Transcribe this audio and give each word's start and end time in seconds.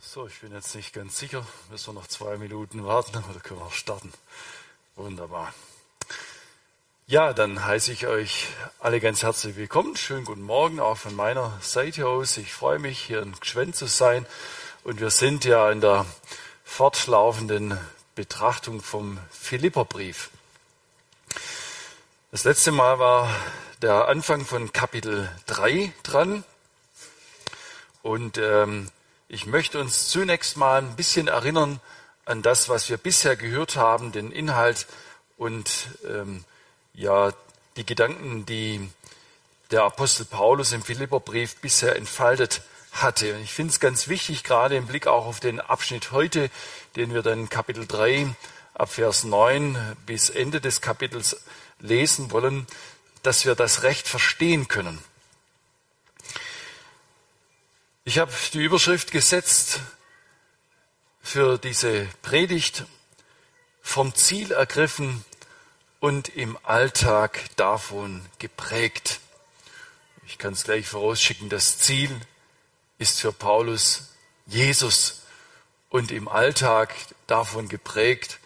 So, 0.00 0.28
ich 0.28 0.38
bin 0.38 0.52
jetzt 0.52 0.76
nicht 0.76 0.92
ganz 0.92 1.18
sicher. 1.18 1.44
Müssen 1.70 1.88
wir 1.88 2.00
noch 2.00 2.06
zwei 2.06 2.36
Minuten 2.36 2.86
warten 2.86 3.16
oder 3.30 3.40
können 3.40 3.58
wir 3.58 3.70
starten? 3.72 4.12
Wunderbar. 4.94 5.52
Ja, 7.08 7.32
dann 7.32 7.64
heiße 7.64 7.90
ich 7.90 8.06
euch 8.06 8.46
alle 8.78 9.00
ganz 9.00 9.24
herzlich 9.24 9.56
willkommen. 9.56 9.96
Schönen 9.96 10.24
guten 10.24 10.42
Morgen 10.42 10.78
auch 10.78 10.96
von 10.96 11.16
meiner 11.16 11.58
Seite 11.62 12.06
aus. 12.06 12.36
Ich 12.36 12.52
freue 12.52 12.78
mich, 12.78 13.00
hier 13.00 13.22
in 13.22 13.34
Gschwend 13.40 13.74
zu 13.74 13.86
sein. 13.86 14.24
Und 14.84 15.00
wir 15.00 15.10
sind 15.10 15.44
ja 15.44 15.68
in 15.68 15.80
der 15.80 16.06
fortlaufenden 16.62 17.76
Betrachtung 18.14 18.80
vom 18.80 19.18
Philipperbrief. 19.32 20.30
Das 22.30 22.44
letzte 22.44 22.70
Mal 22.70 23.00
war 23.00 23.28
der 23.82 24.06
Anfang 24.06 24.44
von 24.44 24.72
Kapitel 24.72 25.28
3 25.46 25.92
dran. 26.04 26.44
Und 28.02 28.38
ähm, 28.38 28.92
ich 29.28 29.46
möchte 29.46 29.78
uns 29.78 30.08
zunächst 30.08 30.56
mal 30.56 30.80
ein 30.80 30.96
bisschen 30.96 31.28
erinnern 31.28 31.80
an 32.24 32.42
das, 32.42 32.68
was 32.68 32.88
wir 32.88 32.96
bisher 32.96 33.36
gehört 33.36 33.76
haben, 33.76 34.10
den 34.10 34.32
Inhalt 34.32 34.86
und 35.36 35.88
ähm, 36.06 36.44
ja 36.94 37.32
die 37.76 37.84
Gedanken, 37.84 38.46
die 38.46 38.88
der 39.70 39.84
Apostel 39.84 40.24
Paulus 40.24 40.72
im 40.72 40.82
Philipperbrief 40.82 41.56
bisher 41.56 41.96
entfaltet 41.96 42.62
hatte. 42.92 43.34
Und 43.34 43.42
ich 43.42 43.52
finde 43.52 43.70
es 43.72 43.80
ganz 43.80 44.08
wichtig, 44.08 44.44
gerade 44.44 44.76
im 44.76 44.86
Blick 44.86 45.06
auch 45.06 45.26
auf 45.26 45.40
den 45.40 45.60
Abschnitt 45.60 46.10
heute, 46.10 46.50
den 46.96 47.12
wir 47.12 47.22
dann 47.22 47.50
Kapitel 47.50 47.86
3 47.86 48.34
ab 48.72 48.90
Vers 48.90 49.24
9 49.24 49.96
bis 50.06 50.30
Ende 50.30 50.62
des 50.62 50.80
Kapitels 50.80 51.36
lesen 51.80 52.30
wollen, 52.30 52.66
dass 53.22 53.44
wir 53.44 53.54
das 53.54 53.82
Recht 53.82 54.08
verstehen 54.08 54.68
können. 54.68 54.98
Ich 58.08 58.16
habe 58.18 58.32
die 58.54 58.64
Überschrift 58.64 59.12
gesetzt 59.12 59.80
für 61.20 61.58
diese 61.58 62.08
Predigt 62.22 62.86
vom 63.82 64.14
Ziel 64.14 64.50
ergriffen 64.50 65.26
und 66.00 66.30
im 66.30 66.56
Alltag 66.62 67.38
davon 67.56 68.24
geprägt. 68.38 69.20
Ich 70.26 70.38
kann 70.38 70.54
es 70.54 70.64
gleich 70.64 70.86
vorausschicken, 70.86 71.50
das 71.50 71.80
Ziel 71.80 72.18
ist 72.96 73.20
für 73.20 73.30
Paulus 73.30 74.08
Jesus 74.46 75.24
und 75.90 76.10
im 76.10 76.28
Alltag 76.28 76.94
davon 77.26 77.68
geprägt. 77.68 78.38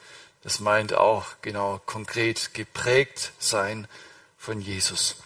Das 0.43 0.59
meint 0.59 0.93
auch 0.93 1.37
genau 1.41 1.81
konkret 1.87 2.53
geprägt 2.53 3.31
sein 3.39 3.87
von 4.39 4.61
Jesus. 4.61 5.23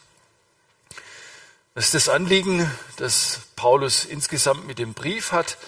Das 1.77 1.85
ist 1.85 1.95
das 1.95 2.09
Anliegen, 2.09 2.71
das 2.97 3.43
Paulus 3.55 4.07
insgesamt 4.07 4.67
mit 4.67 4.79
dem 4.79 4.95
Brief 4.95 5.33
hat. 5.33 5.59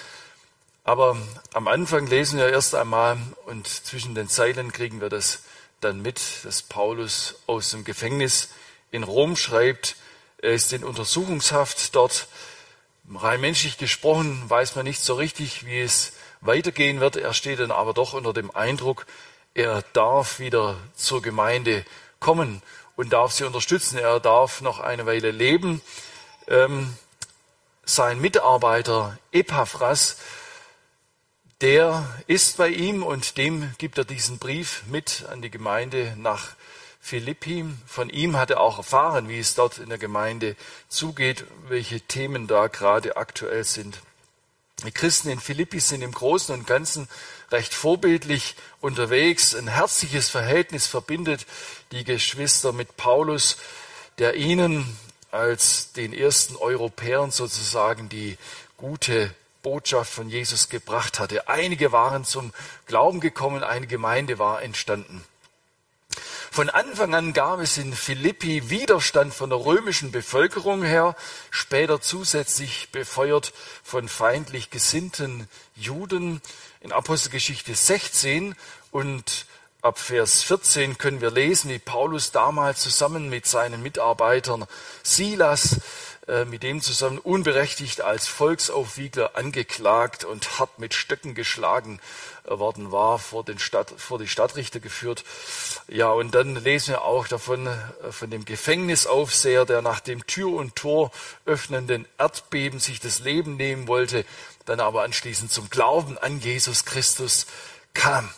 Aber 0.83 1.19
am 1.53 1.69
Anfang 1.69 2.07
lesen 2.07 2.39
wir 2.39 2.49
erst 2.49 2.75
einmal 2.75 3.19
und 3.45 3.69
zwischen 3.69 4.15
den 4.15 4.27
Zeilen 4.27 4.73
kriegen 4.73 5.03
wir 5.03 5.11
das 5.11 5.43
dann 5.83 6.01
mit, 6.01 6.19
dass 6.45 6.63
Paulus 6.63 7.35
aus 7.47 7.73
dem 7.73 7.85
Gefängnis 7.85 8.49
in 8.91 9.03
Rom 9.03 9.37
schreibt. 9.37 9.97
Er 10.39 10.55
ist 10.55 10.73
in 10.73 10.83
Untersuchungshaft 10.83 11.95
dort. 11.95 12.27
Rein 13.15 13.43
menschlich 13.43 13.77
gesprochen 13.77 14.43
weiß 14.49 14.77
man 14.77 14.87
nicht 14.87 15.03
so 15.03 15.13
richtig, 15.13 15.67
wie 15.67 15.79
es 15.79 16.15
weitergehen 16.41 17.01
wird. 17.01 17.17
Er 17.17 17.35
steht 17.35 17.59
dann 17.59 17.71
aber 17.71 17.93
doch 17.93 18.15
unter 18.15 18.33
dem 18.33 18.51
Eindruck, 18.51 19.05
er 19.53 19.83
darf 19.93 20.39
wieder 20.39 20.79
zur 20.97 21.21
Gemeinde 21.21 21.85
kommen 22.19 22.63
und 22.99 23.13
darf 23.13 23.31
sie 23.31 23.45
unterstützen. 23.45 23.97
Er 23.97 24.19
darf 24.19 24.61
noch 24.61 24.81
eine 24.81 25.07
Weile 25.07 25.31
leben. 25.31 25.81
Ähm, 26.49 26.97
sein 27.85 28.21
Mitarbeiter 28.21 29.17
Epaphras, 29.31 30.17
der 31.61 32.05
ist 32.27 32.57
bei 32.57 32.69
ihm 32.69 33.05
und 33.05 33.39
dem 33.39 33.73
gibt 33.79 33.99
er 33.99 34.05
diesen 34.05 34.39
Brief 34.39 34.83
mit 34.89 35.27
an 35.31 35.43
die 35.43 35.51
Gemeinde 35.51 36.15
nach 36.19 36.57
Philippi. 37.01 37.67
Von 37.87 38.11
ihm 38.11 38.37
hat 38.37 38.51
er 38.51 38.61
auch 38.61 38.79
erfahren, 38.79 39.29
wie 39.29 39.39
es 39.39 39.55
dort 39.55 39.79
in 39.79 39.91
der 39.91 39.99
Gemeinde 39.99 40.57
zugeht, 40.89 41.45
welche 41.69 42.01
Themen 42.01 42.49
da 42.49 42.67
gerade 42.67 43.17
aktuell 43.17 43.63
sind. 43.63 44.01
Die 44.85 44.91
Christen 44.91 45.29
in 45.29 45.39
Philippi 45.39 45.79
sind 45.79 46.03
im 46.03 46.13
Großen 46.13 46.53
und 46.53 46.67
Ganzen 46.67 47.09
recht 47.51 47.75
vorbildlich 47.75 48.57
unterwegs. 48.81 49.55
Ein 49.55 49.69
herzliches 49.69 50.29
Verhältnis 50.29 50.87
verbindet 50.87 51.47
die 51.93 52.05
Geschwister 52.05 52.73
mit 52.73 52.97
Paulus, 52.97 53.57
der 54.19 54.35
ihnen 54.35 54.97
als 55.31 55.93
den 55.93 56.13
ersten 56.13 56.57
Europäern 56.57 57.31
sozusagen 57.31 58.09
die 58.09 58.39
gute 58.77 59.35
Botschaft 59.63 60.13
von 60.13 60.29
Jesus 60.29 60.69
gebracht 60.69 61.19
hatte. 61.19 61.49
Einige 61.49 61.93
waren 61.93 62.25
zum 62.25 62.53
Glauben 62.87 63.21
gekommen, 63.21 63.63
eine 63.63 63.87
Gemeinde 63.87 64.39
war 64.39 64.63
entstanden. 64.63 65.25
Von 66.51 66.71
Anfang 66.71 67.15
an 67.15 67.35
gab 67.35 67.61
es 67.61 67.77
in 67.77 67.93
Philippi 67.93 68.71
Widerstand 68.71 69.35
von 69.35 69.51
der 69.51 69.65
römischen 69.65 70.11
Bevölkerung 70.11 70.83
her, 70.83 71.15
später 71.51 72.01
zusätzlich 72.01 72.89
befeuert 72.91 73.53
von 73.85 74.09
feindlich 74.09 74.71
gesinnten 74.71 75.49
Juden. 75.77 76.41
In 76.81 76.93
Apostelgeschichte 76.93 77.75
16 77.75 78.55
und 78.93 79.47
ab 79.83 79.99
Vers 79.99 80.45
14 80.45 80.97
können 80.97 81.21
wir 81.21 81.33
lesen, 81.33 81.71
wie 81.71 81.81
Paulus 81.81 82.31
damals 82.31 82.81
zusammen 82.83 83.29
mit 83.29 83.47
seinen 83.47 83.83
Mitarbeitern 83.83 84.65
Silas 85.03 85.81
äh, 86.29 86.45
mit 86.45 86.63
dem 86.63 86.83
zusammen 86.83 87.19
unberechtigt 87.19 88.03
als 88.03 88.29
Volksaufwiegler 88.29 89.31
angeklagt 89.35 90.25
und 90.25 90.59
hart 90.59 90.79
mit 90.79 90.93
Stöcken 90.93 91.35
geschlagen 91.35 92.01
worden 92.45 92.93
war, 92.93 93.19
vor, 93.19 93.45
den 93.45 93.59
Stadt, 93.59 93.93
vor 93.97 94.19
die 94.19 94.29
Stadtrichter 94.29 94.79
geführt. 94.79 95.25
Ja, 95.89 96.11
und 96.11 96.35
dann 96.35 96.55
lesen 96.55 96.91
wir 96.91 97.03
auch 97.03 97.27
davon, 97.29 97.67
äh, 97.67 98.13
von 98.13 98.31
dem 98.31 98.45
Gefängnisaufseher, 98.45 99.65
der 99.65 99.81
nach 99.81 100.01
dem 100.01 100.27
Tür 100.27 100.53
und 100.53 100.77
Tor 100.77 101.13
öffnenden 101.47 102.07
Erdbeben 102.19 102.79
sich 102.79 103.01
das 103.01 103.21
Leben 103.21 103.57
nehmen 103.57 103.89
wollte, 103.89 104.27
dann 104.69 104.81
aber 104.81 105.03
anschließend 105.03 105.51
zum 105.51 105.71
Glauben 105.71 106.19
an 106.19 106.41
Jesus 106.41 106.85
Christus 106.85 107.47
kam. 107.95 108.29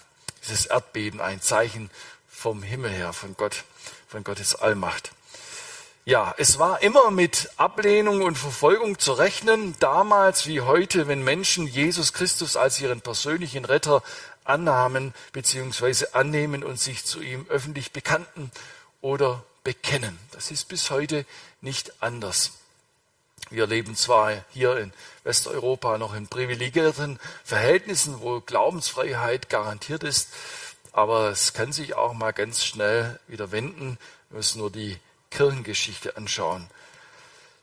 Dieses 0.43 0.67
Erdbeben, 0.67 1.21
ein 1.21 1.41
Zeichen 1.41 1.91
vom 2.29 2.63
Himmel 2.63 2.91
her, 2.91 3.13
von 3.13 3.37
Gott, 3.37 3.65
von 4.09 4.25
Gottes 4.25 4.55
Allmacht. 4.55 5.13
Ja, 6.07 6.35
es 6.39 6.59
war 6.59 6.83
immer 6.83 7.11
mit 7.11 7.51
Ablehnung 7.57 8.23
und 8.23 8.39
Verfolgung 8.39 8.99
zu 8.99 9.13
rechnen, 9.13 9.75
damals 9.81 10.47
wie 10.47 10.63
heute, 10.63 11.09
wenn 11.09 11.23
Menschen 11.23 11.67
Jesus 11.67 12.13
Christus 12.13 12.57
als 12.57 12.81
ihren 12.81 13.03
persönlichen 13.03 13.65
Retter 13.65 14.03
annahmen 14.45 15.15
bzw. 15.33 16.07
annehmen 16.13 16.65
und 16.65 16.81
sich 16.81 17.05
zu 17.05 17.21
ihm 17.21 17.47
öffentlich 17.49 17.93
bekannten 17.93 18.51
oder 19.01 19.45
bekennen. 19.63 20.19
Das 20.31 20.51
ist 20.51 20.69
bis 20.69 20.91
heute 20.91 21.27
nicht 21.61 22.03
anders. 22.03 22.53
Wir 23.51 23.67
leben 23.67 23.97
zwar 23.97 24.45
hier 24.51 24.77
in 24.77 24.93
Westeuropa 25.25 25.99
noch 25.99 26.15
in 26.15 26.29
privilegierten 26.29 27.19
Verhältnissen, 27.43 28.21
wo 28.21 28.41
Glaubensfreiheit 28.41 29.51
garantiert 29.51 30.05
ist, 30.05 30.29
aber 30.93 31.31
es 31.31 31.53
kann 31.53 31.73
sich 31.73 31.95
auch 31.95 32.15
mal 32.15 32.33
ganz 32.33 32.65
schnell 32.65 33.19
wieder 33.27 33.51
wenden. 33.51 33.99
Wir 34.29 34.37
müssen 34.37 34.61
nur 34.61 34.71
die 34.71 34.97
Kirchengeschichte 35.31 36.17
anschauen. 36.17 36.69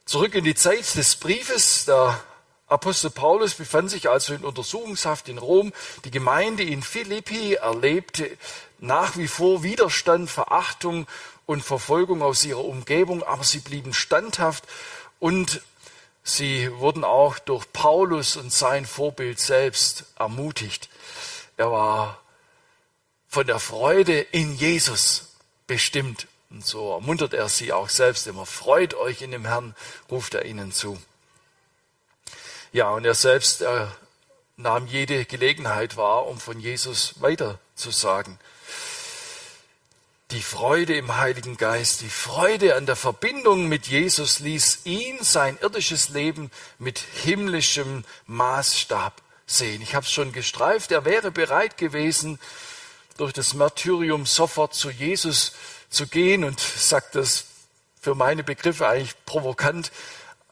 Zurück 0.03 0.35
in 0.35 0.43
die 0.43 0.55
Zeit 0.55 0.93
des 0.95 1.15
Briefes. 1.15 1.85
Der 1.85 2.19
Apostel 2.67 3.09
Paulus 3.09 3.53
befand 3.53 3.89
sich 3.89 4.09
also 4.09 4.33
in 4.33 4.43
Untersuchungshaft 4.43 5.29
in 5.29 5.37
Rom. 5.37 5.71
Die 6.03 6.11
Gemeinde 6.11 6.63
in 6.63 6.83
Philippi 6.83 7.53
erlebte 7.53 8.29
nach 8.79 9.15
wie 9.15 9.29
vor 9.29 9.63
Widerstand, 9.63 10.29
Verachtung 10.29 11.07
und 11.45 11.63
Verfolgung 11.63 12.21
aus 12.21 12.43
ihrer 12.43 12.65
Umgebung, 12.65 13.23
aber 13.23 13.45
sie 13.45 13.59
blieben 13.59 13.93
standhaft 13.93 14.65
und 15.19 15.61
sie 16.27 16.71
wurden 16.79 17.03
auch 17.03 17.39
durch 17.39 17.71
Paulus 17.71 18.35
und 18.35 18.51
sein 18.51 18.85
Vorbild 18.85 19.39
selbst 19.39 20.05
ermutigt. 20.17 20.89
Er 21.57 21.71
war 21.71 22.21
von 23.27 23.47
der 23.47 23.59
Freude 23.59 24.19
in 24.19 24.55
Jesus 24.55 25.29
bestimmt 25.67 26.27
und 26.49 26.65
so 26.65 26.93
ermuntert 26.93 27.33
er 27.33 27.49
sie 27.49 27.73
auch 27.73 27.89
selbst 27.89 28.27
immer. 28.27 28.45
Freut 28.45 28.93
euch 28.93 29.21
in 29.21 29.31
dem 29.31 29.45
Herrn, 29.45 29.75
ruft 30.09 30.33
er 30.33 30.45
ihnen 30.45 30.71
zu. 30.71 30.97
Ja, 32.71 32.89
und 32.91 33.05
er 33.05 33.15
selbst 33.15 33.61
er 33.61 33.95
nahm 34.55 34.87
jede 34.87 35.25
Gelegenheit 35.25 35.97
wahr, 35.97 36.27
um 36.27 36.39
von 36.39 36.59
Jesus 36.59 37.21
weiterzusagen. 37.21 38.39
Die 40.31 40.41
Freude 40.41 40.97
im 40.97 41.15
Heiligen 41.15 41.55
Geist, 41.55 42.01
die 42.01 42.09
Freude 42.09 42.75
an 42.75 42.85
der 42.85 42.97
Verbindung 42.97 43.69
mit 43.69 43.87
Jesus 43.87 44.39
ließ 44.39 44.79
ihn 44.83 45.19
sein 45.21 45.57
irdisches 45.61 46.09
Leben 46.09 46.51
mit 46.79 46.99
himmlischem 46.99 48.03
Maßstab 48.25 49.21
sehen. 49.45 49.81
Ich 49.81 49.95
habe 49.95 50.05
es 50.05 50.11
schon 50.11 50.33
gestreift, 50.33 50.91
er 50.91 51.05
wäre 51.05 51.31
bereit 51.31 51.77
gewesen, 51.77 52.39
durch 53.15 53.31
das 53.31 53.53
Martyrium 53.53 54.25
sofort 54.25 54.73
zu 54.73 54.89
Jesus 54.89 55.53
zu 55.89 56.07
gehen 56.07 56.43
und 56.43 56.59
sagt 56.59 57.15
das 57.15 57.45
für 58.01 58.13
meine 58.13 58.43
Begriffe 58.43 58.85
eigentlich 58.85 59.15
provokant. 59.25 59.93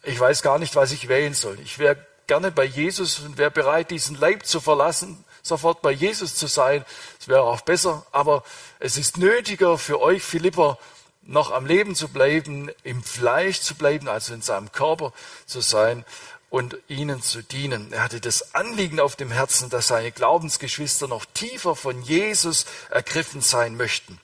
Ich 0.04 0.18
weiß 0.18 0.42
gar 0.42 0.58
nicht, 0.58 0.78
was 0.78 0.94
ich 0.94 1.10
wählen 1.10 1.34
soll. 1.34 1.60
Ich 1.60 1.80
wäre 1.80 1.98
gerne 2.28 2.50
bei 2.50 2.64
Jesus 2.64 3.20
und 3.20 3.38
wäre 3.38 3.52
bereit, 3.52 3.92
diesen 3.92 4.18
Leib 4.18 4.46
zu 4.46 4.62
verlassen, 4.62 5.26
sofort 5.46 5.82
bei 5.82 5.92
Jesus 5.92 6.36
zu 6.36 6.48
sein. 6.48 6.84
Es 7.20 7.28
wäre 7.28 7.44
auch 7.44 7.62
besser, 7.62 8.06
aber 8.12 8.44
es 8.80 8.98
ist 8.98 9.18
nötiger 9.18 9.78
für 9.78 10.02
euch, 10.02 10.24
Philipper, 10.24 10.78
noch 11.22 11.52
am 11.52 11.66
Leben 11.66 11.96
zu 11.96 12.08
bleiben, 12.08 12.70
im 12.84 13.04
Fleisch 13.04 13.62
zu 13.62 13.76
bleiben, 13.76 14.08
also 14.08 14.34
in 14.34 14.42
seinem 14.42 14.72
Körper 14.72 15.14
zu 15.46 15.62
sein 15.62 16.06
und 16.50 16.78
ihnen 16.88 17.22
zu 17.22 17.42
dienen. 17.42 17.92
Er 17.94 18.04
hatte 18.04 18.22
das 18.22 18.54
Anliegen 18.56 19.00
auf 19.00 19.16
dem 19.16 19.32
Herzen, 19.32 19.70
dass 19.70 19.88
seine 19.88 20.12
Glaubensgeschwister 20.12 21.08
noch 21.08 21.26
tiefer 21.26 21.76
von 21.76 22.02
Jesus 22.02 22.66
ergriffen 22.90 23.42
sein 23.42 23.76
möchten. 23.76 24.20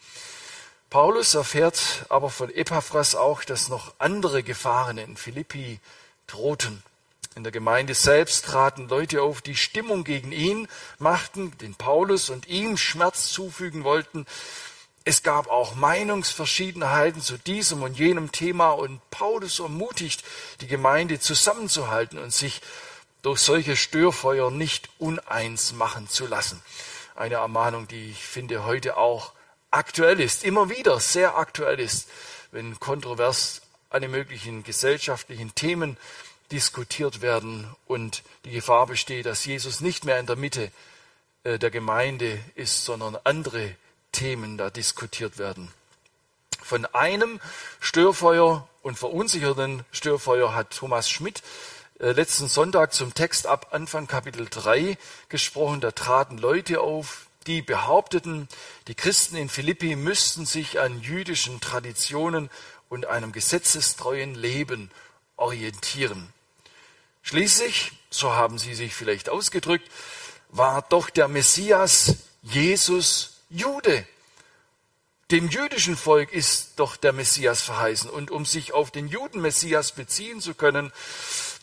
Paulus 0.90 1.36
erfährt 1.36 2.06
aber 2.10 2.30
von 2.30 2.54
Epaphras 2.54 3.16
auch, 3.16 3.44
dass 3.44 3.70
noch 3.70 3.94
andere 3.98 4.44
Gefahren 4.44 4.98
in 4.98 5.18
Philippi 5.18 5.80
drohten. 6.28 6.84
In 7.36 7.44
der 7.44 7.52
Gemeinde 7.54 7.94
selbst 7.94 8.46
traten 8.46 8.90
Leute 8.90 9.22
auf, 9.22 9.42
die 9.42 9.56
Stimmung 9.56 10.04
gegen 10.04 10.34
ihn 10.34 10.68
machten, 11.00 11.58
den 11.60 11.76
Paulus 11.76 12.30
und 12.30 12.48
ihm 12.48 12.76
Schmerz 12.76 13.30
zufügen 13.30 13.86
wollten. 13.86 14.26
Es 15.06 15.24
gab 15.24 15.48
auch 15.50 15.74
Meinungsverschiedenheiten 15.76 17.22
zu 17.22 17.38
diesem 17.38 17.84
und 17.84 17.98
jenem 17.98 18.34
Thema 18.34 18.72
und 18.72 19.00
Paulus 19.12 19.60
ermutigt 19.60 20.24
die 20.60 20.68
Gemeinde 20.68 21.20
zusammenzuhalten 21.20 22.20
und 22.20 22.34
sich 22.34 22.62
durch 23.22 23.40
solche 23.40 23.78
Störfeuer 23.78 24.52
nicht 24.52 24.90
uneins 25.00 25.72
machen 25.72 26.10
zu 26.10 26.28
lassen. 26.28 26.62
Eine 27.16 27.36
Ermahnung, 27.36 27.88
die 27.88 28.12
ich 28.12 28.26
finde 28.26 28.66
heute 28.66 28.98
auch 28.98 29.32
aktuell 29.70 30.20
ist, 30.20 30.44
immer 30.44 30.70
wieder 30.70 31.00
sehr 31.00 31.38
aktuell 31.38 31.80
ist, 31.80 32.10
wenn 32.52 32.78
kontrovers 32.80 33.62
alle 33.90 34.10
möglichen 34.10 34.64
gesellschaftlichen 34.64 35.56
Themen 35.56 35.98
diskutiert 36.52 37.22
werden 37.22 37.68
und 37.88 38.24
die 38.46 38.52
Gefahr 38.52 38.88
besteht, 38.88 39.26
dass 39.26 39.46
Jesus 39.46 39.82
nicht 39.82 40.06
mehr 40.06 40.20
in 40.20 40.26
der 40.26 40.36
Mitte 40.36 40.72
äh, 41.44 41.58
der 41.58 41.72
Gemeinde 41.72 42.40
ist, 42.56 42.86
sondern 42.86 43.18
andere 43.24 43.76
Themen 44.12 44.58
da 44.58 44.70
diskutiert 44.70 45.38
werden. 45.38 45.72
Von 46.62 46.86
einem 46.86 47.40
Störfeuer 47.80 48.68
und 48.82 48.98
verunsicherten 48.98 49.84
Störfeuer 49.92 50.54
hat 50.54 50.72
Thomas 50.72 51.10
Schmidt 51.10 51.42
äh, 52.00 52.12
letzten 52.12 52.48
Sonntag 52.48 52.94
zum 52.94 53.14
Text 53.14 53.48
ab 53.48 53.68
Anfang 53.72 54.08
Kapitel 54.08 54.48
3 54.50 54.98
gesprochen. 55.30 55.82
Da 55.82 55.92
traten 55.92 56.38
Leute 56.38 56.82
auf, 56.82 57.28
die 57.48 57.62
behaupteten, 57.62 58.48
die 58.88 58.96
Christen 58.96 59.36
in 59.36 59.50
Philippi 59.50 59.96
müssten 59.96 60.46
sich 60.46 60.80
an 60.80 61.02
jüdischen 61.02 61.60
Traditionen 61.62 62.50
und 62.90 63.08
einem 63.08 63.32
gesetzestreuen 63.32 64.36
Leben 64.36 64.92
orientieren. 65.38 66.32
Schließlich, 67.22 67.92
so 68.10 68.34
haben 68.34 68.58
sie 68.58 68.74
sich 68.74 68.96
vielleicht 68.96 69.30
ausgedrückt, 69.30 69.90
war 70.50 70.82
doch 70.82 71.10
der 71.10 71.28
Messias 71.28 72.16
Jesus 72.42 73.42
Jude. 73.50 74.06
Dem 75.32 75.48
jüdischen 75.48 75.96
Volk 75.96 76.34
ist 76.34 76.74
doch 76.76 76.98
der 76.98 77.14
Messias 77.14 77.62
verheißen. 77.62 78.10
Und 78.10 78.32
um 78.32 78.46
sich 78.46 78.74
auf 78.74 78.92
den 78.92 79.08
Juden-Messias 79.08 79.94
beziehen 79.94 80.42
zu 80.42 80.56
können, 80.56 80.92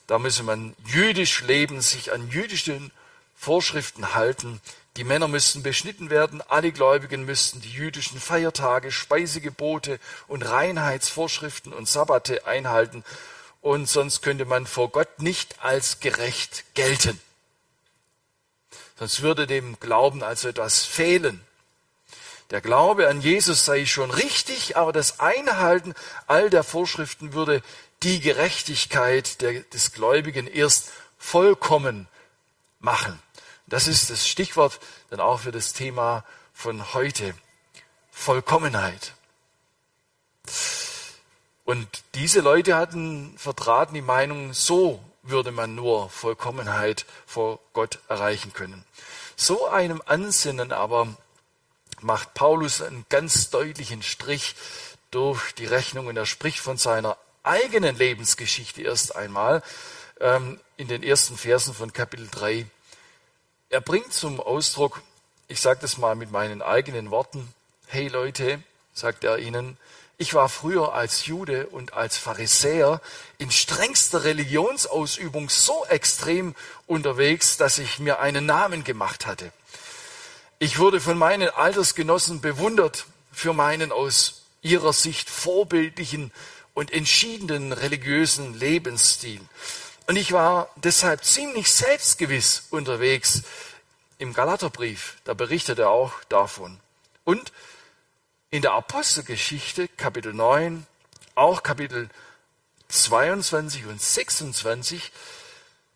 da 0.06 0.18
müsse 0.18 0.42
man 0.42 0.74
jüdisch 0.86 1.42
leben, 1.42 1.82
sich 1.82 2.12
an 2.12 2.30
jüdischen 2.30 2.90
Vorschriften 3.34 4.14
halten, 4.14 4.60
die 4.96 5.04
Männer 5.04 5.28
müssten 5.28 5.62
beschnitten 5.62 6.10
werden, 6.10 6.42
alle 6.48 6.72
Gläubigen 6.72 7.24
müssten 7.24 7.60
die 7.60 7.70
jüdischen 7.70 8.18
Feiertage, 8.18 8.90
Speisegebote 8.90 10.00
und 10.26 10.42
Reinheitsvorschriften 10.42 11.72
und 11.72 11.86
Sabbate 11.86 12.46
einhalten, 12.46 13.04
und 13.60 13.88
sonst 13.88 14.22
könnte 14.22 14.44
man 14.44 14.66
vor 14.66 14.90
Gott 14.90 15.20
nicht 15.20 15.62
als 15.62 16.00
gerecht 16.00 16.64
gelten. 16.74 17.20
Sonst 18.98 19.22
würde 19.22 19.46
dem 19.46 19.78
Glauben 19.80 20.22
also 20.22 20.48
etwas 20.48 20.84
fehlen. 20.84 21.40
Der 22.50 22.60
Glaube 22.60 23.08
an 23.08 23.20
Jesus 23.20 23.64
sei 23.64 23.84
schon 23.84 24.10
richtig, 24.10 24.76
aber 24.76 24.92
das 24.92 25.20
Einhalten 25.20 25.94
all 26.26 26.50
der 26.50 26.64
Vorschriften 26.64 27.34
würde 27.34 27.62
die 28.02 28.20
Gerechtigkeit 28.20 29.40
der, 29.40 29.60
des 29.60 29.92
Gläubigen 29.92 30.46
erst 30.46 30.90
vollkommen 31.18 32.08
machen. 32.80 33.18
Das 33.66 33.86
ist 33.86 34.08
das 34.08 34.26
Stichwort 34.26 34.80
dann 35.10 35.20
auch 35.20 35.40
für 35.40 35.52
das 35.52 35.74
Thema 35.74 36.24
von 36.54 36.94
heute. 36.94 37.34
Vollkommenheit. 38.10 39.12
Und 41.68 41.86
diese 42.14 42.40
Leute 42.40 42.76
hatten 42.76 43.36
vertraten 43.36 43.92
die 43.92 44.00
Meinung, 44.00 44.54
so 44.54 45.04
würde 45.22 45.50
man 45.50 45.74
nur 45.74 46.08
Vollkommenheit 46.08 47.04
vor 47.26 47.58
Gott 47.74 47.98
erreichen 48.08 48.54
können. 48.54 48.86
So 49.36 49.66
einem 49.68 50.00
Ansinnen 50.06 50.72
aber 50.72 51.14
macht 52.00 52.32
Paulus 52.32 52.80
einen 52.80 53.04
ganz 53.10 53.50
deutlichen 53.50 54.02
Strich 54.02 54.54
durch 55.10 55.52
die 55.52 55.66
Rechnung 55.66 56.06
und 56.06 56.16
er 56.16 56.24
spricht 56.24 56.60
von 56.60 56.78
seiner 56.78 57.18
eigenen 57.42 57.98
Lebensgeschichte 57.98 58.80
erst 58.80 59.14
einmal 59.14 59.62
ähm, 60.20 60.58
in 60.78 60.88
den 60.88 61.02
ersten 61.02 61.36
Versen 61.36 61.74
von 61.74 61.92
Kapitel 61.92 62.28
3 62.30 62.64
er 63.68 63.82
bringt 63.82 64.14
zum 64.14 64.40
Ausdruck, 64.40 65.02
ich 65.48 65.60
sage 65.60 65.80
das 65.82 65.98
mal 65.98 66.16
mit 66.16 66.32
meinen 66.32 66.62
eigenen 66.62 67.10
Worten, 67.10 67.52
hey 67.88 68.08
Leute, 68.08 68.62
sagt 68.94 69.24
er 69.24 69.38
ihnen, 69.38 69.76
ich 70.20 70.34
war 70.34 70.48
früher 70.48 70.94
als 70.94 71.26
Jude 71.26 71.68
und 71.68 71.92
als 71.92 72.18
Pharisäer 72.18 73.00
in 73.38 73.52
strengster 73.52 74.24
Religionsausübung 74.24 75.48
so 75.48 75.86
extrem 75.86 76.56
unterwegs, 76.88 77.56
dass 77.56 77.78
ich 77.78 78.00
mir 78.00 78.18
einen 78.18 78.44
Namen 78.44 78.82
gemacht 78.82 79.26
hatte. 79.26 79.52
Ich 80.58 80.80
wurde 80.80 81.00
von 81.00 81.16
meinen 81.16 81.48
Altersgenossen 81.50 82.40
bewundert 82.40 83.06
für 83.32 83.52
meinen 83.52 83.92
aus 83.92 84.42
ihrer 84.60 84.92
Sicht 84.92 85.30
vorbildlichen 85.30 86.32
und 86.74 86.92
entschiedenen 86.92 87.72
religiösen 87.72 88.58
Lebensstil. 88.58 89.40
Und 90.08 90.16
ich 90.16 90.32
war 90.32 90.68
deshalb 90.74 91.24
ziemlich 91.24 91.70
selbstgewiss 91.70 92.64
unterwegs. 92.70 93.42
Im 94.18 94.32
Galaterbrief, 94.32 95.14
da 95.22 95.34
berichtet 95.34 95.78
er 95.78 95.90
auch 95.90 96.12
davon. 96.28 96.80
Und 97.22 97.52
in 98.50 98.62
der 98.62 98.72
Apostelgeschichte, 98.72 99.88
Kapitel 99.88 100.32
9, 100.32 100.86
auch 101.34 101.62
Kapitel 101.62 102.08
22 102.88 103.86
und 103.86 104.00
26, 104.00 105.12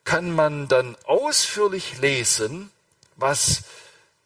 kann 0.05 0.35
man 0.35 0.69
dann 0.69 0.97
ausführlich 1.05 1.99
lesen, 1.99 2.71
was 3.17 3.63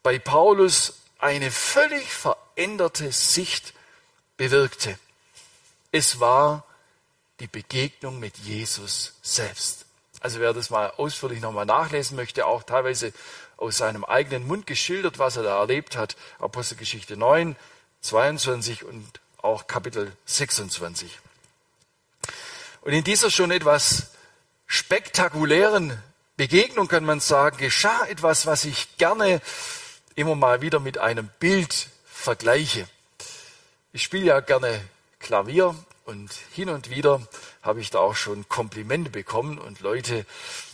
bei 0.02 0.18
Paulus 0.18 0.94
eine 1.18 1.50
völlig 1.50 2.12
veränderte 2.12 3.12
Sicht 3.12 3.74
bewirkte. 4.36 4.98
Es 5.92 6.18
war 6.18 6.64
die 7.40 7.46
Begegnung 7.46 8.18
mit 8.18 8.38
Jesus 8.38 9.14
selbst. 9.22 9.84
Also 10.20 10.40
wer 10.40 10.52
das 10.52 10.70
mal 10.70 10.90
ausführlich 10.96 11.40
nochmal 11.40 11.66
nachlesen 11.66 12.16
möchte, 12.16 12.46
auch 12.46 12.64
teilweise 12.64 13.12
aus 13.56 13.78
seinem 13.78 14.04
eigenen 14.04 14.46
Mund 14.46 14.66
geschildert, 14.66 15.18
was 15.18 15.36
er 15.36 15.44
da 15.44 15.58
erlebt 15.60 15.96
hat, 15.96 16.16
Apostelgeschichte 16.38 17.16
9, 17.16 17.54
22 18.02 18.84
und 18.84 19.20
auch 19.38 19.66
Kapitel 19.66 20.12
26. 20.26 21.18
Und 22.82 22.92
in 22.92 23.04
dieser 23.04 23.30
schon 23.30 23.50
etwas 23.50 24.10
spektakulären 24.66 26.00
Begegnung 26.36 26.88
kann 26.88 27.04
man 27.04 27.20
sagen, 27.20 27.56
geschah 27.56 28.06
etwas, 28.06 28.46
was 28.46 28.64
ich 28.64 28.96
gerne 28.96 29.40
immer 30.14 30.34
mal 30.34 30.60
wieder 30.60 30.80
mit 30.80 30.98
einem 30.98 31.28
Bild 31.38 31.88
vergleiche. 32.06 32.88
Ich 33.92 34.02
spiele 34.02 34.26
ja 34.26 34.40
gerne 34.40 34.80
Klavier 35.18 35.74
und 36.04 36.30
hin 36.52 36.68
und 36.68 36.90
wieder 36.90 37.26
habe 37.62 37.80
ich 37.80 37.90
da 37.90 37.98
auch 37.98 38.16
schon 38.16 38.48
Komplimente 38.48 39.10
bekommen 39.10 39.58
und 39.58 39.80
Leute 39.80 40.26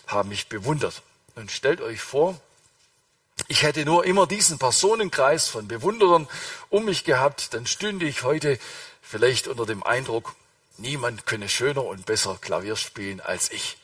haben 0.06 0.28
mich 0.28 0.48
bewundert. 0.48 1.02
Und 1.34 1.50
stellt 1.50 1.80
euch 1.80 2.00
vor, 2.00 2.40
ich 3.48 3.62
hätte 3.62 3.84
nur 3.84 4.04
immer 4.04 4.26
diesen 4.26 4.58
Personenkreis 4.58 5.48
von 5.48 5.68
Bewunderern 5.68 6.28
um 6.70 6.84
mich 6.84 7.04
gehabt, 7.04 7.54
dann 7.54 7.66
stünde 7.66 8.06
ich 8.06 8.22
heute 8.22 8.58
vielleicht 9.00 9.48
unter 9.48 9.66
dem 9.66 9.82
Eindruck, 9.82 10.34
niemand 10.78 11.26
könne 11.26 11.48
schöner 11.48 11.84
und 11.84 12.06
besser 12.06 12.38
Klavier 12.40 12.76
spielen 12.76 13.20
als 13.20 13.50
ich. 13.50 13.76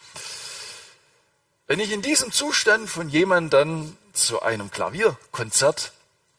Wenn 1.66 1.80
ich 1.80 1.92
in 1.92 2.00
diesem 2.00 2.32
Zustand 2.32 2.88
von 2.88 3.10
jemandem 3.10 3.50
dann 3.50 3.96
zu 4.14 4.40
einem 4.40 4.70
Klavierkonzert, 4.70 5.92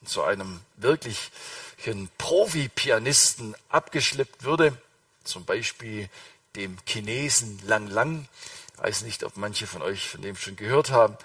zu 0.03 0.23
einem 0.23 0.59
wirklichen 0.77 2.09
Profi-Pianisten 2.17 3.55
abgeschleppt 3.69 4.43
würde, 4.43 4.75
zum 5.23 5.45
Beispiel 5.45 6.09
dem 6.55 6.77
Chinesen 6.85 7.59
Lang 7.65 7.87
Lang. 7.87 8.27
Ich 8.73 8.83
weiß 8.83 9.01
nicht, 9.03 9.23
ob 9.23 9.37
manche 9.37 9.67
von 9.67 9.81
euch 9.81 10.09
von 10.09 10.21
dem 10.21 10.35
schon 10.35 10.55
gehört 10.55 10.89
haben. 10.89 11.15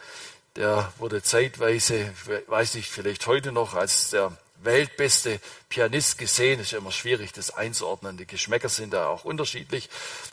Der 0.57 0.93
wurde 0.99 1.23
zeitweise, 1.23 2.13
weiß 2.47 2.75
nicht, 2.75 2.91
vielleicht 2.91 3.27
heute 3.27 3.51
noch 3.51 3.75
als 3.75 4.11
der 4.11 4.37
weltbeste 4.63 5.41
Pianist 5.69 6.17
gesehen. 6.17 6.61
Es 6.61 6.69
ist 6.69 6.79
immer 6.79 6.93
schwierig, 6.93 7.33
das 7.33 7.51
einzuordnen. 7.51 8.17
Die 8.17 8.27
Geschmäcker 8.27 8.69
sind 8.69 8.93
da 8.93 9.09
auch 9.09 9.25
unterschiedlich. 9.25 9.91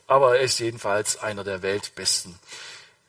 Aber 0.08 0.38
er 0.38 0.44
ist 0.44 0.60
jedenfalls 0.60 1.18
einer 1.18 1.44
der 1.44 1.63
weltbesten. 1.63 2.38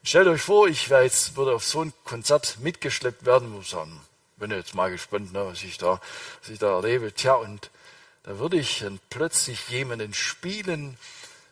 Stellt 0.02 0.26
euch 0.26 0.42
vor, 0.42 0.68
ich 0.68 0.90
wäre 0.90 1.04
jetzt, 1.04 1.36
würde 1.36 1.54
auf 1.54 1.64
so 1.64 1.82
ein 1.82 1.92
Konzert 2.04 2.58
mitgeschleppt 2.60 3.24
werden, 3.24 3.62
sagen, 3.62 4.00
bin 4.36 4.50
jetzt 4.50 4.74
mal 4.74 4.90
gespannt, 4.90 5.32
ne, 5.32 5.46
was 5.46 5.62
ich 5.62 5.78
da, 5.78 6.00
was 6.40 6.50
ich 6.50 6.58
da 6.58 6.74
erlebe. 6.74 7.12
Tja, 7.12 7.34
und 7.34 7.70
da 8.24 8.38
würde 8.38 8.56
ich 8.56 8.80
dann 8.80 8.98
plötzlich 9.10 9.68
jemanden 9.68 10.14
spielen, 10.14 10.96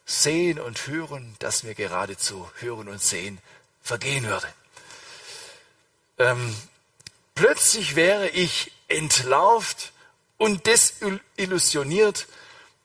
sehen 0.04 0.58
und 0.58 0.86
hören, 0.88 1.36
dass 1.38 1.62
mir 1.62 1.74
geradezu 1.74 2.50
hören 2.58 2.88
und 2.88 3.00
sehen 3.00 3.38
vergehen 3.82 4.26
würde. 4.26 4.48
Ähm, 6.20 6.54
plötzlich 7.34 7.96
wäre 7.96 8.28
ich 8.28 8.72
entlarvt 8.88 9.92
und 10.36 10.66
desillusioniert 10.66 12.26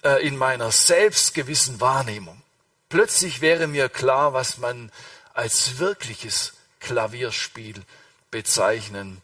äh, 0.06 0.26
in 0.26 0.38
meiner 0.38 0.72
selbstgewissen 0.72 1.82
Wahrnehmung. 1.82 2.42
Plötzlich 2.88 3.42
wäre 3.42 3.68
mir 3.68 3.90
klar, 3.90 4.32
was 4.32 4.58
man 4.58 4.90
als 5.34 5.80
wirkliches 5.80 6.54
Klavierspiel 6.80 7.84
bezeichnen 8.32 9.22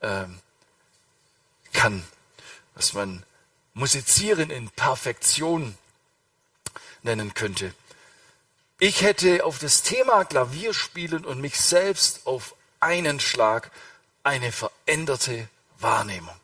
äh, 0.00 0.26
kann, 1.72 2.04
was 2.74 2.92
man 2.92 3.24
Musizieren 3.74 4.50
in 4.50 4.70
Perfektion 4.70 5.76
nennen 7.02 7.34
könnte. 7.34 7.74
Ich 8.78 9.02
hätte 9.02 9.44
auf 9.44 9.58
das 9.58 9.82
Thema 9.82 10.24
Klavierspielen 10.24 11.24
und 11.24 11.40
mich 11.40 11.60
selbst 11.60 12.24
auf 12.24 12.54
einen 12.80 13.20
Schlag 13.20 13.70
eine 14.22 14.52
veränderte 14.52 15.48
Wahrnehmung. 15.78 16.34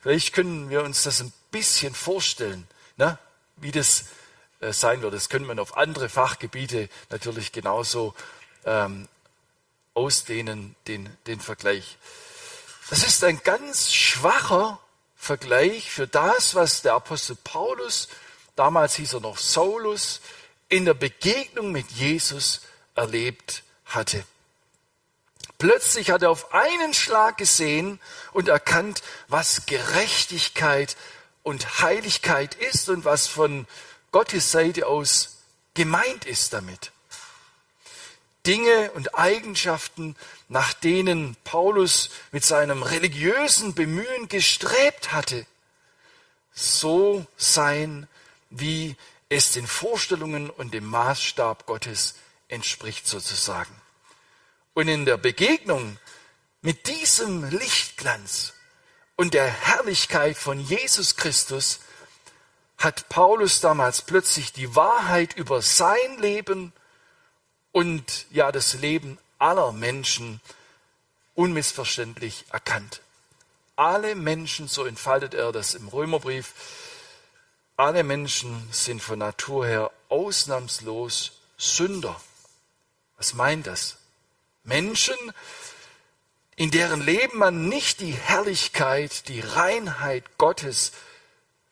Vielleicht 0.00 0.32
können 0.32 0.70
wir 0.70 0.82
uns 0.82 1.02
das 1.04 1.20
ein 1.20 1.32
bisschen 1.50 1.94
vorstellen, 1.94 2.66
ne? 2.96 3.18
wie 3.56 3.70
das 3.70 4.06
äh, 4.60 4.72
sein 4.72 5.02
wird. 5.02 5.14
Das 5.14 5.28
können 5.28 5.46
wir 5.46 5.60
auf 5.62 5.76
andere 5.76 6.08
Fachgebiete 6.08 6.88
natürlich 7.10 7.52
genauso 7.52 8.14
ähm, 8.64 9.08
ausdehnen, 9.94 10.74
den, 10.86 11.08
den 11.26 11.40
Vergleich. 11.40 11.98
Das 12.90 13.04
ist 13.06 13.22
ein 13.24 13.40
ganz 13.42 13.92
schwacher 13.92 14.80
Vergleich 15.16 15.90
für 15.90 16.08
das, 16.08 16.56
was 16.56 16.82
der 16.82 16.94
Apostel 16.94 17.36
Paulus, 17.36 18.08
damals 18.56 18.96
hieß 18.96 19.14
er 19.14 19.20
noch 19.20 19.38
Saulus, 19.38 20.20
in 20.68 20.84
der 20.84 20.94
Begegnung 20.94 21.70
mit 21.70 21.90
Jesus 21.92 22.62
erlebt 22.94 23.62
hatte. 23.84 24.24
Plötzlich 25.62 26.10
hat 26.10 26.22
er 26.22 26.30
auf 26.32 26.52
einen 26.52 26.92
Schlag 26.92 27.38
gesehen 27.38 28.00
und 28.32 28.48
erkannt, 28.48 29.00
was 29.28 29.64
Gerechtigkeit 29.64 30.96
und 31.44 31.80
Heiligkeit 31.80 32.56
ist 32.56 32.88
und 32.88 33.04
was 33.04 33.28
von 33.28 33.68
Gottes 34.10 34.50
Seite 34.50 34.88
aus 34.88 35.36
gemeint 35.74 36.24
ist 36.24 36.52
damit. 36.52 36.90
Dinge 38.44 38.90
und 38.96 39.14
Eigenschaften, 39.14 40.16
nach 40.48 40.72
denen 40.72 41.36
Paulus 41.44 42.10
mit 42.32 42.44
seinem 42.44 42.82
religiösen 42.82 43.72
Bemühen 43.72 44.26
gestrebt 44.26 45.12
hatte, 45.12 45.46
so 46.52 47.24
sein, 47.36 48.08
wie 48.50 48.96
es 49.28 49.52
den 49.52 49.68
Vorstellungen 49.68 50.50
und 50.50 50.74
dem 50.74 50.86
Maßstab 50.86 51.66
Gottes 51.66 52.16
entspricht 52.48 53.06
sozusagen. 53.06 53.81
Und 54.74 54.88
in 54.88 55.04
der 55.04 55.18
Begegnung 55.18 55.98
mit 56.62 56.86
diesem 56.88 57.44
Lichtglanz 57.50 58.54
und 59.16 59.34
der 59.34 59.46
Herrlichkeit 59.46 60.36
von 60.36 60.58
Jesus 60.60 61.16
Christus 61.16 61.80
hat 62.78 63.08
Paulus 63.08 63.60
damals 63.60 64.02
plötzlich 64.02 64.52
die 64.52 64.74
Wahrheit 64.74 65.36
über 65.36 65.62
sein 65.62 66.18
Leben 66.18 66.72
und 67.70 68.26
ja 68.30 68.50
das 68.50 68.74
Leben 68.74 69.18
aller 69.38 69.72
Menschen 69.72 70.40
unmissverständlich 71.34 72.46
erkannt. 72.50 73.00
Alle 73.76 74.14
Menschen, 74.14 74.68
so 74.68 74.84
entfaltet 74.84 75.34
er 75.34 75.52
das 75.52 75.74
im 75.74 75.88
Römerbrief, 75.88 76.54
alle 77.76 78.04
Menschen 78.04 78.68
sind 78.70 79.02
von 79.02 79.18
Natur 79.18 79.66
her 79.66 79.90
ausnahmslos 80.08 81.32
Sünder. 81.56 82.20
Was 83.16 83.34
meint 83.34 83.66
das? 83.66 83.96
Menschen, 84.64 85.16
in 86.56 86.70
deren 86.70 87.00
Leben 87.00 87.38
man 87.38 87.68
nicht 87.68 88.00
die 88.00 88.12
Herrlichkeit, 88.12 89.28
die 89.28 89.40
Reinheit 89.40 90.38
Gottes 90.38 90.92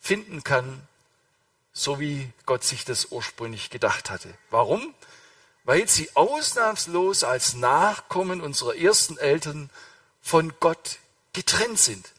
finden 0.00 0.42
kann, 0.42 0.82
so 1.72 2.00
wie 2.00 2.30
Gott 2.46 2.64
sich 2.64 2.84
das 2.84 3.06
ursprünglich 3.10 3.70
gedacht 3.70 4.10
hatte. 4.10 4.32
Warum? 4.50 4.94
Weil 5.64 5.88
sie 5.88 6.10
ausnahmslos 6.16 7.22
als 7.22 7.54
Nachkommen 7.54 8.40
unserer 8.40 8.74
ersten 8.74 9.18
Eltern 9.18 9.70
von 10.22 10.52
Gott 10.60 10.98
getrennt 11.32 11.78
sind. 11.78 12.10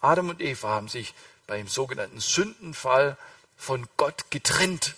Adam 0.00 0.30
und 0.30 0.40
Eva 0.40 0.68
haben 0.68 0.88
sich 0.88 1.14
beim 1.46 1.68
sogenannten 1.68 2.20
Sündenfall 2.20 3.16
von 3.56 3.86
Gott 3.96 4.30
getrennt. 4.30 4.96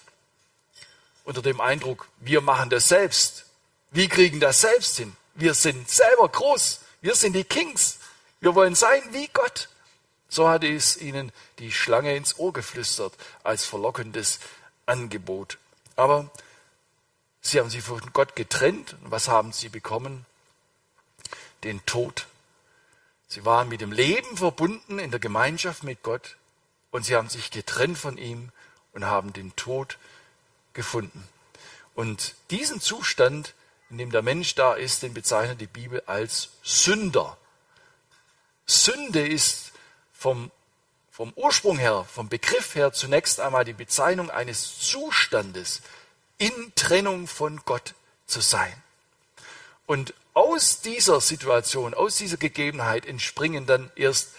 Unter 1.24 1.42
dem 1.42 1.60
Eindruck, 1.60 2.08
wir 2.20 2.40
machen 2.40 2.70
das 2.70 2.88
selbst. 2.88 3.44
Wir 3.90 4.08
kriegen 4.08 4.40
das 4.40 4.60
selbst 4.60 4.96
hin. 4.96 5.16
Wir 5.38 5.54
sind 5.54 5.88
selber 5.88 6.28
groß. 6.28 6.80
Wir 7.00 7.14
sind 7.14 7.34
die 7.34 7.44
Kings. 7.44 8.00
Wir 8.40 8.56
wollen 8.56 8.74
sein 8.74 9.00
wie 9.12 9.28
Gott. 9.28 9.68
So 10.28 10.48
hatte 10.48 10.66
es 10.66 10.96
ihnen 10.96 11.30
die 11.60 11.70
Schlange 11.70 12.16
ins 12.16 12.40
Ohr 12.40 12.52
geflüstert 12.52 13.14
als 13.44 13.64
verlockendes 13.64 14.40
Angebot. 14.84 15.58
Aber 15.94 16.28
sie 17.40 17.60
haben 17.60 17.70
sich 17.70 17.84
von 17.84 18.00
Gott 18.12 18.34
getrennt. 18.34 18.96
Und 19.04 19.12
was 19.12 19.28
haben 19.28 19.52
sie 19.52 19.68
bekommen? 19.68 20.26
Den 21.62 21.86
Tod. 21.86 22.26
Sie 23.28 23.44
waren 23.44 23.68
mit 23.68 23.80
dem 23.80 23.92
Leben 23.92 24.36
verbunden 24.36 24.98
in 24.98 25.12
der 25.12 25.20
Gemeinschaft 25.20 25.84
mit 25.84 26.02
Gott 26.02 26.36
und 26.90 27.04
sie 27.04 27.14
haben 27.14 27.28
sich 27.28 27.52
getrennt 27.52 27.96
von 27.96 28.18
ihm 28.18 28.50
und 28.92 29.04
haben 29.04 29.32
den 29.32 29.54
Tod 29.54 29.98
gefunden. 30.72 31.28
Und 31.94 32.34
diesen 32.50 32.80
Zustand, 32.80 33.54
in 33.90 33.98
dem 33.98 34.10
der 34.10 34.22
Mensch 34.22 34.54
da 34.54 34.74
ist, 34.74 35.02
den 35.02 35.14
bezeichnet 35.14 35.60
die 35.60 35.66
Bibel 35.66 36.02
als 36.06 36.50
Sünder. 36.62 37.36
Sünde 38.66 39.26
ist 39.26 39.72
vom, 40.12 40.50
vom 41.10 41.32
Ursprung 41.36 41.78
her, 41.78 42.06
vom 42.12 42.28
Begriff 42.28 42.74
her 42.74 42.92
zunächst 42.92 43.40
einmal 43.40 43.64
die 43.64 43.72
Bezeichnung 43.72 44.30
eines 44.30 44.78
Zustandes, 44.78 45.80
in 46.36 46.72
Trennung 46.74 47.26
von 47.26 47.60
Gott 47.64 47.94
zu 48.26 48.40
sein. 48.40 48.74
Und 49.86 50.14
aus 50.34 50.80
dieser 50.80 51.20
Situation, 51.20 51.94
aus 51.94 52.16
dieser 52.16 52.36
Gegebenheit 52.36 53.06
entspringen 53.06 53.66
dann 53.66 53.90
erst 53.96 54.30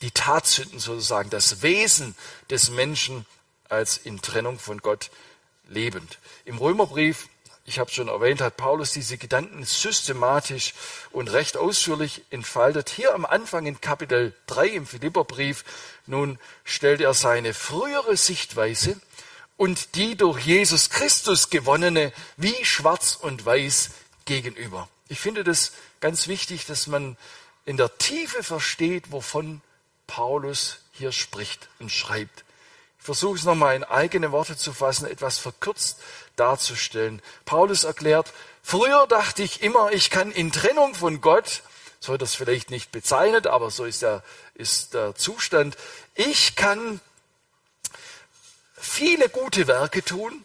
die 0.00 0.12
Tatsünden 0.12 0.78
sozusagen, 0.78 1.28
das 1.28 1.62
Wesen 1.62 2.14
des 2.48 2.70
Menschen 2.70 3.26
als 3.68 3.98
in 3.98 4.22
Trennung 4.22 4.58
von 4.58 4.78
Gott 4.78 5.10
lebend. 5.68 6.18
Im 6.44 6.58
Römerbrief, 6.58 7.28
ich 7.64 7.78
habe 7.78 7.90
schon 7.90 8.08
erwähnt, 8.08 8.40
hat 8.40 8.56
Paulus 8.56 8.92
diese 8.92 9.18
Gedanken 9.18 9.64
systematisch 9.64 10.74
und 11.12 11.28
recht 11.28 11.56
ausführlich 11.56 12.22
entfaltet. 12.30 12.90
Hier 12.90 13.14
am 13.14 13.24
Anfang 13.24 13.66
in 13.66 13.80
Kapitel 13.80 14.34
3 14.46 14.68
im 14.68 14.86
Philipperbrief, 14.86 15.64
nun 16.06 16.38
stellt 16.64 17.00
er 17.00 17.14
seine 17.14 17.54
frühere 17.54 18.16
Sichtweise 18.16 19.00
und 19.56 19.94
die 19.94 20.16
durch 20.16 20.40
Jesus 20.40 20.90
Christus 20.90 21.50
gewonnene 21.50 22.12
wie 22.36 22.64
schwarz 22.64 23.18
und 23.20 23.44
weiß 23.44 23.90
gegenüber. 24.24 24.88
Ich 25.08 25.20
finde 25.20 25.44
das 25.44 25.72
ganz 26.00 26.28
wichtig, 26.28 26.66
dass 26.66 26.86
man 26.86 27.16
in 27.66 27.76
der 27.76 27.98
Tiefe 27.98 28.42
versteht, 28.42 29.12
wovon 29.12 29.60
Paulus 30.06 30.78
hier 30.92 31.12
spricht 31.12 31.68
und 31.78 31.92
schreibt. 31.92 32.44
Ich 33.00 33.06
versuche 33.06 33.38
es 33.38 33.44
nochmal 33.44 33.76
in 33.76 33.84
eigene 33.84 34.30
Worte 34.30 34.58
zu 34.58 34.74
fassen, 34.74 35.06
etwas 35.06 35.38
verkürzt 35.38 35.98
darzustellen. 36.36 37.22
Paulus 37.46 37.84
erklärt, 37.84 38.32
früher 38.62 39.06
dachte 39.06 39.42
ich 39.42 39.62
immer, 39.62 39.90
ich 39.90 40.10
kann 40.10 40.30
in 40.30 40.52
Trennung 40.52 40.94
von 40.94 41.22
Gott, 41.22 41.62
so 41.98 42.12
wird 42.12 42.20
das 42.20 42.34
vielleicht 42.34 42.70
nicht 42.70 42.92
bezeichnet, 42.92 43.46
aber 43.46 43.70
so 43.70 43.86
ist 43.86 44.02
der, 44.02 44.22
ist 44.54 44.92
der 44.92 45.14
Zustand, 45.14 45.78
ich 46.14 46.56
kann 46.56 47.00
viele 48.74 49.30
gute 49.30 49.66
Werke 49.66 50.04
tun 50.04 50.44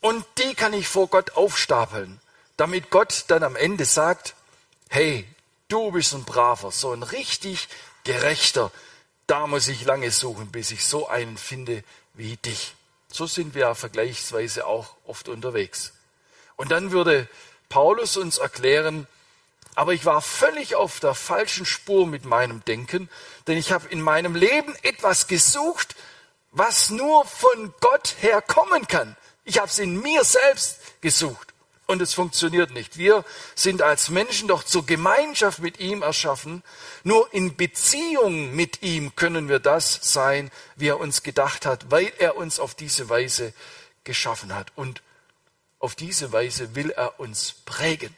und 0.00 0.24
die 0.38 0.54
kann 0.54 0.72
ich 0.72 0.86
vor 0.86 1.08
Gott 1.08 1.32
aufstapeln, 1.32 2.20
damit 2.56 2.90
Gott 2.90 3.24
dann 3.26 3.42
am 3.42 3.56
Ende 3.56 3.86
sagt, 3.86 4.34
hey, 4.88 5.26
du 5.66 5.90
bist 5.90 6.14
ein 6.14 6.24
braver, 6.24 6.70
so 6.70 6.92
ein 6.92 7.02
richtig 7.02 7.68
gerechter, 8.04 8.70
da 9.26 9.46
muss 9.46 9.68
ich 9.68 9.84
lange 9.84 10.10
suchen, 10.10 10.50
bis 10.50 10.70
ich 10.70 10.84
so 10.84 11.08
einen 11.08 11.36
finde 11.36 11.84
wie 12.14 12.36
dich. 12.36 12.74
So 13.10 13.26
sind 13.26 13.54
wir 13.54 13.74
vergleichsweise 13.74 14.66
auch 14.66 14.94
oft 15.04 15.28
unterwegs. 15.28 15.92
Und 16.56 16.70
dann 16.70 16.92
würde 16.92 17.28
Paulus 17.68 18.16
uns 18.16 18.38
erklären, 18.38 19.06
aber 19.74 19.94
ich 19.94 20.04
war 20.04 20.20
völlig 20.20 20.74
auf 20.74 21.00
der 21.00 21.14
falschen 21.14 21.64
Spur 21.64 22.06
mit 22.06 22.24
meinem 22.24 22.64
Denken, 22.64 23.08
denn 23.46 23.56
ich 23.56 23.72
habe 23.72 23.88
in 23.88 24.00
meinem 24.00 24.34
Leben 24.34 24.74
etwas 24.82 25.26
gesucht, 25.26 25.96
was 26.50 26.90
nur 26.90 27.24
von 27.24 27.72
Gott 27.80 28.16
her 28.20 28.42
kommen 28.42 28.86
kann. 28.86 29.16
Ich 29.44 29.58
habe 29.58 29.68
es 29.68 29.78
in 29.78 30.00
mir 30.00 30.24
selbst 30.24 30.80
gesucht. 31.00 31.51
Und 31.86 32.00
es 32.00 32.14
funktioniert 32.14 32.72
nicht. 32.72 32.96
Wir 32.96 33.24
sind 33.54 33.82
als 33.82 34.08
Menschen 34.08 34.48
doch 34.48 34.62
zur 34.62 34.86
Gemeinschaft 34.86 35.58
mit 35.58 35.80
ihm 35.80 36.02
erschaffen. 36.02 36.62
Nur 37.02 37.32
in 37.34 37.56
Beziehung 37.56 38.54
mit 38.54 38.82
ihm 38.82 39.14
können 39.16 39.48
wir 39.48 39.58
das 39.58 39.98
sein, 40.00 40.50
wie 40.76 40.88
er 40.88 41.00
uns 41.00 41.22
gedacht 41.22 41.66
hat, 41.66 41.90
weil 41.90 42.12
er 42.18 42.36
uns 42.36 42.60
auf 42.60 42.74
diese 42.74 43.08
Weise 43.08 43.52
geschaffen 44.04 44.54
hat. 44.54 44.72
Und 44.76 45.02
auf 45.80 45.94
diese 45.94 46.32
Weise 46.32 46.74
will 46.76 46.90
er 46.90 47.18
uns 47.18 47.54
prägen. 47.64 48.14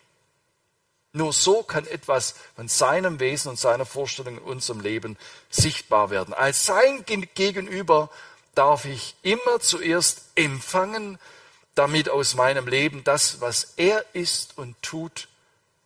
Nur 1.12 1.32
so 1.32 1.62
kann 1.62 1.86
etwas 1.86 2.34
von 2.56 2.68
seinem 2.68 3.20
Wesen 3.20 3.50
und 3.50 3.58
seiner 3.58 3.86
Vorstellung 3.86 4.38
in 4.38 4.42
unserem 4.42 4.80
Leben 4.80 5.16
sichtbar 5.48 6.10
werden. 6.10 6.34
Als 6.34 6.66
sein 6.66 7.04
Gegenüber 7.06 8.10
darf 8.54 8.84
ich 8.84 9.14
immer 9.22 9.60
zuerst 9.60 10.22
empfangen, 10.34 11.18
damit 11.74 12.08
aus 12.08 12.34
meinem 12.34 12.66
Leben 12.68 13.04
das, 13.04 13.40
was 13.40 13.74
er 13.76 14.04
ist 14.14 14.56
und 14.58 14.80
tut, 14.82 15.28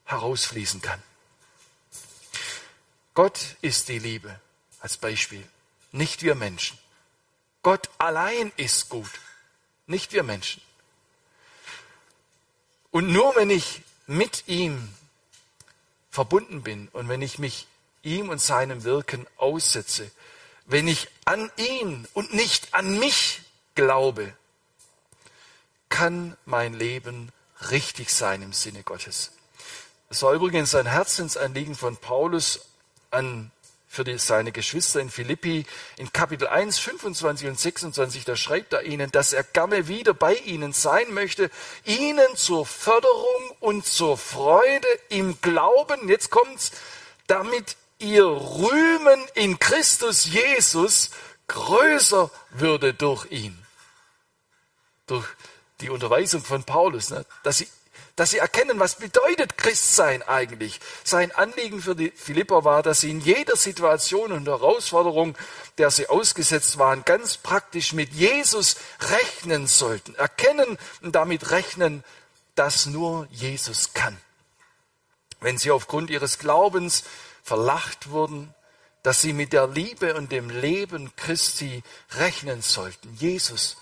herausfließen 0.04 0.80
kann. 0.80 1.02
Gott 3.14 3.56
ist 3.62 3.88
die 3.88 3.98
Liebe 3.98 4.40
als 4.80 4.96
Beispiel, 4.96 5.44
nicht 5.92 6.22
wir 6.22 6.34
Menschen. 6.34 6.78
Gott 7.62 7.90
allein 7.98 8.52
ist 8.56 8.88
gut, 8.88 9.10
nicht 9.86 10.12
wir 10.12 10.22
Menschen. 10.22 10.62
Und 12.90 13.08
nur 13.08 13.34
wenn 13.36 13.50
ich 13.50 13.82
mit 14.06 14.44
ihm 14.46 14.88
verbunden 16.10 16.62
bin 16.62 16.88
und 16.92 17.08
wenn 17.08 17.22
ich 17.22 17.38
mich 17.38 17.66
ihm 18.02 18.28
und 18.28 18.40
seinem 18.40 18.84
Wirken 18.84 19.26
aussetze, 19.36 20.10
wenn 20.66 20.86
ich 20.86 21.08
an 21.24 21.50
ihn 21.56 22.06
und 22.14 22.32
nicht 22.32 22.72
an 22.72 22.98
mich 22.98 23.40
glaube, 23.74 24.32
kann 25.88 26.36
mein 26.44 26.74
Leben 26.74 27.32
richtig 27.70 28.10
sein 28.10 28.42
im 28.42 28.52
Sinne 28.52 28.82
Gottes. 28.82 29.32
Das 30.08 30.22
war 30.22 30.32
übrigens 30.32 30.74
ein 30.74 30.86
Herzensanliegen 30.86 31.74
von 31.74 31.96
Paulus 31.96 32.60
an 33.10 33.50
für 33.88 34.04
die, 34.04 34.18
seine 34.18 34.52
Geschwister 34.52 35.00
in 35.00 35.10
Philippi 35.10 35.64
in 35.96 36.12
Kapitel 36.12 36.46
1, 36.46 36.78
25 36.78 37.48
und 37.48 37.58
26, 37.58 38.24
da 38.24 38.36
schreibt 38.36 38.74
er 38.74 38.82
ihnen, 38.82 39.10
dass 39.10 39.32
er 39.32 39.42
gerne 39.42 39.88
wieder 39.88 40.12
bei 40.12 40.34
ihnen 40.34 40.74
sein 40.74 41.12
möchte, 41.12 41.50
ihnen 41.84 42.36
zur 42.36 42.66
Förderung 42.66 43.56
und 43.60 43.86
zur 43.86 44.18
Freude 44.18 44.86
im 45.08 45.40
Glauben, 45.40 46.08
jetzt 46.08 46.30
kommt's, 46.30 46.72
damit 47.26 47.76
ihr 47.98 48.26
Rühmen 48.26 49.20
in 49.34 49.58
Christus 49.58 50.26
Jesus 50.26 51.10
größer 51.48 52.30
würde 52.50 52.92
durch 52.92 53.30
ihn. 53.30 53.58
Durch 55.06 55.26
die 55.80 55.90
Unterweisung 55.90 56.42
von 56.42 56.64
Paulus, 56.64 57.10
ne? 57.10 57.24
dass, 57.42 57.58
sie, 57.58 57.68
dass 58.16 58.30
sie 58.30 58.38
erkennen, 58.38 58.78
was 58.80 58.96
bedeutet 58.96 59.56
Christsein 59.56 60.22
eigentlich. 60.22 60.80
Sein 61.04 61.32
Anliegen 61.32 61.80
für 61.80 61.94
die 61.94 62.10
Philipper 62.10 62.64
war, 62.64 62.82
dass 62.82 63.00
sie 63.00 63.10
in 63.10 63.20
jeder 63.20 63.56
Situation 63.56 64.32
und 64.32 64.46
Herausforderung, 64.46 65.36
der 65.78 65.90
sie 65.90 66.08
ausgesetzt 66.08 66.78
waren, 66.78 67.04
ganz 67.04 67.36
praktisch 67.36 67.92
mit 67.92 68.12
Jesus 68.12 68.76
rechnen 69.00 69.66
sollten. 69.66 70.14
Erkennen 70.16 70.78
und 71.02 71.14
damit 71.14 71.50
rechnen, 71.50 72.04
dass 72.54 72.86
nur 72.86 73.28
Jesus 73.30 73.94
kann. 73.94 74.18
Wenn 75.40 75.58
sie 75.58 75.70
aufgrund 75.70 76.10
ihres 76.10 76.38
Glaubens 76.38 77.04
verlacht 77.44 78.10
wurden, 78.10 78.52
dass 79.02 79.22
sie 79.22 79.32
mit 79.32 79.52
der 79.52 79.68
Liebe 79.68 80.14
und 80.14 80.32
dem 80.32 80.50
Leben 80.50 81.14
Christi 81.16 81.82
rechnen 82.16 82.62
sollten. 82.62 83.14
Jesus, 83.14 83.76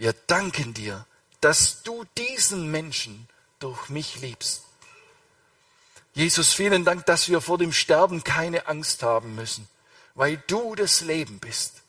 wir 0.00 0.14
danken 0.14 0.72
dir, 0.72 1.04
dass 1.42 1.82
du 1.82 2.06
diesen 2.16 2.70
Menschen 2.70 3.28
durch 3.58 3.90
mich 3.90 4.22
liebst. 4.22 4.62
Jesus, 6.14 6.54
vielen 6.54 6.86
Dank, 6.86 7.04
dass 7.04 7.28
wir 7.28 7.42
vor 7.42 7.58
dem 7.58 7.74
Sterben 7.74 8.24
keine 8.24 8.66
Angst 8.66 9.02
haben 9.02 9.34
müssen, 9.34 9.68
weil 10.14 10.42
du 10.46 10.74
das 10.74 11.02
Leben 11.02 11.38
bist. 11.38 11.82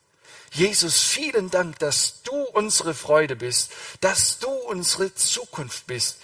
Jesus, 0.52 1.00
vielen 1.00 1.52
Dank, 1.52 1.80
dass 1.80 2.22
du 2.24 2.36
unsere 2.36 2.94
Freude 2.94 3.38
bist, 3.38 3.72
dass 4.02 4.40
du 4.40 4.50
unsere 4.50 5.16
Zukunft 5.16 5.88
bist, 5.88 6.18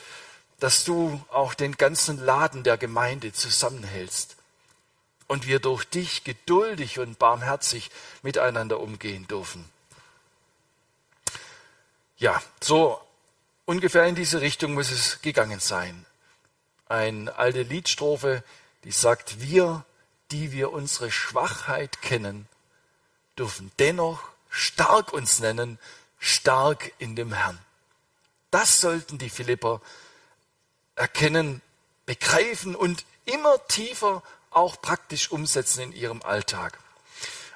dass 0.60 0.84
du 0.84 1.24
auch 1.30 1.54
den 1.54 1.78
ganzen 1.78 2.18
Laden 2.18 2.64
der 2.64 2.78
Gemeinde 2.78 3.32
zusammenhältst 3.32 4.36
und 5.28 5.48
wir 5.48 5.60
durch 5.60 5.86
dich 5.86 6.26
geduldig 6.26 7.00
und 7.00 7.18
barmherzig 7.18 7.92
miteinander 8.24 8.82
umgehen 8.82 9.26
dürfen. 9.30 9.77
Ja, 12.20 12.42
so 12.62 13.00
ungefähr 13.66 14.06
in 14.06 14.16
diese 14.16 14.42
Richtung 14.42 14.74
muss 14.74 14.90
es 14.90 15.22
gegangen 15.22 15.60
sein. 15.60 16.06
Eine 16.90 17.36
alte 17.36 17.62
Liedstrophe, 17.62 18.44
die 18.84 18.92
sagt, 18.92 19.40
wir, 19.40 19.86
die 20.32 20.52
wir 20.52 20.72
unsere 20.72 21.12
Schwachheit 21.12 22.02
kennen, 22.02 22.48
dürfen 23.38 23.72
dennoch 23.78 24.24
stark 24.50 25.14
uns 25.14 25.40
nennen, 25.40 25.78
stark 26.18 26.92
in 26.98 27.16
dem 27.16 27.34
Herrn. 27.34 27.60
Das 28.50 28.82
sollten 28.82 29.20
die 29.20 29.30
Philipper 29.30 29.80
erkennen, 30.96 31.62
begreifen 32.08 32.76
und 32.76 33.06
immer 33.26 33.68
tiefer 33.68 34.24
auch 34.50 34.82
praktisch 34.82 35.30
umsetzen 35.30 35.82
in 35.82 35.92
ihrem 35.92 36.24
Alltag. 36.24 36.80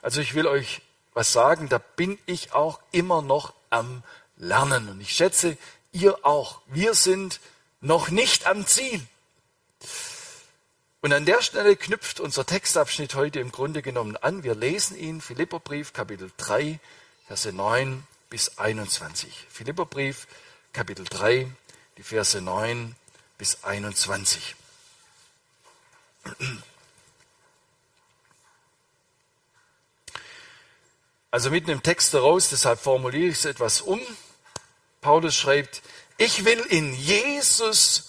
Also 0.03 0.21
ich 0.21 0.35
will 0.35 0.45
euch 0.45 0.81
was 1.13 1.33
sagen, 1.33 1.67
da 1.67 1.79
bin 1.79 2.19
ich 2.27 2.53
auch 2.53 2.79
immer 2.91 3.23
noch 3.23 3.53
am 3.71 4.03
lernen. 4.41 4.89
Und 4.89 4.99
ich 4.99 5.13
schätze, 5.15 5.57
ihr 5.93 6.25
auch. 6.25 6.61
Wir 6.67 6.93
sind 6.93 7.39
noch 7.79 8.09
nicht 8.09 8.45
am 8.47 8.67
Ziel. 8.67 9.01
Und 10.99 11.13
an 11.13 11.25
der 11.25 11.41
Stelle 11.41 11.75
knüpft 11.75 12.19
unser 12.19 12.45
Textabschnitt 12.45 13.15
heute 13.15 13.39
im 13.39 13.51
Grunde 13.51 13.81
genommen 13.81 14.17
an. 14.17 14.43
Wir 14.43 14.53
lesen 14.53 14.97
ihn, 14.97 15.21
Philipperbrief, 15.21 15.93
Kapitel 15.93 16.31
3, 16.37 16.79
Verse 17.27 17.51
9 17.51 18.05
bis 18.29 18.57
21. 18.57 19.47
Philipperbrief, 19.49 20.27
Kapitel 20.73 21.05
3, 21.05 21.47
die 21.97 22.03
Verse 22.03 22.39
9 22.39 22.95
bis 23.37 23.63
21. 23.63 24.55
Also 31.31 31.49
mitten 31.49 31.71
im 31.71 31.81
Text 31.81 32.13
heraus, 32.13 32.49
deshalb 32.49 32.79
formuliere 32.79 33.29
ich 33.29 33.37
es 33.37 33.45
etwas 33.45 33.81
um. 33.81 33.99
Paulus 35.01 35.35
schreibt, 35.35 35.81
ich 36.17 36.45
will 36.45 36.59
in 36.59 36.93
Jesus 36.93 38.05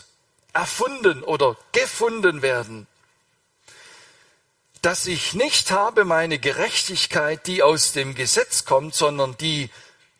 erfunden 0.52 1.24
oder 1.24 1.56
gefunden 1.72 2.42
werden, 2.42 2.86
dass 4.82 5.06
ich 5.06 5.32
nicht 5.32 5.70
habe 5.70 6.04
meine 6.04 6.38
Gerechtigkeit, 6.38 7.46
die 7.46 7.62
aus 7.62 7.92
dem 7.92 8.14
Gesetz 8.14 8.66
kommt, 8.66 8.94
sondern 8.94 9.38
die 9.38 9.70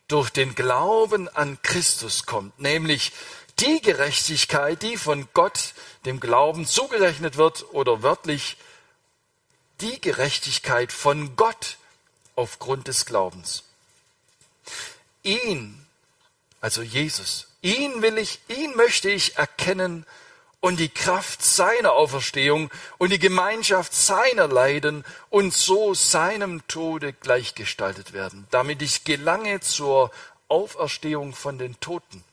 durch 0.08 0.30
den 0.30 0.54
Glauben 0.54 1.28
an 1.28 1.60
Christus 1.62 2.24
kommt, 2.24 2.58
nämlich 2.58 3.12
die 3.58 3.82
Gerechtigkeit, 3.82 4.82
die 4.82 4.96
von 4.96 5.28
Gott 5.34 5.74
dem 6.06 6.20
Glauben 6.20 6.66
zugerechnet 6.66 7.36
wird 7.36 7.66
oder 7.74 8.02
wörtlich 8.02 8.56
die 9.80 10.00
Gerechtigkeit 10.00 10.92
von 10.92 11.36
Gott 11.36 11.76
aufgrund 12.34 12.88
des 12.88 13.04
Glaubens. 13.04 13.64
Ihn 15.22 15.81
also 16.62 16.80
Jesus. 16.80 17.48
Ihn 17.60 18.00
will 18.00 18.16
ich, 18.16 18.40
ihn 18.48 18.74
möchte 18.76 19.10
ich 19.10 19.36
erkennen 19.36 20.06
und 20.60 20.78
die 20.78 20.88
Kraft 20.88 21.42
seiner 21.42 21.92
Auferstehung 21.92 22.70
und 22.98 23.12
die 23.12 23.18
Gemeinschaft 23.18 23.92
seiner 23.92 24.46
Leiden 24.46 25.04
und 25.28 25.52
so 25.52 25.92
seinem 25.92 26.66
Tode 26.68 27.12
gleichgestaltet 27.12 28.12
werden, 28.12 28.46
damit 28.50 28.80
ich 28.80 29.04
gelange 29.04 29.60
zur 29.60 30.12
Auferstehung 30.48 31.34
von 31.34 31.58
den 31.58 31.78
Toten. 31.80 32.24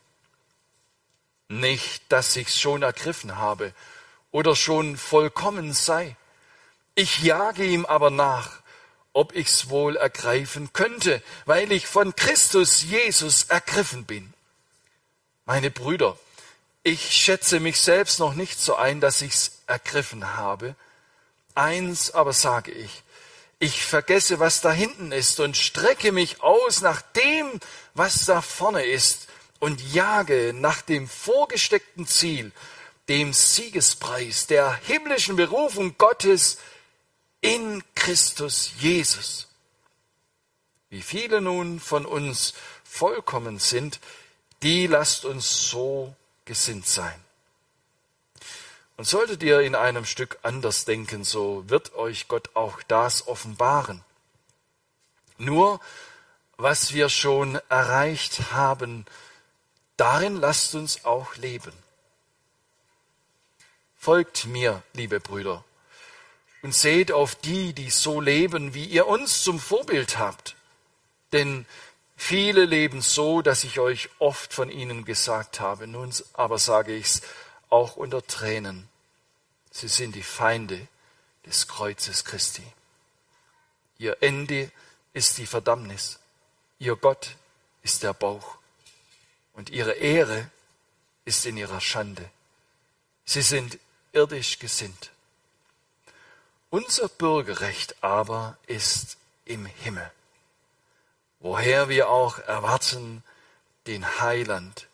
Nicht, 1.48 2.04
dass 2.08 2.36
ich's 2.36 2.58
schon 2.58 2.82
ergriffen 2.82 3.36
habe 3.36 3.74
oder 4.30 4.54
schon 4.54 4.96
vollkommen 4.96 5.72
sei. 5.72 6.16
Ich 6.94 7.24
jage 7.24 7.64
ihm 7.64 7.84
aber 7.84 8.10
nach, 8.10 8.59
ob 9.12 9.34
ich's 9.34 9.68
wohl 9.68 9.96
ergreifen 9.96 10.72
könnte, 10.72 11.22
weil 11.44 11.72
ich 11.72 11.86
von 11.86 12.14
Christus 12.14 12.82
Jesus 12.82 13.44
ergriffen 13.44 14.04
bin. 14.04 14.32
Meine 15.46 15.70
Brüder, 15.70 16.18
ich 16.82 17.10
schätze 17.10 17.60
mich 17.60 17.80
selbst 17.80 18.20
noch 18.20 18.34
nicht 18.34 18.60
so 18.60 18.76
ein, 18.76 19.00
dass 19.00 19.22
ich's 19.22 19.62
ergriffen 19.66 20.36
habe. 20.36 20.76
Eins 21.54 22.12
aber 22.12 22.32
sage 22.32 22.70
ich, 22.70 23.02
ich 23.58 23.84
vergesse, 23.84 24.38
was 24.38 24.62
da 24.62 24.72
hinten 24.72 25.12
ist 25.12 25.38
und 25.40 25.56
strecke 25.56 26.12
mich 26.12 26.42
aus 26.42 26.80
nach 26.80 27.02
dem, 27.02 27.60
was 27.94 28.24
da 28.24 28.40
vorne 28.40 28.84
ist 28.84 29.28
und 29.58 29.82
jage 29.92 30.54
nach 30.54 30.80
dem 30.80 31.06
vorgesteckten 31.06 32.06
Ziel, 32.06 32.52
dem 33.08 33.34
Siegespreis 33.34 34.46
der 34.46 34.72
himmlischen 34.86 35.36
Berufung 35.36 35.98
Gottes 35.98 36.56
in 37.40 37.82
Christus 37.94 38.72
Jesus. 38.78 39.48
Wie 40.88 41.02
viele 41.02 41.40
nun 41.40 41.80
von 41.80 42.04
uns 42.04 42.54
vollkommen 42.84 43.58
sind, 43.58 44.00
die 44.62 44.86
lasst 44.86 45.24
uns 45.24 45.70
so 45.70 46.14
gesinnt 46.44 46.86
sein. 46.86 47.24
Und 48.96 49.06
solltet 49.06 49.42
ihr 49.42 49.60
in 49.60 49.74
einem 49.74 50.04
Stück 50.04 50.38
anders 50.42 50.84
denken, 50.84 51.24
so 51.24 51.64
wird 51.68 51.94
euch 51.94 52.28
Gott 52.28 52.50
auch 52.54 52.82
das 52.82 53.26
offenbaren. 53.28 54.04
Nur 55.38 55.80
was 56.58 56.92
wir 56.92 57.08
schon 57.08 57.58
erreicht 57.70 58.52
haben, 58.52 59.06
darin 59.96 60.36
lasst 60.36 60.74
uns 60.74 61.06
auch 61.06 61.36
leben. 61.36 61.72
Folgt 63.96 64.44
mir, 64.46 64.82
liebe 64.92 65.20
Brüder, 65.20 65.64
und 66.62 66.74
seht 66.74 67.12
auf 67.12 67.34
die, 67.34 67.72
die 67.72 67.90
so 67.90 68.20
leben, 68.20 68.74
wie 68.74 68.84
ihr 68.84 69.06
uns 69.06 69.42
zum 69.42 69.58
Vorbild 69.58 70.18
habt. 70.18 70.56
Denn 71.32 71.66
viele 72.16 72.64
leben 72.64 73.00
so, 73.00 73.40
dass 73.42 73.64
ich 73.64 73.78
euch 73.78 74.10
oft 74.18 74.52
von 74.52 74.70
ihnen 74.70 75.04
gesagt 75.04 75.60
habe. 75.60 75.86
Nun 75.86 76.12
aber 76.34 76.58
sage 76.58 76.94
ich's 76.94 77.22
auch 77.70 77.96
unter 77.96 78.26
Tränen. 78.26 78.88
Sie 79.70 79.88
sind 79.88 80.14
die 80.14 80.22
Feinde 80.22 80.86
des 81.46 81.68
Kreuzes 81.68 82.24
Christi. 82.24 82.64
Ihr 83.98 84.18
Ende 84.20 84.70
ist 85.12 85.38
die 85.38 85.46
Verdammnis. 85.46 86.18
Ihr 86.78 86.96
Gott 86.96 87.36
ist 87.82 88.02
der 88.02 88.14
Bauch. 88.14 88.56
Und 89.52 89.70
ihre 89.70 89.92
Ehre 89.92 90.50
ist 91.24 91.46
in 91.46 91.56
ihrer 91.56 91.80
Schande. 91.80 92.28
Sie 93.24 93.42
sind 93.42 93.78
irdisch 94.12 94.58
gesinnt. 94.58 95.10
Unser 96.70 97.08
Bürgerrecht 97.08 97.96
aber 98.00 98.56
ist 98.68 99.16
im 99.44 99.66
Himmel, 99.66 100.08
woher 101.40 101.88
wir 101.88 102.08
auch 102.08 102.38
erwarten 102.38 103.24
den 103.88 104.20
Heiland, 104.20 104.86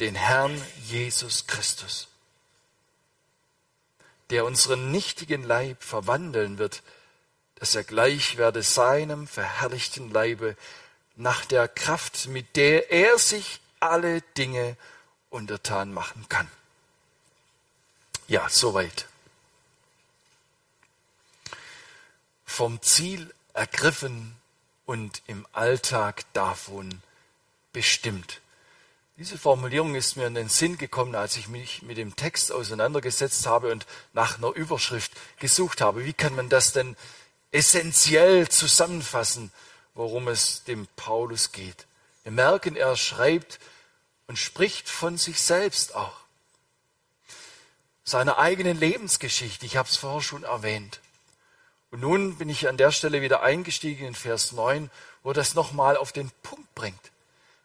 den 0.00 0.14
Herrn 0.14 0.58
Jesus 0.82 1.46
Christus, 1.46 2.08
der 4.30 4.46
unseren 4.46 4.90
nichtigen 4.90 5.42
Leib 5.42 5.82
verwandeln 5.82 6.56
wird, 6.56 6.82
dass 7.56 7.74
er 7.74 7.84
gleich 7.84 8.38
werde 8.38 8.62
seinem 8.62 9.26
verherrlichten 9.26 10.10
Leibe 10.10 10.56
nach 11.16 11.44
der 11.44 11.68
Kraft, 11.68 12.28
mit 12.28 12.56
der 12.56 12.90
er 12.90 13.18
sich 13.18 13.60
alle 13.78 14.22
Dinge 14.38 14.78
untertan 15.28 15.92
machen 15.92 16.26
kann. 16.30 16.48
Ja, 18.26 18.48
soweit. 18.48 19.06
Vom 22.54 22.80
Ziel 22.82 23.34
ergriffen 23.52 24.36
und 24.86 25.22
im 25.26 25.44
Alltag 25.52 26.22
davon 26.34 27.02
bestimmt. 27.72 28.40
Diese 29.16 29.36
Formulierung 29.38 29.96
ist 29.96 30.16
mir 30.16 30.28
in 30.28 30.36
den 30.36 30.48
Sinn 30.48 30.78
gekommen, 30.78 31.16
als 31.16 31.36
ich 31.36 31.48
mich 31.48 31.82
mit 31.82 31.96
dem 31.96 32.14
Text 32.14 32.52
auseinandergesetzt 32.52 33.46
habe 33.46 33.72
und 33.72 33.86
nach 34.12 34.38
einer 34.38 34.52
Überschrift 34.52 35.10
gesucht 35.40 35.80
habe. 35.80 36.04
Wie 36.04 36.12
kann 36.12 36.36
man 36.36 36.48
das 36.48 36.72
denn 36.72 36.96
essentiell 37.50 38.48
zusammenfassen, 38.48 39.50
worum 39.94 40.28
es 40.28 40.62
dem 40.62 40.86
Paulus 40.94 41.50
geht? 41.50 41.86
Wir 42.22 42.32
merken, 42.32 42.76
er 42.76 42.96
schreibt 42.96 43.58
und 44.28 44.38
spricht 44.38 44.88
von 44.88 45.18
sich 45.18 45.40
selbst 45.40 45.96
auch. 45.96 46.20
Seiner 48.04 48.38
eigenen 48.38 48.78
Lebensgeschichte, 48.78 49.66
ich 49.66 49.76
habe 49.76 49.88
es 49.88 49.96
vorher 49.96 50.22
schon 50.22 50.44
erwähnt. 50.44 51.00
Und 51.94 52.00
nun 52.00 52.34
bin 52.38 52.48
ich 52.48 52.68
an 52.68 52.76
der 52.76 52.90
Stelle 52.90 53.22
wieder 53.22 53.44
eingestiegen 53.44 54.04
in 54.04 54.16
Vers 54.16 54.50
9, 54.50 54.90
wo 55.22 55.32
das 55.32 55.54
nochmal 55.54 55.96
auf 55.96 56.10
den 56.10 56.28
Punkt 56.42 56.74
bringt. 56.74 57.12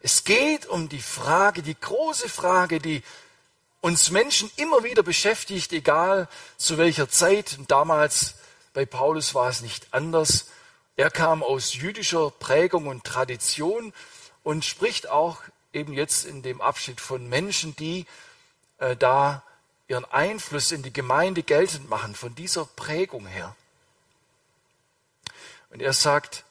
Es 0.01 0.23
geht 0.23 0.67
um 0.67 0.87
die 0.87 1.01
Frage, 1.01 1.63
die 1.63 1.73
große 1.73 2.29
Frage, 2.29 2.77
die 2.77 3.01
uns 3.81 4.11
Menschen 4.11 4.51
immer 4.55 4.83
wieder 4.83 5.01
beschäftigt, 5.01 5.73
egal 5.73 6.27
zu 6.57 6.77
welcher 6.77 7.09
Zeit. 7.09 7.55
Und 7.57 7.71
damals 7.71 8.35
bei 8.73 8.85
Paulus 8.85 9.33
war 9.33 9.49
es 9.49 9.61
nicht 9.61 9.87
anders. 9.95 10.45
Er 10.95 11.09
kam 11.09 11.41
aus 11.41 11.73
jüdischer 11.73 12.29
Prägung 12.29 12.85
und 12.85 13.05
Tradition 13.05 13.93
und 14.43 14.63
spricht 14.63 15.09
auch 15.09 15.41
eben 15.73 15.91
jetzt 15.91 16.25
in 16.25 16.43
dem 16.43 16.61
Abschnitt 16.61 17.01
von 17.01 17.27
Menschen, 17.27 17.75
die 17.77 18.05
äh, 18.77 18.95
da 18.95 19.41
ihren 19.87 20.05
Einfluss 20.05 20.71
in 20.71 20.83
die 20.83 20.93
Gemeinde 20.93 21.41
geltend 21.41 21.89
machen, 21.89 22.13
von 22.13 22.35
dieser 22.35 22.65
Prägung 22.65 23.25
her. 23.25 23.55
Und 25.69 25.81
er 25.81 25.93
sagt, 25.93 26.43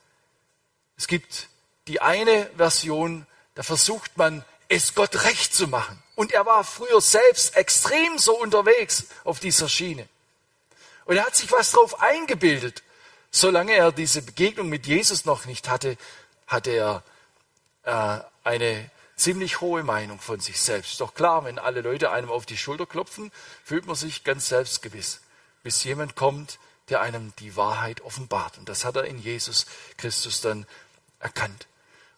es 0.96 1.06
gibt 1.06 1.48
die 1.86 2.00
eine 2.00 2.50
Version, 2.56 3.26
da 3.54 3.62
versucht 3.62 4.16
man, 4.16 4.44
es 4.68 4.94
Gott 4.94 5.24
recht 5.24 5.54
zu 5.54 5.66
machen. 5.66 6.02
Und 6.14 6.32
er 6.32 6.44
war 6.44 6.62
früher 6.64 7.00
selbst 7.00 7.56
extrem 7.56 8.18
so 8.18 8.38
unterwegs 8.38 9.04
auf 9.24 9.40
dieser 9.40 9.68
Schiene. 9.68 10.08
Und 11.06 11.16
er 11.16 11.24
hat 11.24 11.36
sich 11.36 11.50
was 11.50 11.72
drauf 11.72 12.00
eingebildet. 12.02 12.82
Solange 13.30 13.72
er 13.72 13.92
diese 13.92 14.22
Begegnung 14.22 14.68
mit 14.68 14.86
Jesus 14.86 15.24
noch 15.24 15.46
nicht 15.46 15.68
hatte, 15.68 15.96
hatte 16.46 16.70
er 16.70 17.02
äh, 17.84 18.20
eine 18.44 18.90
ziemlich 19.16 19.60
hohe 19.60 19.82
Meinung 19.82 20.20
von 20.20 20.40
sich 20.40 20.60
selbst. 20.60 21.00
Doch 21.00 21.14
klar, 21.14 21.44
wenn 21.44 21.58
alle 21.58 21.80
Leute 21.80 22.10
einem 22.10 22.30
auf 22.30 22.46
die 22.46 22.56
Schulter 22.56 22.86
klopfen, 22.86 23.32
fühlt 23.64 23.86
man 23.86 23.96
sich 23.96 24.24
ganz 24.24 24.48
selbstgewiss, 24.48 25.20
bis 25.62 25.82
jemand 25.84 26.14
kommt, 26.14 26.58
der 26.90 27.00
einem 27.00 27.32
die 27.38 27.56
Wahrheit 27.56 28.00
offenbart. 28.00 28.58
Und 28.58 28.68
das 28.68 28.84
hat 28.84 28.96
er 28.96 29.04
in 29.04 29.18
Jesus 29.18 29.66
Christus 29.96 30.40
dann 30.40 30.66
erkannt. 31.20 31.66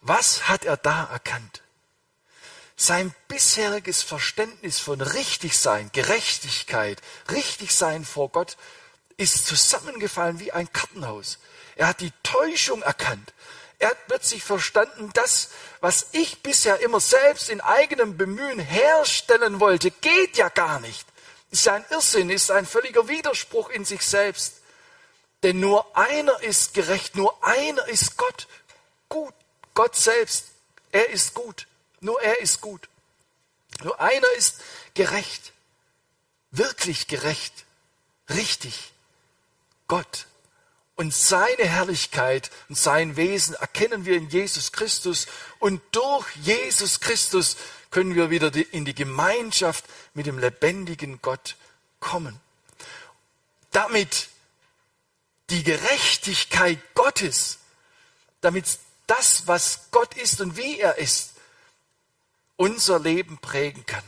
Was 0.01 0.47
hat 0.47 0.65
er 0.65 0.77
da 0.77 1.05
erkannt? 1.05 1.61
Sein 2.75 3.13
bisheriges 3.27 4.01
Verständnis 4.01 4.79
von 4.79 5.01
Richtigsein, 5.01 5.91
Gerechtigkeit, 5.93 6.99
Richtigsein 7.29 8.05
vor 8.05 8.29
Gott 8.29 8.57
ist 9.17 9.45
zusammengefallen 9.45 10.39
wie 10.39 10.51
ein 10.51 10.71
Kartenhaus. 10.73 11.37
Er 11.75 11.87
hat 11.87 11.99
die 11.99 12.11
Täuschung 12.23 12.81
erkannt. 12.81 13.33
Er 13.77 13.89
hat 13.89 14.07
plötzlich 14.07 14.43
verstanden, 14.43 15.11
das, 15.13 15.49
was 15.79 16.07
ich 16.11 16.41
bisher 16.41 16.79
immer 16.81 16.99
selbst 16.99 17.49
in 17.49 17.61
eigenem 17.61 18.17
Bemühen 18.17 18.59
herstellen 18.59 19.59
wollte, 19.59 19.91
geht 19.91 20.37
ja 20.37 20.49
gar 20.49 20.79
nicht. 20.79 21.07
Ist 21.51 21.67
ein 21.67 21.85
Irrsinn, 21.89 22.29
ist 22.29 22.49
ein 22.49 22.65
völliger 22.65 23.07
Widerspruch 23.07 23.69
in 23.69 23.85
sich 23.85 24.01
selbst. 24.01 24.60
Denn 25.43 25.59
nur 25.59 25.97
einer 25.97 26.39
ist 26.41 26.73
gerecht, 26.73 27.15
nur 27.15 27.43
einer 27.43 27.87
ist 27.87 28.17
Gott 28.17 28.47
gut. 29.09 29.33
Gott 29.73 29.95
selbst, 29.95 30.45
er 30.91 31.09
ist 31.09 31.33
gut. 31.33 31.67
Nur 31.99 32.21
er 32.21 32.39
ist 32.39 32.61
gut. 32.61 32.89
Nur 33.83 33.99
einer 33.99 34.31
ist 34.37 34.61
gerecht, 34.93 35.53
wirklich 36.51 37.07
gerecht, 37.07 37.65
richtig. 38.29 38.91
Gott. 39.87 40.27
Und 40.95 41.13
seine 41.13 41.63
Herrlichkeit 41.63 42.51
und 42.69 42.77
sein 42.77 43.15
Wesen 43.15 43.55
erkennen 43.55 44.05
wir 44.05 44.15
in 44.17 44.29
Jesus 44.29 44.71
Christus. 44.71 45.27
Und 45.59 45.81
durch 45.91 46.27
Jesus 46.35 46.99
Christus 46.99 47.57
können 47.89 48.15
wir 48.15 48.29
wieder 48.29 48.51
in 48.71 48.85
die 48.85 48.93
Gemeinschaft 48.93 49.85
mit 50.13 50.27
dem 50.27 50.37
lebendigen 50.37 51.21
Gott 51.21 51.55
kommen. 51.99 52.39
Damit 53.71 54.29
die 55.51 55.63
Gerechtigkeit 55.63 56.79
Gottes, 56.95 57.59
damit 58.39 58.79
das, 59.05 59.47
was 59.47 59.91
Gott 59.91 60.15
ist 60.15 60.39
und 60.41 60.55
wie 60.57 60.79
er 60.79 60.97
ist, 60.97 61.33
unser 62.55 62.99
Leben 62.99 63.37
prägen 63.37 63.85
kann. 63.85 64.03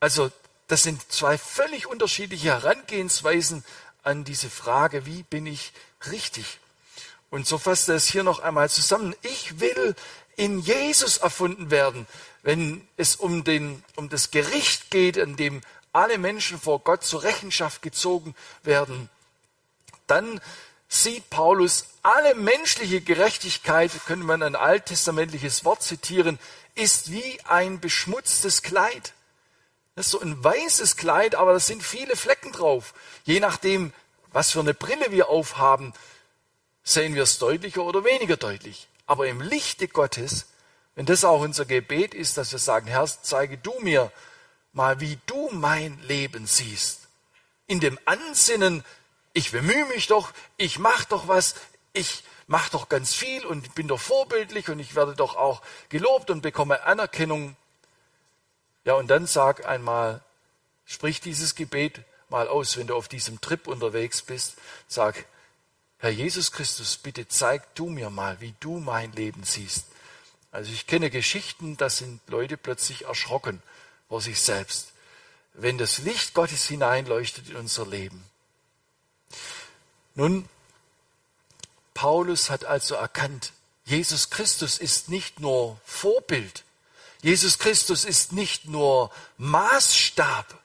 Also 0.00 0.32
das 0.66 0.82
sind 0.82 1.10
zwei 1.12 1.38
völlig 1.38 1.86
unterschiedliche 1.86 2.48
Herangehensweisen 2.48 3.64
an 4.02 4.24
diese 4.24 4.50
Frage, 4.50 5.06
wie 5.06 5.22
bin 5.22 5.46
ich 5.46 5.72
richtig? 6.10 6.58
Und 7.30 7.46
so 7.46 7.58
fasst 7.58 7.88
er 7.88 7.96
es 7.96 8.08
hier 8.08 8.24
noch 8.24 8.40
einmal 8.40 8.70
zusammen. 8.70 9.14
Ich 9.22 9.60
will 9.60 9.94
in 10.36 10.60
Jesus 10.60 11.18
erfunden 11.18 11.70
werden, 11.70 12.06
wenn 12.42 12.86
es 12.96 13.14
um, 13.14 13.44
den, 13.44 13.84
um 13.94 14.08
das 14.08 14.30
Gericht 14.30 14.90
geht, 14.90 15.18
an 15.18 15.36
dem 15.36 15.60
alle 15.92 16.18
Menschen 16.18 16.58
vor 16.58 16.80
Gott 16.80 17.04
zur 17.04 17.22
Rechenschaft 17.22 17.82
gezogen 17.82 18.34
werden 18.62 19.10
dann 20.10 20.40
sieht 20.88 21.30
Paulus, 21.30 21.86
alle 22.02 22.34
menschliche 22.34 23.00
Gerechtigkeit, 23.00 23.92
könnte 24.06 24.26
man 24.26 24.42
ein 24.42 24.56
alttestamentliches 24.56 25.64
Wort 25.64 25.82
zitieren, 25.82 26.38
ist 26.74 27.12
wie 27.12 27.40
ein 27.44 27.80
beschmutztes 27.80 28.62
Kleid. 28.62 29.12
Das 29.94 30.06
ist 30.06 30.12
so 30.12 30.20
ein 30.20 30.42
weißes 30.42 30.96
Kleid, 30.96 31.34
aber 31.34 31.52
da 31.52 31.60
sind 31.60 31.82
viele 31.82 32.16
Flecken 32.16 32.52
drauf. 32.52 32.94
Je 33.24 33.40
nachdem, 33.40 33.92
was 34.32 34.50
für 34.50 34.60
eine 34.60 34.74
Brille 34.74 35.10
wir 35.10 35.28
aufhaben, 35.28 35.92
sehen 36.82 37.14
wir 37.14 37.22
es 37.22 37.38
deutlicher 37.38 37.82
oder 37.82 38.04
weniger 38.04 38.36
deutlich. 38.36 38.88
Aber 39.06 39.28
im 39.28 39.40
Lichte 39.40 39.88
Gottes, 39.88 40.46
wenn 40.94 41.06
das 41.06 41.24
auch 41.24 41.40
unser 41.40 41.64
Gebet 41.64 42.14
ist, 42.14 42.36
dass 42.36 42.52
wir 42.52 42.58
sagen, 42.58 42.86
Herr, 42.86 43.06
zeige 43.06 43.58
du 43.58 43.78
mir 43.80 44.10
mal, 44.72 45.00
wie 45.00 45.18
du 45.26 45.50
mein 45.52 46.00
Leben 46.02 46.46
siehst. 46.46 47.08
In 47.66 47.80
dem 47.80 47.98
Ansinnen, 48.04 48.84
ich 49.32 49.52
bemühe 49.52 49.86
mich 49.86 50.06
doch, 50.06 50.32
ich 50.56 50.78
mache 50.78 51.06
doch 51.08 51.28
was, 51.28 51.54
ich 51.92 52.24
mache 52.46 52.72
doch 52.72 52.88
ganz 52.88 53.14
viel 53.14 53.46
und 53.46 53.74
bin 53.74 53.88
doch 53.88 54.00
vorbildlich 54.00 54.68
und 54.68 54.80
ich 54.80 54.94
werde 54.94 55.14
doch 55.14 55.36
auch 55.36 55.62
gelobt 55.88 56.30
und 56.30 56.40
bekomme 56.40 56.82
Anerkennung. 56.82 57.56
Ja, 58.84 58.94
und 58.94 59.08
dann 59.08 59.26
sag 59.26 59.66
einmal, 59.66 60.20
sprich 60.84 61.20
dieses 61.20 61.54
Gebet 61.54 62.00
mal 62.28 62.48
aus, 62.48 62.76
wenn 62.76 62.88
du 62.88 62.96
auf 62.96 63.08
diesem 63.08 63.40
Trip 63.40 63.66
unterwegs 63.68 64.22
bist. 64.22 64.56
Sag, 64.88 65.26
Herr 65.98 66.10
Jesus 66.10 66.50
Christus, 66.50 66.96
bitte 66.96 67.28
zeig 67.28 67.74
du 67.74 67.88
mir 67.88 68.10
mal, 68.10 68.40
wie 68.40 68.54
du 68.58 68.78
mein 68.78 69.12
Leben 69.12 69.44
siehst. 69.44 69.86
Also 70.50 70.72
ich 70.72 70.86
kenne 70.86 71.10
Geschichten, 71.10 71.76
da 71.76 71.90
sind 71.90 72.20
Leute 72.26 72.56
plötzlich 72.56 73.04
erschrocken 73.04 73.62
vor 74.08 74.20
sich 74.20 74.40
selbst, 74.40 74.92
wenn 75.52 75.78
das 75.78 75.98
Licht 75.98 76.34
Gottes 76.34 76.66
hineinleuchtet 76.66 77.50
in 77.50 77.56
unser 77.56 77.86
Leben. 77.86 78.24
Nun, 80.14 80.48
Paulus 81.94 82.50
hat 82.50 82.64
also 82.64 82.94
erkannt, 82.94 83.52
Jesus 83.84 84.30
Christus 84.30 84.78
ist 84.78 85.08
nicht 85.08 85.40
nur 85.40 85.80
Vorbild, 85.84 86.64
Jesus 87.22 87.58
Christus 87.58 88.04
ist 88.04 88.32
nicht 88.32 88.66
nur 88.66 89.10
Maßstab, 89.38 90.60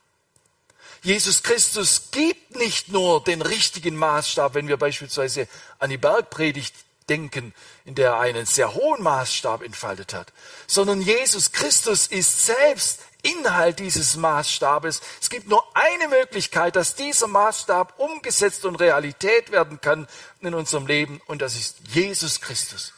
Jesus 1.01 1.43
Christus 1.43 2.09
gibt 2.09 2.55
nicht 2.55 2.89
nur 2.89 3.23
den 3.23 3.43
richtigen 3.43 3.95
Maßstab, 3.95 4.55
wenn 4.55 4.67
wir 4.67 4.77
beispielsweise 4.77 5.47
an 5.77 5.91
die 5.91 5.97
Bergpredigt 5.97 6.73
denken, 7.09 7.53
in 7.85 7.93
der 7.93 8.11
er 8.11 8.19
einen 8.19 8.47
sehr 8.47 8.73
hohen 8.73 9.03
Maßstab 9.03 9.61
entfaltet 9.61 10.13
hat, 10.15 10.33
sondern 10.65 11.01
Jesus 11.01 11.51
Christus 11.51 12.07
ist 12.07 12.47
selbst 12.47 13.01
Inhalt 13.25 13.79
dieses 13.79 14.15
Maßstabes. 14.15 15.01
Es 15.21 15.29
gibt 15.29 15.47
nur 15.47 15.65
eine 15.75 16.07
Möglichkeit, 16.07 16.75
dass 16.75 16.95
dieser 16.95 17.27
Maßstab 17.27 17.99
umgesetzt 17.99 18.65
und 18.65 18.75
Realität 18.75 19.51
werden 19.51 19.81
kann 19.81 20.07
in 20.41 20.53
unserem 20.53 20.85
Leben 20.85 21.21
und 21.25 21.41
das 21.41 21.55
ist 21.55 21.77
Jesus 21.87 22.39
Christus. 22.39 22.93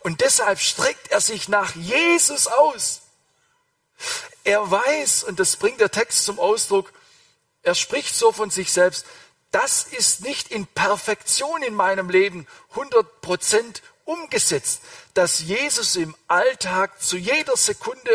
Und 0.00 0.20
deshalb 0.20 0.58
streckt 0.58 1.10
er 1.10 1.20
sich 1.20 1.48
nach 1.48 1.74
Jesus 1.74 2.46
aus. 2.46 3.02
Er 4.44 4.70
weiß, 4.70 5.24
und 5.24 5.40
das 5.40 5.56
bringt 5.56 5.80
der 5.80 5.90
Text 5.90 6.24
zum 6.24 6.38
Ausdruck, 6.38 6.92
er 7.62 7.74
spricht 7.74 8.14
so 8.14 8.32
von 8.32 8.50
sich 8.50 8.72
selbst, 8.72 9.04
das 9.50 9.84
ist 9.84 10.22
nicht 10.22 10.50
in 10.50 10.66
Perfektion 10.66 11.62
in 11.62 11.74
meinem 11.74 12.08
Leben 12.08 12.46
100 12.70 13.20
Prozent 13.20 13.82
umgesetzt, 14.04 14.82
dass 15.14 15.40
Jesus 15.40 15.96
im 15.96 16.16
Alltag 16.28 17.02
zu 17.02 17.16
jeder 17.16 17.56
Sekunde, 17.56 18.10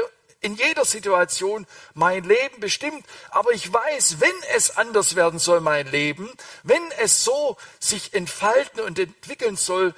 in 0.46 0.56
jeder 0.56 0.86
Situation 0.86 1.66
mein 1.96 2.24
Leben 2.24 2.60
bestimmt. 2.60 3.06
Aber 3.32 3.52
ich 3.52 3.74
weiß, 3.74 4.20
wenn 4.20 4.36
es 4.56 4.78
anders 4.78 5.16
werden 5.16 5.40
soll, 5.40 5.60
mein 5.60 5.88
Leben, 5.88 6.32
wenn 6.64 6.84
es 7.00 7.24
so 7.24 7.58
sich 7.80 8.14
entfalten 8.14 8.80
und 8.82 9.00
entwickeln 9.00 9.58
soll, 9.58 9.94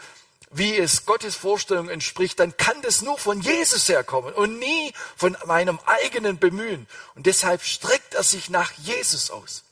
wie 0.50 0.78
es 0.78 1.06
Gottes 1.06 1.36
Vorstellung 1.36 1.90
entspricht, 1.90 2.40
dann 2.40 2.56
kann 2.56 2.82
das 2.82 3.02
nur 3.02 3.18
von 3.18 3.42
Jesus 3.42 3.90
herkommen 3.90 4.34
und 4.34 4.58
nie 4.60 4.94
von 5.18 5.38
meinem 5.46 5.80
eigenen 5.86 6.40
Bemühen. 6.40 6.88
Und 7.16 7.26
deshalb 7.26 7.64
streckt 7.64 8.14
er 8.14 8.24
sich 8.24 8.50
nach 8.50 8.72
Jesus 8.78 9.30
aus. 9.30 9.64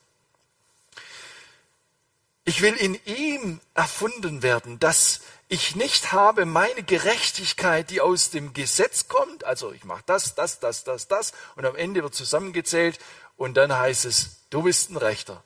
Ich 2.44 2.62
will 2.62 2.74
in 2.74 3.00
ihm 3.06 3.62
erfunden 3.74 4.44
werden, 4.44 4.78
dass 4.80 5.22
ich 5.48 5.76
nicht 5.76 6.12
habe 6.12 6.46
meine 6.46 6.84
Gerechtigkeit, 6.84 7.90
die 7.90 8.02
aus 8.02 8.32
dem 8.32 8.54
Gesetz 8.54 9.08
kommt. 9.08 9.44
Also 9.44 9.72
ich 9.72 9.84
mache 9.84 10.04
das, 10.06 10.36
das, 10.36 10.60
das, 10.60 10.84
das, 10.84 11.08
das 11.08 11.34
und 11.56 11.66
am 11.66 11.76
Ende 11.76 12.04
wird 12.04 12.16
zusammengezählt 12.16 13.00
und 13.38 13.56
dann 13.56 13.78
heißt 13.78 14.06
es, 14.06 14.38
du 14.50 14.64
bist 14.64 14.90
ein 14.90 14.98
Rechter. 14.98 15.44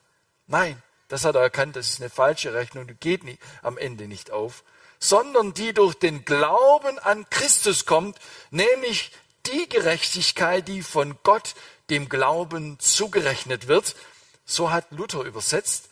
Nein, 0.48 0.82
das 1.10 1.26
hat 1.26 1.36
er 1.36 1.42
erkannt, 1.42 1.76
das 1.76 1.90
ist 1.90 2.02
eine 2.02 2.10
falsche 2.10 2.54
Rechnung, 2.54 2.88
die 2.88 2.96
geht 2.96 3.24
nie, 3.24 3.38
am 3.62 3.78
Ende 3.78 4.08
nicht 4.08 4.32
auf, 4.32 4.64
sondern 5.00 5.54
die 5.54 5.74
durch 5.74 5.96
den 5.96 6.24
Glauben 6.24 6.98
an 7.00 7.30
Christus 7.30 7.86
kommt, 7.86 8.18
nämlich 8.52 9.12
die 9.46 9.68
Gerechtigkeit, 9.68 10.68
die 10.68 10.84
von 10.84 11.18
Gott 11.24 11.56
dem 11.90 12.10
Glauben 12.10 12.80
zugerechnet 12.80 13.68
wird. 13.68 13.96
So 14.46 14.72
hat 14.72 14.92
Luther 14.92 15.24
übersetzt. 15.24 15.88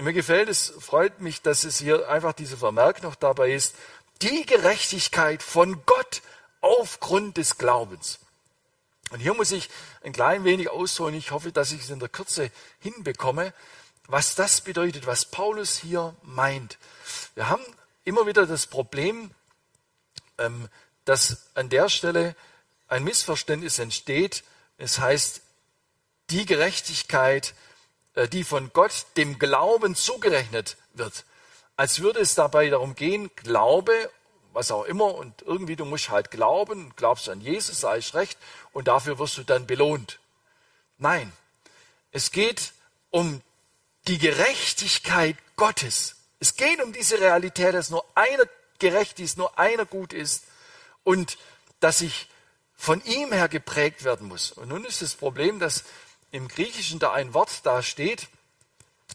Mir 0.00 0.12
gefällt 0.12 0.48
es, 0.48 0.72
freut 0.78 1.20
mich, 1.20 1.42
dass 1.42 1.64
es 1.64 1.78
hier 1.78 2.08
einfach 2.08 2.32
dieser 2.32 2.56
Vermerk 2.56 3.02
noch 3.02 3.16
dabei 3.16 3.50
ist. 3.52 3.74
Die 4.22 4.46
Gerechtigkeit 4.46 5.42
von 5.42 5.84
Gott 5.86 6.22
aufgrund 6.60 7.36
des 7.36 7.58
Glaubens. 7.58 8.20
Und 9.10 9.18
hier 9.18 9.34
muss 9.34 9.50
ich 9.50 9.68
ein 10.04 10.12
klein 10.12 10.44
wenig 10.44 10.70
ausholen. 10.70 11.16
Ich 11.16 11.32
hoffe, 11.32 11.50
dass 11.50 11.72
ich 11.72 11.80
es 11.80 11.90
in 11.90 11.98
der 11.98 12.08
Kürze 12.08 12.52
hinbekomme, 12.78 13.52
was 14.06 14.36
das 14.36 14.60
bedeutet, 14.60 15.08
was 15.08 15.24
Paulus 15.24 15.76
hier 15.76 16.14
meint. 16.22 16.78
Wir 17.34 17.48
haben 17.48 17.64
immer 18.04 18.24
wieder 18.24 18.46
das 18.46 18.68
Problem, 18.68 19.32
ähm, 20.38 20.68
dass 21.06 21.48
an 21.54 21.70
der 21.70 21.88
Stelle 21.88 22.36
ein 22.86 23.02
Missverständnis 23.02 23.80
entsteht. 23.80 24.44
Es 24.76 25.00
heißt, 25.00 25.42
die 26.30 26.46
Gerechtigkeit 26.46 27.54
die 28.26 28.42
von 28.42 28.72
Gott 28.72 29.06
dem 29.16 29.38
Glauben 29.38 29.94
zugerechnet 29.94 30.76
wird. 30.94 31.24
Als 31.76 32.00
würde 32.00 32.20
es 32.20 32.34
dabei 32.34 32.68
darum 32.70 32.96
gehen, 32.96 33.30
Glaube, 33.36 34.10
was 34.52 34.72
auch 34.72 34.84
immer, 34.84 35.14
und 35.14 35.42
irgendwie 35.42 35.76
du 35.76 35.84
musst 35.84 36.10
halt 36.10 36.32
glauben, 36.32 36.92
glaubst 36.96 37.28
an 37.28 37.40
Jesus, 37.40 37.80
sei 37.80 37.98
ich 37.98 38.14
recht, 38.14 38.36
und 38.72 38.88
dafür 38.88 39.18
wirst 39.18 39.38
du 39.38 39.44
dann 39.44 39.66
belohnt. 39.66 40.18
Nein, 40.96 41.32
es 42.10 42.32
geht 42.32 42.72
um 43.10 43.40
die 44.08 44.18
Gerechtigkeit 44.18 45.36
Gottes. 45.56 46.16
Es 46.40 46.56
geht 46.56 46.82
um 46.82 46.92
diese 46.92 47.20
Realität, 47.20 47.74
dass 47.74 47.90
nur 47.90 48.04
einer 48.16 48.44
gerecht 48.78 49.20
ist, 49.20 49.38
nur 49.38 49.58
einer 49.58 49.84
gut 49.84 50.12
ist 50.12 50.44
und 51.04 51.38
dass 51.80 52.00
ich 52.00 52.28
von 52.74 53.04
ihm 53.04 53.32
her 53.32 53.48
geprägt 53.48 54.04
werden 54.04 54.28
muss. 54.28 54.52
Und 54.52 54.68
nun 54.68 54.84
ist 54.84 55.02
das 55.02 55.14
Problem, 55.14 55.58
dass 55.58 55.84
im 56.30 56.48
Griechischen 56.48 56.98
da 56.98 57.12
ein 57.12 57.34
Wort 57.34 57.64
da 57.64 57.82
steht, 57.82 58.28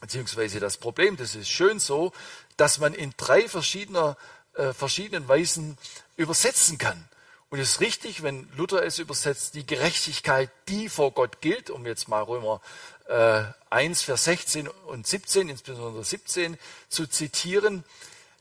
beziehungsweise 0.02 0.60
das 0.60 0.78
Problem, 0.78 1.18
das 1.18 1.36
ist 1.36 1.50
schön 1.50 1.80
so, 1.80 2.12
dass 2.58 2.80
man 2.80 2.94
in 2.94 3.14
drei 3.18 3.48
verschiedener, 3.48 4.18
äh, 4.56 4.74
verschiedenen 4.74 5.28
Weisen 5.28 5.78
übersetzen 6.18 6.78
kann. 6.78 7.08
Und 7.50 7.60
es 7.60 7.74
ist 7.74 7.82
richtig, 7.82 8.24
wenn 8.24 8.50
Luther 8.56 8.84
es 8.84 8.98
übersetzt, 8.98 9.54
die 9.54 9.66
Gerechtigkeit, 9.66 10.50
die 10.68 10.90
vor 10.90 11.12
Gott 11.12 11.40
gilt, 11.40 11.70
um 11.70 11.86
jetzt 11.86 12.08
mal 12.08 12.24
Römer 12.24 12.62
äh, 13.08 13.44
1, 13.70 14.02
Vers 14.02 14.24
16 14.24 14.68
und 14.68 15.06
17, 15.06 15.50
insbesondere 15.50 16.04
17 16.04 16.58
zu 16.90 17.06
zitieren. 17.06 17.84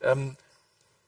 Ähm, 0.00 0.36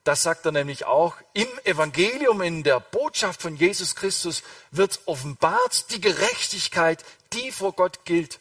das 0.05 0.23
sagt 0.23 0.45
er 0.45 0.53
nämlich 0.53 0.85
auch, 0.85 1.17
im 1.33 1.49
Evangelium, 1.65 2.43
in 2.43 2.63
der 2.63 2.79
Botschaft 2.79 3.41
von 3.41 3.57
Jesus 3.57 3.97
Christus 3.97 4.43
wird 4.71 5.01
offenbart 5.07 5.91
die 5.91 6.01
Gerechtigkeit, 6.03 7.03
die 7.35 7.53
vor 7.53 7.73
Gott 7.73 8.05
gilt. 8.05 8.41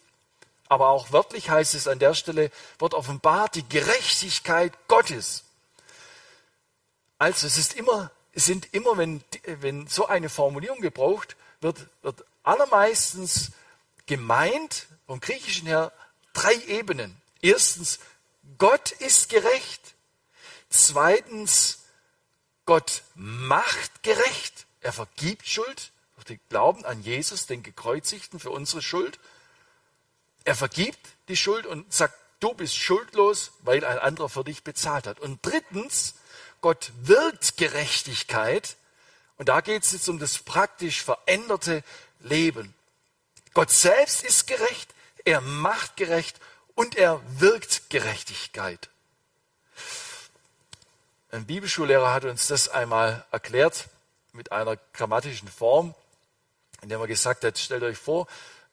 Aber 0.70 0.90
auch 0.90 1.12
wörtlich 1.12 1.50
heißt 1.50 1.76
es 1.76 1.88
an 1.88 2.00
der 2.00 2.14
Stelle, 2.14 2.52
wird 2.80 2.94
offenbart 2.94 3.56
die 3.56 3.68
Gerechtigkeit 3.68 4.74
Gottes. 4.88 5.44
Also 7.18 7.48
es 7.48 7.58
ist 7.58 7.76
immer, 7.76 8.12
es 8.34 8.46
sind 8.46 8.74
immer, 8.74 8.98
wenn, 8.98 9.24
wenn 9.46 9.88
so 9.88 10.08
eine 10.08 10.30
Formulierung 10.30 10.82
gebraucht 10.82 11.36
wird, 11.62 11.88
wird 12.02 12.26
allermeistens 12.44 13.52
gemeint, 14.06 14.88
vom 15.06 15.20
Griechischen 15.20 15.68
her, 15.68 15.92
drei 16.34 16.56
Ebenen. 16.68 17.16
Erstens, 17.42 18.00
Gott 18.58 18.92
ist 18.92 19.30
gerecht. 19.30 19.94
Zweitens, 20.70 21.84
Gott 22.66 23.04
macht 23.16 24.04
gerecht. 24.04 24.66
Er 24.82 24.92
vergibt 24.92 25.48
Schuld 25.48 25.93
durch 26.24 26.40
den 26.40 26.50
Glauben 26.50 26.86
an 26.86 27.02
Jesus, 27.02 27.46
den 27.46 27.64
Gekreuzigten 27.64 28.40
für 28.40 28.52
unsere 28.52 28.82
Schuld. 28.82 29.20
Er 30.44 30.56
vergibt 30.56 31.00
die 31.28 31.38
Schuld 31.38 31.66
und 31.66 31.92
sagt, 31.94 32.16
du 32.40 32.54
bist 32.54 32.76
schuldlos, 32.76 33.52
weil 33.62 33.86
ein 33.86 34.00
anderer 34.00 34.30
für 34.30 34.44
dich 34.44 34.64
bezahlt 34.64 35.08
hat. 35.08 35.20
Und 35.20 35.40
drittens, 35.42 36.16
Gott 36.62 36.92
wirkt 37.02 37.58
Gerechtigkeit. 37.58 38.76
Und 39.38 39.50
da 39.50 39.62
geht 39.62 39.84
es 39.84 39.92
jetzt 39.92 40.10
um 40.10 40.20
das 40.20 40.40
praktisch 40.40 41.04
veränderte 41.04 41.84
Leben. 42.20 42.74
Gott 43.54 43.72
selbst 43.72 44.24
ist 44.24 44.48
gerecht, 44.48 44.94
er 45.26 45.42
macht 45.42 45.96
gerecht 45.98 46.40
und 46.76 46.96
er 46.96 47.22
wirkt 47.40 47.90
Gerechtigkeit. 47.90 48.90
Ein 51.32 51.46
Bibelschullehrer 51.46 52.14
hat 52.14 52.26
uns 52.26 52.48
das 52.48 52.70
einmal 52.70 53.26
erklärt 53.32 53.90
mit 54.34 54.52
einer 54.52 54.78
grammatischen 54.94 55.48
Form, 55.48 55.96
in 56.84 56.90
der 56.90 57.00
er 57.00 57.08
gesagt 57.08 57.44
hat, 57.44 57.58
stellt 57.58 57.84
euch 57.84 57.98
vor, 57.98 58.28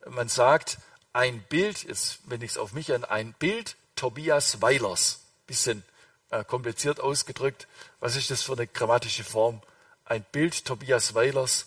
man 0.06 0.28
sagt 0.28 0.78
ein 1.12 1.42
Bild, 1.48 1.84
jetzt 1.84 2.18
wenn 2.26 2.42
ich 2.42 2.52
es 2.52 2.58
auf 2.58 2.72
mich 2.72 2.92
an, 2.92 3.04
ein 3.04 3.32
Bild 3.38 3.76
Tobias 3.96 4.60
Weilers. 4.60 5.20
Bisschen 5.46 5.82
äh, 6.30 6.44
kompliziert 6.44 7.00
ausgedrückt. 7.00 7.66
Was 7.98 8.16
ist 8.16 8.30
das 8.30 8.42
für 8.42 8.52
eine 8.52 8.66
grammatische 8.66 9.24
Form? 9.24 9.62
Ein 10.04 10.24
Bild 10.32 10.64
Tobias 10.64 11.14
Weilers, 11.14 11.66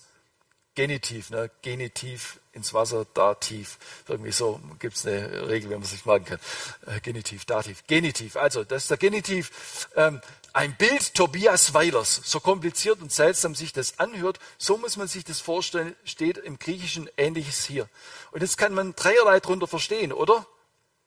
Genitiv, 0.76 1.30
ne? 1.30 1.52
Genitiv 1.62 2.40
ins 2.52 2.74
Wasser, 2.74 3.06
Dativ. 3.14 3.78
Irgendwie 4.08 4.32
so 4.32 4.60
gibt 4.80 4.96
es 4.96 5.06
eine 5.06 5.48
Regel, 5.48 5.70
wenn 5.70 5.80
man 5.80 5.88
sich 5.88 6.06
merken 6.06 6.26
kann. 6.26 6.40
Äh, 6.88 7.00
Genitiv, 7.00 7.46
Dativ, 7.46 7.86
Genitiv. 7.86 8.36
Also, 8.38 8.64
das 8.64 8.84
ist 8.84 8.90
der 8.90 8.98
Genitiv. 8.98 9.88
Ähm, 9.96 10.20
ein 10.54 10.76
Bild 10.76 11.16
Tobias 11.16 11.74
Weilers. 11.74 12.22
So 12.24 12.40
kompliziert 12.40 13.02
und 13.02 13.12
seltsam 13.12 13.56
sich 13.56 13.74
das 13.74 14.00
anhört, 14.00 14.40
so 14.58 14.78
muss 14.78 14.98
man 14.98 15.08
sich 15.08 15.26
das 15.26 15.40
vorstellen, 15.40 15.96
steht 16.06 16.38
im 16.38 16.60
Griechischen 16.60 17.10
ähnliches 17.18 17.66
hier. 17.66 17.90
Und 18.32 18.42
jetzt 18.42 18.58
kann 18.58 18.74
man 18.74 18.96
dreierlei 18.96 19.40
drunter 19.40 19.68
verstehen, 19.68 20.14
oder? 20.14 20.46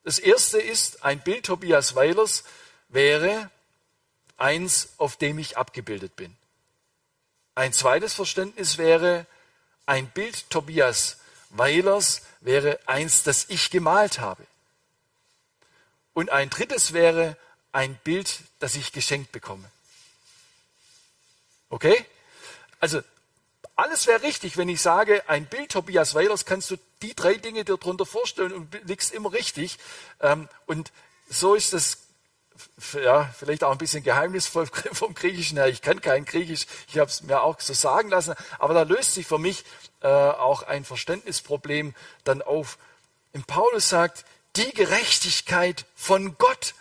Das 0.02 0.18
erste 0.18 0.58
ist, 0.58 1.04
ein 1.04 1.20
Bild 1.20 1.46
Tobias 1.46 1.94
Weilers 1.94 2.44
wäre 2.88 3.50
eins, 4.36 4.90
auf 4.98 5.16
dem 5.16 5.38
ich 5.38 5.56
abgebildet 5.56 6.16
bin. 6.16 6.36
Ein 7.54 7.72
zweites 7.72 8.14
Verständnis 8.14 8.78
wäre, 8.78 9.26
ein 9.86 10.08
Bild 10.08 10.50
Tobias 10.50 11.18
Weilers 11.50 12.22
wäre 12.40 12.80
eins, 12.86 13.22
das 13.22 13.46
ich 13.48 13.70
gemalt 13.70 14.18
habe. 14.18 14.44
Und 16.12 16.30
ein 16.30 16.50
drittes 16.50 16.92
wäre 16.92 17.36
ein 17.72 17.98
Bild, 18.04 18.40
das 18.58 18.74
ich 18.74 18.92
geschenkt 18.92 19.32
bekomme. 19.32 19.70
Okay? 21.68 22.04
Also 22.80 23.02
alles 23.74 24.06
wäre 24.06 24.22
richtig, 24.22 24.56
wenn 24.56 24.68
ich 24.68 24.80
sage, 24.80 25.28
ein 25.28 25.46
Bild 25.46 25.72
Tobias 25.72 26.14
Weilers 26.14 26.46
kannst 26.46 26.70
du 26.70 26.76
die 27.02 27.14
drei 27.14 27.34
Dinge 27.34 27.64
dir 27.64 27.76
darunter 27.76 28.06
vorstellen 28.06 28.52
und 28.52 28.74
liegst 28.84 29.12
immer 29.12 29.32
richtig. 29.32 29.78
Ähm, 30.20 30.48
und 30.66 30.92
so 31.28 31.54
ist 31.54 31.72
das 31.72 31.98
ja, 33.04 33.30
vielleicht 33.36 33.64
auch 33.64 33.72
ein 33.72 33.78
bisschen 33.78 34.02
geheimnisvoll 34.02 34.66
vom 34.92 35.14
Griechischen 35.14 35.58
her. 35.58 35.68
Ich 35.68 35.82
kann 35.82 36.00
kein 36.00 36.24
Griechisch, 36.24 36.66
ich 36.88 36.98
habe 36.98 37.10
es 37.10 37.22
mir 37.22 37.42
auch 37.42 37.60
so 37.60 37.74
sagen 37.74 38.08
lassen, 38.08 38.34
aber 38.58 38.74
da 38.74 38.82
löst 38.82 39.14
sich 39.14 39.26
für 39.26 39.38
mich 39.38 39.64
äh, 40.00 40.08
auch 40.08 40.62
ein 40.62 40.84
Verständnisproblem 40.84 41.94
dann 42.24 42.42
auf. 42.42 42.78
Und 43.32 43.46
Paulus 43.46 43.88
sagt, 43.88 44.24
die 44.56 44.72
Gerechtigkeit 44.72 45.84
von 45.94 46.38
Gott 46.38 46.74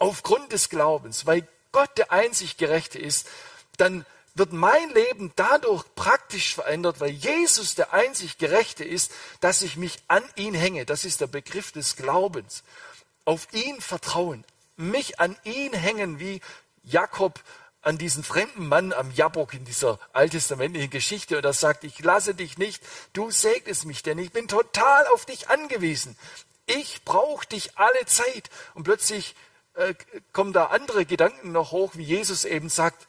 aufgrund 0.00 0.50
des 0.50 0.68
Glaubens, 0.68 1.26
weil 1.26 1.46
Gott 1.70 1.96
der 1.96 2.10
einzig 2.10 2.56
Gerechte 2.56 2.98
ist, 2.98 3.28
dann 3.76 4.04
wird 4.34 4.52
mein 4.52 4.90
Leben 4.90 5.32
dadurch 5.36 5.84
praktisch 5.94 6.54
verändert, 6.54 6.98
weil 6.98 7.10
Jesus 7.10 7.74
der 7.74 7.92
einzig 7.92 8.38
Gerechte 8.38 8.82
ist, 8.84 9.12
dass 9.40 9.62
ich 9.62 9.76
mich 9.76 9.98
an 10.08 10.24
ihn 10.34 10.54
hänge. 10.54 10.86
Das 10.86 11.04
ist 11.04 11.20
der 11.20 11.26
Begriff 11.26 11.70
des 11.72 11.96
Glaubens. 11.96 12.64
Auf 13.24 13.52
ihn 13.52 13.80
vertrauen, 13.80 14.44
mich 14.76 15.20
an 15.20 15.36
ihn 15.44 15.72
hängen, 15.72 16.18
wie 16.18 16.40
Jakob 16.82 17.40
an 17.82 17.98
diesen 17.98 18.24
fremden 18.24 18.66
Mann 18.66 18.92
am 18.92 19.10
Jabok 19.12 19.54
in 19.54 19.64
dieser 19.64 19.98
alttestamentlichen 20.12 20.90
Geschichte 20.90 21.36
und 21.36 21.44
er 21.44 21.52
sagt, 21.52 21.84
ich 21.84 21.98
lasse 22.00 22.34
dich 22.34 22.58
nicht, 22.58 22.82
du 23.12 23.30
segnest 23.30 23.86
mich, 23.86 24.02
denn 24.02 24.18
ich 24.18 24.32
bin 24.32 24.48
total 24.48 25.06
auf 25.08 25.24
dich 25.24 25.48
angewiesen. 25.48 26.16
Ich 26.66 27.04
brauche 27.04 27.46
dich 27.46 27.76
alle 27.78 28.06
Zeit. 28.06 28.50
Und 28.74 28.84
plötzlich 28.84 29.34
äh, 29.74 29.94
kommen 30.32 30.52
da 30.52 30.66
andere 30.66 31.04
Gedanken 31.06 31.52
noch 31.52 31.72
hoch, 31.72 31.92
wie 31.94 32.04
Jesus 32.04 32.44
eben 32.44 32.68
sagt, 32.68 33.06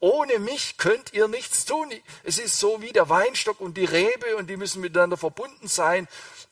ohne 0.00 0.40
mich 0.40 0.78
könnt 0.78 1.12
ihr 1.12 1.28
nichts 1.28 1.64
tun. 1.64 1.88
Es 2.24 2.38
ist 2.38 2.58
so 2.58 2.82
wie 2.82 2.92
der 2.92 3.08
Weinstock 3.08 3.60
und 3.60 3.76
die 3.76 3.84
Rebe 3.84 4.36
und 4.36 4.48
die 4.50 4.56
müssen 4.56 4.80
miteinander 4.80 5.16
verbunden 5.16 5.68
sein. 5.68 6.08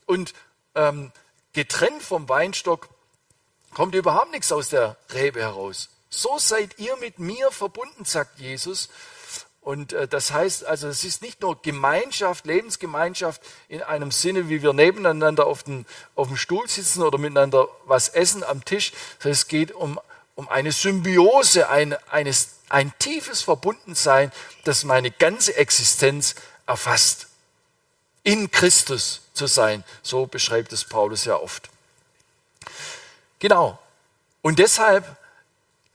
Und 0.06 0.34
ähm, 0.76 1.10
getrennt 1.52 2.02
vom 2.02 2.28
Weinstock 2.28 2.88
kommt 3.74 3.96
überhaupt 3.96 4.30
nichts 4.30 4.52
aus 4.52 4.68
der 4.68 4.96
Rebe 5.12 5.40
heraus. 5.40 5.88
So 6.10 6.38
seid 6.38 6.78
ihr 6.78 6.96
mit 6.96 7.18
mir 7.18 7.50
verbunden, 7.50 8.04
sagt 8.04 8.38
Jesus. 8.38 8.88
Und 9.60 9.92
äh, 9.92 10.08
das 10.08 10.32
heißt 10.32 10.64
also, 10.64 10.88
es 10.88 11.04
ist 11.04 11.22
nicht 11.22 11.42
nur 11.42 11.60
Gemeinschaft, 11.60 12.46
Lebensgemeinschaft 12.46 13.42
in 13.68 13.82
einem 13.82 14.10
Sinne, 14.10 14.48
wie 14.48 14.62
wir 14.62 14.72
nebeneinander 14.72 15.46
auf, 15.46 15.62
den, 15.62 15.86
auf 16.14 16.28
dem 16.28 16.36
Stuhl 16.36 16.68
sitzen 16.68 17.02
oder 17.02 17.18
miteinander 17.18 17.68
was 17.84 18.08
essen 18.08 18.42
am 18.42 18.64
Tisch, 18.64 18.92
es 19.22 19.48
geht 19.48 19.72
um, 19.72 20.00
um 20.34 20.48
eine 20.48 20.72
Symbiose, 20.72 21.68
ein, 21.68 21.94
eines, 22.08 22.60
ein 22.70 22.92
tiefes 22.98 23.42
Verbundensein, 23.42 24.32
das 24.64 24.84
meine 24.84 25.10
ganze 25.10 25.54
Existenz 25.56 26.36
erfasst. 26.66 27.26
In 28.22 28.50
Christus 28.50 29.22
zu 29.34 29.46
sein, 29.46 29.84
so 30.02 30.26
beschreibt 30.26 30.72
es 30.72 30.84
Paulus 30.84 31.24
ja 31.24 31.36
oft. 31.36 31.68
Genau. 33.38 33.78
Und 34.42 34.58
deshalb, 34.58 35.04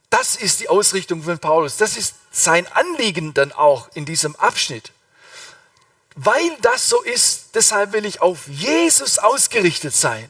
das 0.09 0.35
ist 0.35 0.59
die 0.59 0.69
Ausrichtung 0.69 1.23
von 1.23 1.37
Paulus. 1.39 1.77
Das 1.77 1.97
ist 1.97 2.15
sein 2.35 2.67
Anliegen 2.73 3.33
dann 3.33 3.53
auch 3.53 3.87
in 3.93 4.05
diesem 4.05 4.35
Abschnitt. 4.35 4.91
Weil 6.15 6.57
das 6.61 6.89
so 6.89 7.01
ist, 7.01 7.55
deshalb 7.55 7.93
will 7.93 8.05
ich 8.05 8.21
auf 8.21 8.47
Jesus 8.47 9.19
ausgerichtet 9.19 9.95
sein 9.95 10.29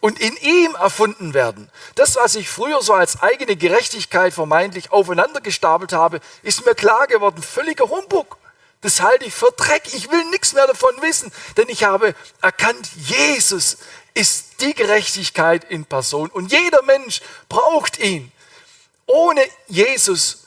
und 0.00 0.20
in 0.20 0.36
ihm 0.36 0.74
erfunden 0.74 1.32
werden. 1.32 1.70
Das, 1.94 2.16
was 2.16 2.34
ich 2.34 2.50
früher 2.50 2.82
so 2.82 2.92
als 2.92 3.22
eigene 3.22 3.56
Gerechtigkeit 3.56 4.34
vermeintlich 4.34 4.92
aufeinander 4.92 5.40
gestapelt 5.40 5.94
habe, 5.94 6.20
ist 6.42 6.66
mir 6.66 6.74
klar 6.74 7.06
geworden, 7.06 7.42
völliger 7.42 7.88
Humbug. 7.88 8.36
Das 8.82 9.00
halte 9.00 9.24
ich 9.24 9.34
für 9.34 9.52
Dreck. 9.56 9.82
Ich 9.94 10.10
will 10.10 10.24
nichts 10.26 10.52
mehr 10.52 10.66
davon 10.66 10.94
wissen, 11.00 11.32
denn 11.56 11.68
ich 11.70 11.84
habe 11.84 12.14
erkannt, 12.42 12.90
Jesus 12.96 13.78
ist 14.12 14.60
die 14.60 14.74
Gerechtigkeit 14.74 15.64
in 15.64 15.86
Person 15.86 16.28
und 16.28 16.52
jeder 16.52 16.82
Mensch 16.82 17.22
braucht 17.48 17.98
ihn. 17.98 18.30
Ohne 19.06 19.42
Jesus 19.66 20.45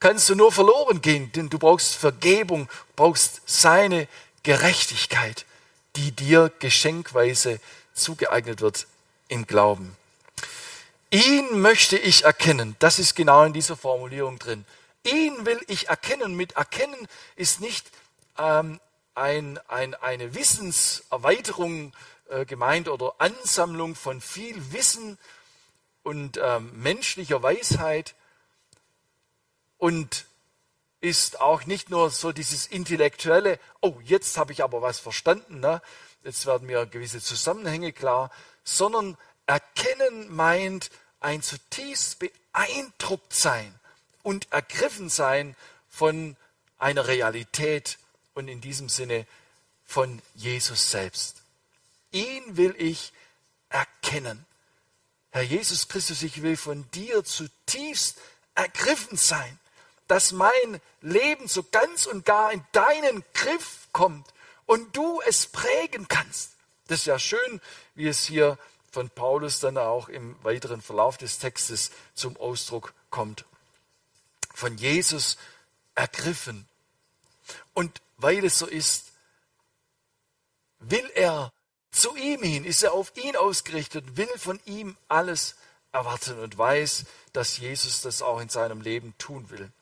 kannst 0.00 0.28
du 0.28 0.34
nur 0.34 0.50
verloren 0.50 1.00
gehen, 1.00 1.30
denn 1.32 1.48
du 1.48 1.58
brauchst 1.58 1.94
Vergebung, 1.94 2.68
brauchst 2.96 3.42
seine 3.46 4.08
Gerechtigkeit, 4.42 5.44
die 5.96 6.12
dir 6.12 6.50
geschenkweise 6.58 7.60
zugeeignet 7.94 8.60
wird 8.60 8.86
im 9.28 9.46
Glauben. 9.46 9.96
Ihn 11.10 11.60
möchte 11.60 11.98
ich 11.98 12.24
erkennen, 12.24 12.76
das 12.78 12.98
ist 12.98 13.14
genau 13.14 13.44
in 13.44 13.52
dieser 13.52 13.76
Formulierung 13.76 14.38
drin. 14.38 14.64
Ihn 15.04 15.46
will 15.46 15.60
ich 15.66 15.88
erkennen. 15.88 16.34
Mit 16.34 16.52
erkennen 16.52 17.08
ist 17.34 17.60
nicht 17.60 17.90
ähm, 18.38 18.80
ein, 19.14 19.58
ein, 19.68 19.94
eine 19.94 20.34
Wissenserweiterung 20.34 21.92
äh, 22.28 22.44
gemeint 22.44 22.88
oder 22.88 23.14
Ansammlung 23.18 23.94
von 23.94 24.20
viel 24.20 24.72
Wissen 24.72 25.18
und 26.02 26.38
ähm, 26.42 26.70
menschlicher 26.74 27.42
Weisheit 27.42 28.14
und 29.80 30.26
ist 31.00 31.40
auch 31.40 31.64
nicht 31.64 31.88
nur 31.90 32.10
so 32.10 32.30
dieses 32.32 32.66
intellektuelle, 32.66 33.58
oh, 33.80 33.94
jetzt 34.04 34.36
habe 34.36 34.52
ich 34.52 34.62
aber 34.62 34.82
was 34.82 35.00
verstanden, 35.00 35.60
ne? 35.60 35.80
jetzt 36.22 36.44
werden 36.44 36.66
mir 36.66 36.84
gewisse 36.84 37.20
Zusammenhänge 37.20 37.92
klar, 37.92 38.30
sondern 38.62 39.16
erkennen 39.46 40.34
meint 40.34 40.90
ein 41.18 41.42
zutiefst 41.42 42.18
beeindruckt 42.18 43.32
sein 43.32 43.74
und 44.22 44.52
ergriffen 44.52 45.08
sein 45.08 45.56
von 45.88 46.36
einer 46.78 47.06
Realität 47.06 47.98
und 48.34 48.48
in 48.48 48.60
diesem 48.60 48.90
Sinne 48.90 49.26
von 49.86 50.20
Jesus 50.34 50.90
selbst. 50.90 51.42
Ihn 52.12 52.58
will 52.58 52.74
ich 52.76 53.14
erkennen. 53.70 54.44
Herr 55.30 55.42
Jesus 55.42 55.88
Christus, 55.88 56.22
ich 56.22 56.42
will 56.42 56.58
von 56.58 56.90
dir 56.90 57.24
zutiefst 57.24 58.18
ergriffen 58.54 59.16
sein, 59.16 59.58
dass 60.10 60.32
mein 60.32 60.80
Leben 61.00 61.48
so 61.48 61.62
ganz 61.62 62.06
und 62.06 62.24
gar 62.24 62.52
in 62.52 62.64
deinen 62.72 63.24
Griff 63.32 63.88
kommt 63.92 64.26
und 64.66 64.96
du 64.96 65.20
es 65.26 65.46
prägen 65.46 66.08
kannst. 66.08 66.52
Das 66.88 67.00
ist 67.00 67.06
ja 67.06 67.18
schön, 67.18 67.60
wie 67.94 68.08
es 68.08 68.24
hier 68.24 68.58
von 68.90 69.08
Paulus 69.10 69.60
dann 69.60 69.78
auch 69.78 70.08
im 70.08 70.36
weiteren 70.42 70.82
Verlauf 70.82 71.16
des 71.16 71.38
Textes 71.38 71.92
zum 72.14 72.36
Ausdruck 72.36 72.92
kommt 73.10 73.44
von 74.60 74.76
Jesus 74.76 75.38
ergriffen. 75.94 76.68
Und 77.72 78.02
weil 78.18 78.44
es 78.44 78.58
so 78.58 78.66
ist, 78.66 79.06
will 80.78 81.10
er 81.14 81.52
zu 81.90 82.14
ihm 82.16 82.42
hin, 82.42 82.64
ist 82.64 82.82
er 82.82 82.92
auf 82.92 83.16
ihn 83.16 83.36
ausgerichtet, 83.36 84.16
will 84.16 84.28
von 84.36 84.60
ihm 84.66 84.96
alles 85.08 85.56
erwarten 85.92 86.38
und 86.38 86.56
weiß, 86.56 87.04
dass 87.32 87.56
Jesus 87.56 88.02
das 88.02 88.22
auch 88.22 88.40
in 88.40 88.48
seinem 88.48 88.80
Leben 88.80 89.14
tun 89.18 89.48
will. 89.50 89.72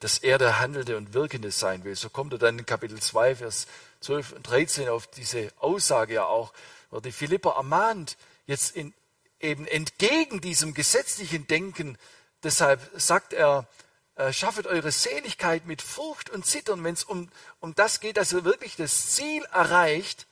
Dass 0.00 0.18
er 0.18 0.38
der 0.38 0.60
Handelnde 0.60 0.96
und 0.96 1.14
Wirkende 1.14 1.50
sein 1.50 1.84
will. 1.84 1.96
So 1.96 2.08
kommt 2.08 2.32
er 2.32 2.38
dann 2.38 2.58
in 2.58 2.66
Kapitel 2.66 3.00
2, 3.00 3.36
Vers 3.36 3.66
12 4.00 4.32
und 4.32 4.42
13 4.48 4.88
auf 4.88 5.06
diese 5.08 5.52
Aussage 5.58 6.14
ja 6.14 6.24
auch, 6.26 6.52
wo 6.90 7.00
die 7.00 7.12
Philipper 7.12 7.56
ermahnt, 7.56 8.16
jetzt 8.46 8.76
in, 8.76 8.94
eben 9.40 9.66
entgegen 9.66 10.40
diesem 10.40 10.72
gesetzlichen 10.72 11.46
Denken 11.46 11.98
Deshalb 12.42 12.80
sagt 12.94 13.32
er, 13.32 13.66
äh, 14.14 14.32
schaffet 14.32 14.66
eure 14.66 14.92
Seligkeit 14.92 15.66
mit 15.66 15.82
Furcht 15.82 16.30
und 16.30 16.46
Zittern. 16.46 16.84
Wenn 16.84 16.94
es 16.94 17.04
um, 17.04 17.30
um 17.60 17.74
das 17.74 18.00
geht, 18.00 18.16
dass 18.16 18.32
ihr 18.32 18.44
wirklich 18.44 18.76
das 18.76 19.10
Ziel 19.10 19.44
erreicht, 19.52 20.26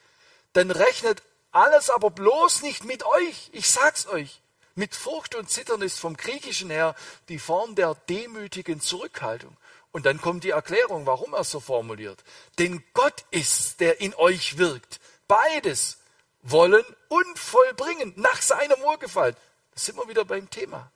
dann 0.52 0.70
rechnet 0.70 1.22
alles 1.50 1.90
aber 1.90 2.10
bloß 2.10 2.62
nicht 2.62 2.84
mit 2.84 3.04
euch. 3.04 3.50
Ich 3.52 3.68
sag's 3.68 4.06
euch. 4.06 4.40
Mit 4.78 4.94
Furcht 4.94 5.34
und 5.34 5.50
Zittern 5.50 5.80
ist 5.80 5.98
vom 5.98 6.18
Griechischen 6.18 6.68
her 6.68 6.94
die 7.30 7.38
Form 7.38 7.74
der 7.74 7.94
demütigen 8.08 8.80
Zurückhaltung. 8.80 9.56
Und 9.90 10.04
dann 10.04 10.20
kommt 10.20 10.44
die 10.44 10.50
Erklärung, 10.50 11.06
warum 11.06 11.32
er 11.32 11.44
so 11.44 11.60
formuliert. 11.60 12.22
Denn 12.58 12.84
Gott 12.92 13.24
ist, 13.30 13.80
der 13.80 14.02
in 14.02 14.14
euch 14.14 14.58
wirkt. 14.58 15.00
Beides 15.28 15.96
wollen 16.42 16.84
und 17.08 17.38
vollbringen 17.38 18.12
nach 18.16 18.42
seinem 18.42 18.78
Wohlgefallen. 18.82 19.34
Da 19.72 19.80
sind 19.80 19.96
wir 19.96 20.08
wieder 20.08 20.26
beim 20.26 20.50
Thema. 20.50 20.92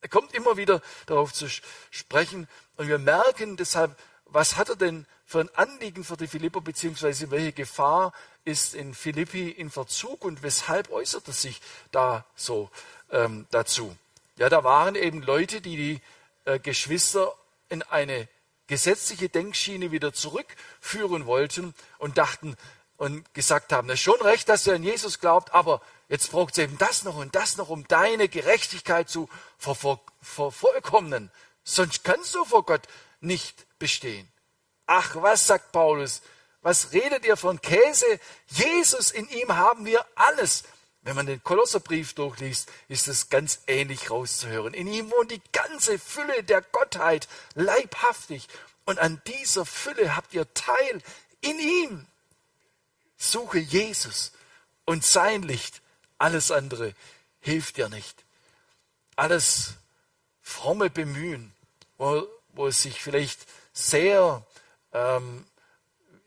Er 0.00 0.08
kommt 0.08 0.34
immer 0.34 0.56
wieder 0.56 0.82
darauf 1.06 1.32
zu 1.32 1.48
sprechen 1.90 2.48
und 2.76 2.88
wir 2.88 2.98
merken 2.98 3.56
deshalb, 3.56 3.96
was 4.26 4.56
hat 4.56 4.70
er 4.70 4.76
denn 4.76 5.06
für 5.24 5.40
ein 5.40 5.54
Anliegen 5.54 6.04
für 6.04 6.16
die 6.16 6.26
Philipper, 6.26 6.60
beziehungsweise 6.60 7.30
welche 7.30 7.52
Gefahr 7.52 8.12
ist 8.44 8.74
in 8.74 8.94
Philippi 8.94 9.48
in 9.48 9.70
Verzug 9.70 10.24
und 10.24 10.42
weshalb 10.42 10.90
äußert 10.90 11.28
er 11.28 11.32
sich 11.32 11.60
da 11.92 12.26
so 12.34 12.70
ähm, 13.14 13.46
dazu? 13.50 13.96
Ja, 14.36 14.50
da 14.50 14.64
waren 14.64 14.94
eben 14.94 15.22
Leute, 15.22 15.62
die 15.62 15.76
die 15.76 16.00
äh, 16.44 16.58
Geschwister 16.58 17.34
in 17.70 17.82
eine 17.82 18.28
gesetzliche 18.66 19.28
Denkschiene 19.28 19.90
wieder 19.90 20.12
zurückführen 20.12 21.26
wollten 21.26 21.74
und 21.98 22.18
dachten 22.18 22.56
und 22.96 23.32
gesagt 23.34 23.72
haben, 23.72 23.88
es 23.88 23.94
ist 23.94 24.00
schon 24.00 24.20
recht, 24.20 24.48
dass 24.48 24.66
ihr 24.66 24.74
an 24.74 24.82
Jesus 24.82 25.20
glaubt, 25.20 25.52
aber 25.54 25.82
jetzt 26.08 26.30
braucht 26.30 26.52
es 26.52 26.64
eben 26.64 26.78
das 26.78 27.04
noch 27.04 27.16
und 27.16 27.34
das 27.34 27.56
noch, 27.56 27.68
um 27.68 27.86
deine 27.88 28.28
Gerechtigkeit 28.28 29.08
zu 29.08 29.28
vervollkommnen. 29.58 31.30
Sonst 31.64 32.04
kannst 32.04 32.34
du 32.34 32.44
vor 32.44 32.64
Gott 32.64 32.82
nicht 33.20 33.66
bestehen. 33.78 34.28
Ach, 34.86 35.16
was 35.16 35.46
sagt 35.46 35.72
Paulus? 35.72 36.22
Was 36.62 36.92
redet 36.92 37.26
ihr 37.26 37.36
von 37.36 37.60
Käse? 37.60 38.06
Jesus, 38.48 39.10
in 39.10 39.28
ihm 39.28 39.54
haben 39.54 39.84
wir 39.84 40.04
alles. 40.14 40.64
Wenn 41.04 41.16
man 41.16 41.26
den 41.26 41.44
Kolosserbrief 41.44 42.14
durchliest, 42.14 42.70
ist 42.88 43.08
es 43.08 43.28
ganz 43.28 43.60
ähnlich 43.66 44.10
rauszuhören. 44.10 44.72
In 44.72 44.86
ihm 44.86 45.10
wohnt 45.10 45.30
die 45.30 45.42
ganze 45.52 45.98
Fülle 45.98 46.42
der 46.42 46.62
Gottheit 46.62 47.28
leibhaftig. 47.54 48.48
Und 48.86 48.98
an 48.98 49.20
dieser 49.26 49.66
Fülle 49.66 50.16
habt 50.16 50.32
ihr 50.32 50.52
Teil 50.54 51.02
in 51.42 51.58
ihm. 51.58 52.06
Suche 53.18 53.58
Jesus 53.58 54.32
und 54.86 55.04
sein 55.04 55.42
Licht. 55.42 55.82
Alles 56.16 56.50
andere 56.50 56.94
hilft 57.40 57.76
dir 57.76 57.90
nicht. 57.90 58.24
Alles 59.14 59.74
fromme 60.40 60.88
Bemühen, 60.88 61.54
wo, 61.98 62.26
wo 62.54 62.66
es 62.66 62.82
sich 62.82 63.02
vielleicht 63.02 63.40
sehr 63.74 64.44
ähm, 64.92 65.44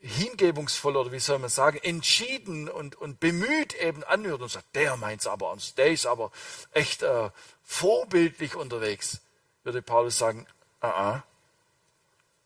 hingebungsvoll 0.08 0.96
oder 0.96 1.12
wie 1.12 1.18
soll 1.18 1.38
man 1.38 1.50
sagen, 1.50 1.78
entschieden 1.78 2.68
und, 2.68 2.96
und 2.96 3.20
bemüht 3.20 3.74
eben 3.74 4.02
anhört 4.04 4.40
und 4.40 4.50
sagt, 4.50 4.74
der 4.74 4.96
meint 4.96 5.20
es 5.20 5.26
aber 5.26 5.50
ernst, 5.50 5.78
der 5.78 5.90
ist 5.90 6.06
aber 6.06 6.30
echt 6.72 7.02
äh, 7.02 7.30
vorbildlich 7.62 8.56
unterwegs, 8.56 9.20
würde 9.64 9.82
Paulus 9.82 10.18
sagen, 10.18 10.46
ah, 10.80 10.88
ah. 10.88 11.22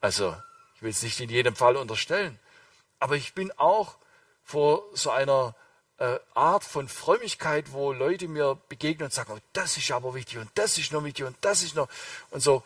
also 0.01 0.37
ich 0.77 0.83
will 0.83 0.91
es 0.91 1.03
nicht 1.03 1.21
in 1.21 1.31
jedem 1.31 1.57
Fall 1.57 1.77
unterstellen, 1.77 2.39
aber 2.99 3.17
ich 3.17 3.35
bin 3.35 3.53
auch 3.53 3.97
vor 4.45 4.85
so 4.95 5.11
einer 5.11 5.55
äh, 5.99 6.19
Art 6.35 6.65
von 6.65 6.89
Frömmigkeit, 6.89 7.73
wo 7.73 7.93
Leute 7.93 8.27
mir 8.27 8.59
begegnen 8.69 9.07
und 9.07 9.13
sagen, 9.13 9.33
oh, 9.37 9.41
das 9.53 9.77
ist 9.77 9.91
aber 9.93 10.15
wichtig 10.15 10.39
und 10.39 10.51
das 10.55 10.79
ist 10.79 10.93
noch 10.93 11.05
wichtig 11.05 11.27
und 11.27 11.37
das 11.43 11.63
ist 11.63 11.77
noch 11.77 11.89
und 12.31 12.41
so. 12.41 12.63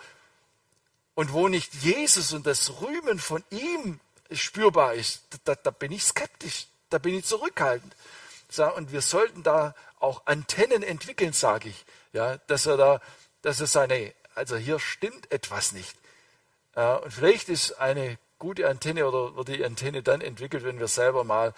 Und 1.14 1.32
wo 1.32 1.48
nicht 1.48 1.74
Jesus 1.74 2.32
und 2.32 2.46
das 2.46 2.80
Rühmen 2.80 3.18
von 3.18 3.42
ihm 3.50 4.00
spürbar 4.32 4.94
ist, 4.94 5.22
da, 5.44 5.54
da 5.54 5.70
bin 5.70 5.92
ich 5.92 6.04
skeptisch, 6.04 6.66
da 6.90 6.98
bin 6.98 7.14
ich 7.14 7.24
zurückhaltend. 7.24 7.94
Und 8.76 8.92
wir 8.92 9.02
sollten 9.02 9.42
da 9.42 9.74
auch 9.98 10.26
Antennen 10.26 10.82
entwickeln, 10.82 11.32
sage 11.32 11.68
ich, 11.68 11.84
ja, 12.12 12.38
dass 12.46 12.66
er 12.66 12.76
da, 12.76 13.00
dass 13.42 13.60
er 13.60 13.66
seine, 13.66 14.14
also 14.34 14.56
hier 14.56 14.78
stimmt 14.78 15.30
etwas 15.32 15.72
nicht. 15.72 15.96
Und 16.74 17.10
vielleicht 17.10 17.48
ist 17.48 17.72
eine 17.72 18.18
gute 18.38 18.68
Antenne 18.68 19.06
oder 19.06 19.34
wird 19.36 19.48
die 19.48 19.64
Antenne 19.64 20.02
dann 20.02 20.20
entwickelt, 20.20 20.64
wenn 20.64 20.78
wir 20.78 20.88
selber 20.88 21.24
mal 21.24 21.54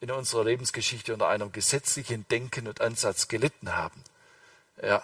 in 0.00 0.10
unserer 0.10 0.44
Lebensgeschichte 0.44 1.12
unter 1.12 1.28
einem 1.28 1.52
gesetzlichen 1.52 2.26
Denken 2.28 2.66
und 2.66 2.80
Ansatz 2.80 3.28
gelitten 3.28 3.76
haben. 3.76 4.02
Ja, 4.82 5.02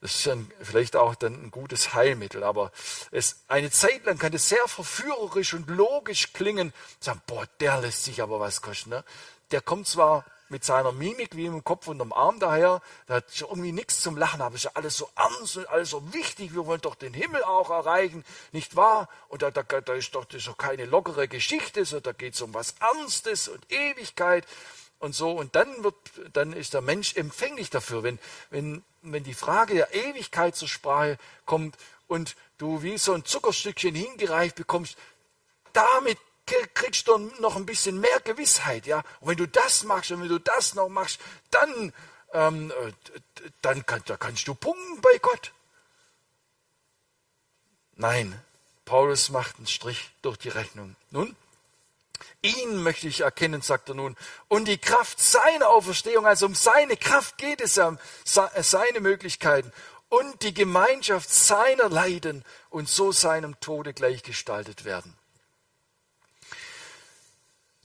das 0.00 0.16
ist 0.16 0.26
dann 0.26 0.50
vielleicht 0.60 0.94
auch 0.94 1.14
dann 1.14 1.34
ein 1.34 1.50
gutes 1.50 1.94
Heilmittel, 1.94 2.44
aber 2.44 2.70
es, 3.10 3.44
eine 3.48 3.70
Zeit 3.70 4.04
lang 4.04 4.18
kann 4.18 4.32
es 4.34 4.48
sehr 4.48 4.66
verführerisch 4.68 5.54
und 5.54 5.68
logisch 5.70 6.32
klingen. 6.32 6.72
Sagen, 7.00 7.22
boah, 7.26 7.46
der 7.60 7.80
lässt 7.80 8.04
sich 8.04 8.22
aber 8.22 8.38
was 8.38 8.60
kosten. 8.60 8.90
Ne? 8.90 9.04
Der 9.50 9.62
kommt 9.62 9.88
zwar 9.88 10.24
mit 10.48 10.64
seiner 10.64 10.92
Mimik 10.92 11.34
wie 11.34 11.46
im 11.46 11.64
Kopf 11.64 11.88
und 11.88 12.00
im 12.00 12.12
Arm 12.12 12.38
daher, 12.38 12.80
da 13.06 13.14
hat 13.14 13.40
irgendwie 13.40 13.72
nichts 13.72 14.00
zum 14.00 14.16
Lachen, 14.16 14.40
aber 14.40 14.54
ist 14.54 14.64
ja 14.64 14.70
alles 14.74 14.96
so 14.96 15.08
ernst 15.16 15.56
und 15.56 15.68
alles 15.68 15.90
so 15.90 16.12
wichtig, 16.12 16.54
wir 16.54 16.66
wollen 16.66 16.80
doch 16.80 16.94
den 16.94 17.14
Himmel 17.14 17.42
auch 17.42 17.70
erreichen, 17.70 18.24
nicht 18.52 18.76
wahr? 18.76 19.08
Und 19.28 19.42
da, 19.42 19.50
da, 19.50 19.62
da 19.62 19.92
ist, 19.94 20.14
doch, 20.14 20.24
das 20.24 20.48
keine 20.56 20.84
lockere 20.84 21.26
Geschichte, 21.26 21.84
so, 21.84 22.00
da 22.00 22.12
geht 22.12 22.34
es 22.34 22.42
um 22.42 22.54
was 22.54 22.74
Ernstes 22.80 23.48
und 23.48 23.72
Ewigkeit 23.72 24.46
und 24.98 25.14
so. 25.14 25.32
Und 25.32 25.56
dann 25.56 25.82
wird, 25.82 25.96
dann 26.32 26.52
ist 26.52 26.74
der 26.74 26.80
Mensch 26.80 27.16
empfänglich 27.16 27.70
dafür, 27.70 28.02
wenn, 28.02 28.18
wenn 28.50 28.84
wenn 29.12 29.24
die 29.24 29.34
Frage 29.34 29.74
der 29.74 29.94
Ewigkeit 29.94 30.56
zur 30.56 30.68
Sprache 30.68 31.18
kommt 31.44 31.76
und 32.08 32.36
du 32.58 32.82
wie 32.82 32.98
so 32.98 33.14
ein 33.14 33.24
Zuckerstückchen 33.24 33.94
hingereicht 33.94 34.56
bekommst, 34.56 34.96
damit 35.72 36.18
kriegst 36.74 37.08
du 37.08 37.18
noch 37.40 37.56
ein 37.56 37.66
bisschen 37.66 38.00
mehr 38.00 38.20
Gewissheit, 38.20 38.86
ja. 38.86 39.02
Und 39.20 39.30
wenn 39.30 39.36
du 39.36 39.48
das 39.48 39.84
machst 39.84 40.10
und 40.12 40.22
wenn 40.22 40.28
du 40.28 40.38
das 40.38 40.74
noch 40.74 40.88
machst, 40.88 41.20
dann, 41.50 41.92
ähm, 42.32 42.70
äh, 42.70 42.92
dann 43.62 43.84
kann, 43.84 44.02
da 44.06 44.16
kannst 44.16 44.46
du 44.46 44.54
punkten 44.54 45.00
bei 45.00 45.18
Gott. 45.20 45.52
Nein, 47.96 48.40
Paulus 48.84 49.30
macht 49.30 49.56
einen 49.56 49.66
Strich 49.66 50.10
durch 50.22 50.36
die 50.36 50.50
Rechnung. 50.50 50.94
Nun, 51.10 51.34
Ihn 52.42 52.82
möchte 52.82 53.08
ich 53.08 53.20
erkennen, 53.20 53.62
sagt 53.62 53.88
er 53.88 53.94
nun. 53.94 54.16
Und 54.48 54.66
die 54.66 54.78
Kraft 54.78 55.20
seiner 55.20 55.68
Auferstehung, 55.68 56.26
also 56.26 56.46
um 56.46 56.54
seine 56.54 56.96
Kraft 56.96 57.38
geht 57.38 57.60
es 57.60 57.76
ja, 57.76 57.88
um 57.88 57.98
seine 58.60 59.00
Möglichkeiten 59.00 59.72
und 60.08 60.42
die 60.42 60.54
Gemeinschaft 60.54 61.30
seiner 61.30 61.88
Leiden 61.88 62.44
und 62.70 62.88
so 62.88 63.12
seinem 63.12 63.58
Tode 63.60 63.92
gleichgestaltet 63.92 64.84
werden. 64.84 65.16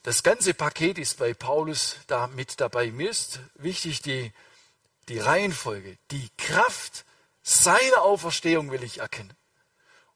Das 0.04 0.24
ganze 0.24 0.54
Paket 0.54 0.98
ist 0.98 1.20
bei 1.20 1.34
Paulus 1.34 1.98
da 2.08 2.28
mit 2.28 2.60
dabei. 2.60 2.92
Mir 2.92 3.12
ist 3.12 3.40
wichtig 3.56 4.02
die, 4.02 4.34
die 5.10 5.20
Reihenfolge. 5.20 5.98
Die 6.10 6.30
Kraft 6.38 7.06
seiner 7.44 8.02
Auferstehung 8.02 8.72
will 8.72 8.84
ich 8.84 9.00
erkennen. 9.00 9.34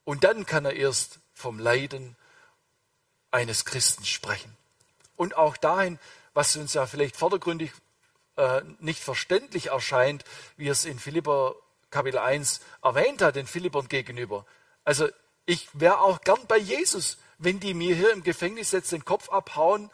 Und 0.03 0.23
dann 0.23 0.45
kann 0.45 0.65
er 0.65 0.73
erst 0.73 1.19
vom 1.33 1.59
Leiden 1.59 2.15
eines 3.35 3.65
Christen 3.65 4.05
sprechen. 4.05 4.55
Und 5.17 5.35
auch 5.35 5.57
dahin, 5.57 5.99
was 6.33 6.55
uns 6.55 6.73
ja 6.73 6.85
vielleicht 6.85 7.17
vordergründig 7.17 7.71
äh, 8.37 8.61
nicht 8.79 9.03
verständlich 9.03 9.67
erscheint, 9.67 10.23
wie 10.55 10.69
es 10.69 10.85
in 10.85 10.99
Philipper 10.99 11.55
Kapitel 11.89 12.19
1 12.19 12.61
erwähnt 12.81 13.21
hat, 13.21 13.35
den 13.35 13.45
Philippern 13.45 13.87
gegenüber. 13.89 14.45
Also 14.85 15.09
ich 15.45 15.67
wäre 15.73 15.99
auch 15.99 16.21
gern 16.21 16.39
bei 16.47 16.57
Jesus, 16.57 17.17
wenn 17.37 17.59
die 17.59 17.73
mir 17.73 17.95
hier 17.95 18.11
im 18.13 18.23
Gefängnis 18.23 18.71
jetzt 18.71 18.93
den 18.93 19.05
Kopf 19.05 19.29
abhauen. 19.29 19.91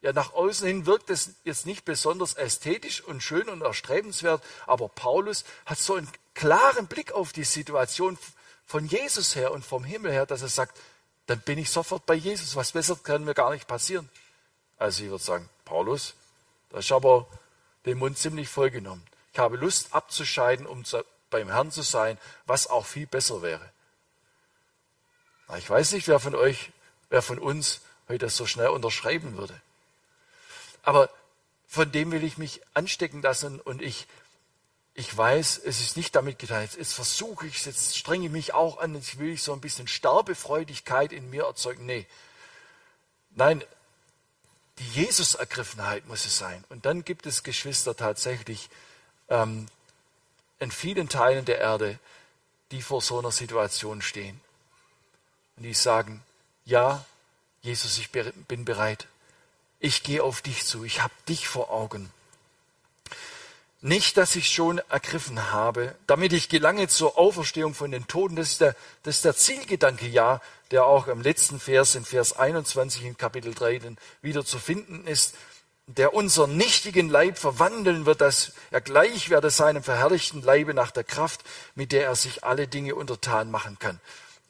Ja, 0.00 0.12
nach 0.12 0.32
außen 0.34 0.66
hin 0.66 0.86
wirkt 0.86 1.10
es 1.10 1.34
jetzt 1.42 1.66
nicht 1.66 1.84
besonders 1.84 2.34
ästhetisch 2.34 3.02
und 3.02 3.22
schön 3.22 3.48
und 3.48 3.62
erstrebenswert, 3.62 4.42
aber 4.66 4.88
Paulus 4.88 5.44
hat 5.64 5.78
so 5.78 5.94
einen 5.94 6.08
klaren 6.34 6.86
Blick 6.86 7.12
auf 7.12 7.32
die 7.32 7.44
Situation 7.44 8.16
von 8.64 8.86
Jesus 8.86 9.34
her 9.34 9.52
und 9.52 9.64
vom 9.64 9.82
Himmel 9.84 10.12
her, 10.12 10.26
dass 10.26 10.42
er 10.42 10.48
sagt, 10.48 10.78
dann 11.26 11.40
bin 11.40 11.58
ich 11.58 11.70
sofort 11.70 12.06
bei 12.06 12.14
Jesus. 12.14 12.56
Was 12.56 12.72
besser 12.72 12.96
kann 12.96 13.24
mir 13.24 13.34
gar 13.34 13.50
nicht 13.50 13.66
passieren. 13.66 14.08
Also 14.78 15.04
ich 15.04 15.10
würde 15.10 15.24
sagen, 15.24 15.48
Paulus, 15.64 16.14
da 16.70 16.78
ist 16.78 16.92
aber 16.92 17.26
den 17.84 17.98
Mund 17.98 18.18
ziemlich 18.18 18.48
vollgenommen. 18.48 19.04
Ich 19.32 19.38
habe 19.38 19.56
Lust 19.56 19.92
abzuscheiden, 19.94 20.66
um 20.66 20.84
zu, 20.84 21.04
beim 21.30 21.48
Herrn 21.48 21.70
zu 21.70 21.82
sein, 21.82 22.18
was 22.46 22.68
auch 22.68 22.86
viel 22.86 23.06
besser 23.06 23.42
wäre. 23.42 23.70
Na, 25.48 25.58
ich 25.58 25.68
weiß 25.68 25.92
nicht, 25.92 26.08
wer 26.08 26.20
von 26.20 26.34
euch, 26.34 26.70
wer 27.10 27.22
von 27.22 27.38
uns 27.38 27.80
heute 28.08 28.26
das 28.26 28.36
so 28.36 28.46
schnell 28.46 28.68
unterschreiben 28.68 29.36
würde. 29.36 29.60
Aber 30.82 31.10
von 31.66 31.90
dem 31.90 32.12
will 32.12 32.24
ich 32.24 32.38
mich 32.38 32.60
anstecken 32.74 33.22
lassen 33.22 33.60
und 33.60 33.82
ich 33.82 34.06
ich 34.98 35.14
weiß, 35.14 35.58
es 35.58 35.82
ist 35.82 35.98
nicht 35.98 36.16
damit 36.16 36.38
getan. 36.38 36.62
Jetzt, 36.62 36.78
jetzt 36.78 36.94
versuche 36.94 37.46
ich 37.46 37.58
es, 37.58 37.66
jetzt 37.66 37.98
strenge 37.98 38.26
ich 38.26 38.32
mich 38.32 38.54
auch 38.54 38.78
an, 38.78 38.94
jetzt 38.94 39.18
will 39.18 39.28
ich 39.28 39.42
so 39.42 39.52
ein 39.52 39.60
bisschen 39.60 39.86
Sterbefreudigkeit 39.86 41.12
in 41.12 41.28
mir 41.28 41.44
erzeugen. 41.44 41.84
Nee. 41.84 42.06
Nein, 43.34 43.62
die 44.78 44.88
Jesus-Ergriffenheit 44.88 46.06
muss 46.06 46.24
es 46.24 46.38
sein. 46.38 46.64
Und 46.70 46.86
dann 46.86 47.04
gibt 47.04 47.26
es 47.26 47.42
Geschwister 47.42 47.94
tatsächlich 47.94 48.70
ähm, 49.28 49.66
in 50.60 50.70
vielen 50.70 51.10
Teilen 51.10 51.44
der 51.44 51.58
Erde, 51.58 51.98
die 52.70 52.80
vor 52.80 53.02
so 53.02 53.18
einer 53.18 53.32
Situation 53.32 54.00
stehen. 54.00 54.40
Und 55.58 55.64
die 55.64 55.74
sagen, 55.74 56.22
ja, 56.64 57.04
Jesus, 57.60 57.98
ich 57.98 58.10
bin 58.10 58.64
bereit. 58.64 59.08
Ich 59.78 60.02
gehe 60.02 60.22
auf 60.22 60.40
dich 60.40 60.64
zu. 60.64 60.84
Ich 60.84 61.02
habe 61.02 61.12
dich 61.28 61.48
vor 61.48 61.70
Augen. 61.70 62.10
Nicht, 63.86 64.16
dass 64.16 64.34
ich 64.34 64.50
schon 64.50 64.80
ergriffen 64.88 65.52
habe, 65.52 65.94
damit 66.08 66.32
ich 66.32 66.48
gelange 66.48 66.88
zur 66.88 67.16
Auferstehung 67.16 67.72
von 67.72 67.92
den 67.92 68.08
Toten. 68.08 68.34
Das 68.34 68.50
ist 68.50 68.60
der, 68.60 68.74
das 69.04 69.18
ist 69.18 69.24
der 69.24 69.36
Zielgedanke, 69.36 70.08
ja, 70.08 70.40
der 70.72 70.86
auch 70.86 71.06
im 71.06 71.22
letzten 71.22 71.60
Vers, 71.60 71.94
in 71.94 72.04
Vers 72.04 72.36
21 72.36 73.04
in 73.04 73.16
Kapitel 73.16 73.54
3 73.54 73.80
wieder 74.22 74.44
zu 74.44 74.58
finden 74.58 75.06
ist. 75.06 75.36
der 75.86 76.14
unseren 76.14 76.56
nichtigen 76.56 77.08
Leib 77.08 77.38
verwandeln 77.38 78.06
wird, 78.06 78.20
dass 78.20 78.54
er 78.72 78.80
gleich 78.80 79.30
werde 79.30 79.50
seinem 79.50 79.84
verherrlichten 79.84 80.42
Leibe 80.42 80.74
nach 80.74 80.90
der 80.90 81.04
Kraft, 81.04 81.44
mit 81.76 81.92
der 81.92 82.06
er 82.06 82.16
sich 82.16 82.42
alle 82.42 82.66
Dinge 82.66 82.96
untertan 82.96 83.52
machen 83.52 83.78
kann. 83.78 84.00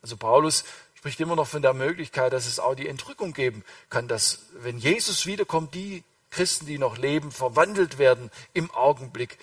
Also 0.00 0.16
Paulus 0.16 0.64
spricht 0.94 1.20
immer 1.20 1.36
noch 1.36 1.46
von 1.46 1.60
der 1.60 1.74
Möglichkeit, 1.74 2.32
dass 2.32 2.46
es 2.46 2.58
auch 2.58 2.74
die 2.74 2.88
Entrückung 2.88 3.34
geben 3.34 3.64
kann, 3.90 4.08
dass 4.08 4.46
wenn 4.54 4.78
Jesus 4.78 5.26
wiederkommt, 5.26 5.74
die 5.74 6.04
Christen, 6.36 6.66
die 6.66 6.76
noch 6.76 6.98
leben, 6.98 7.32
verwandelt 7.32 7.96
werden 7.96 8.30
im 8.52 8.70
Augenblick 8.70 9.38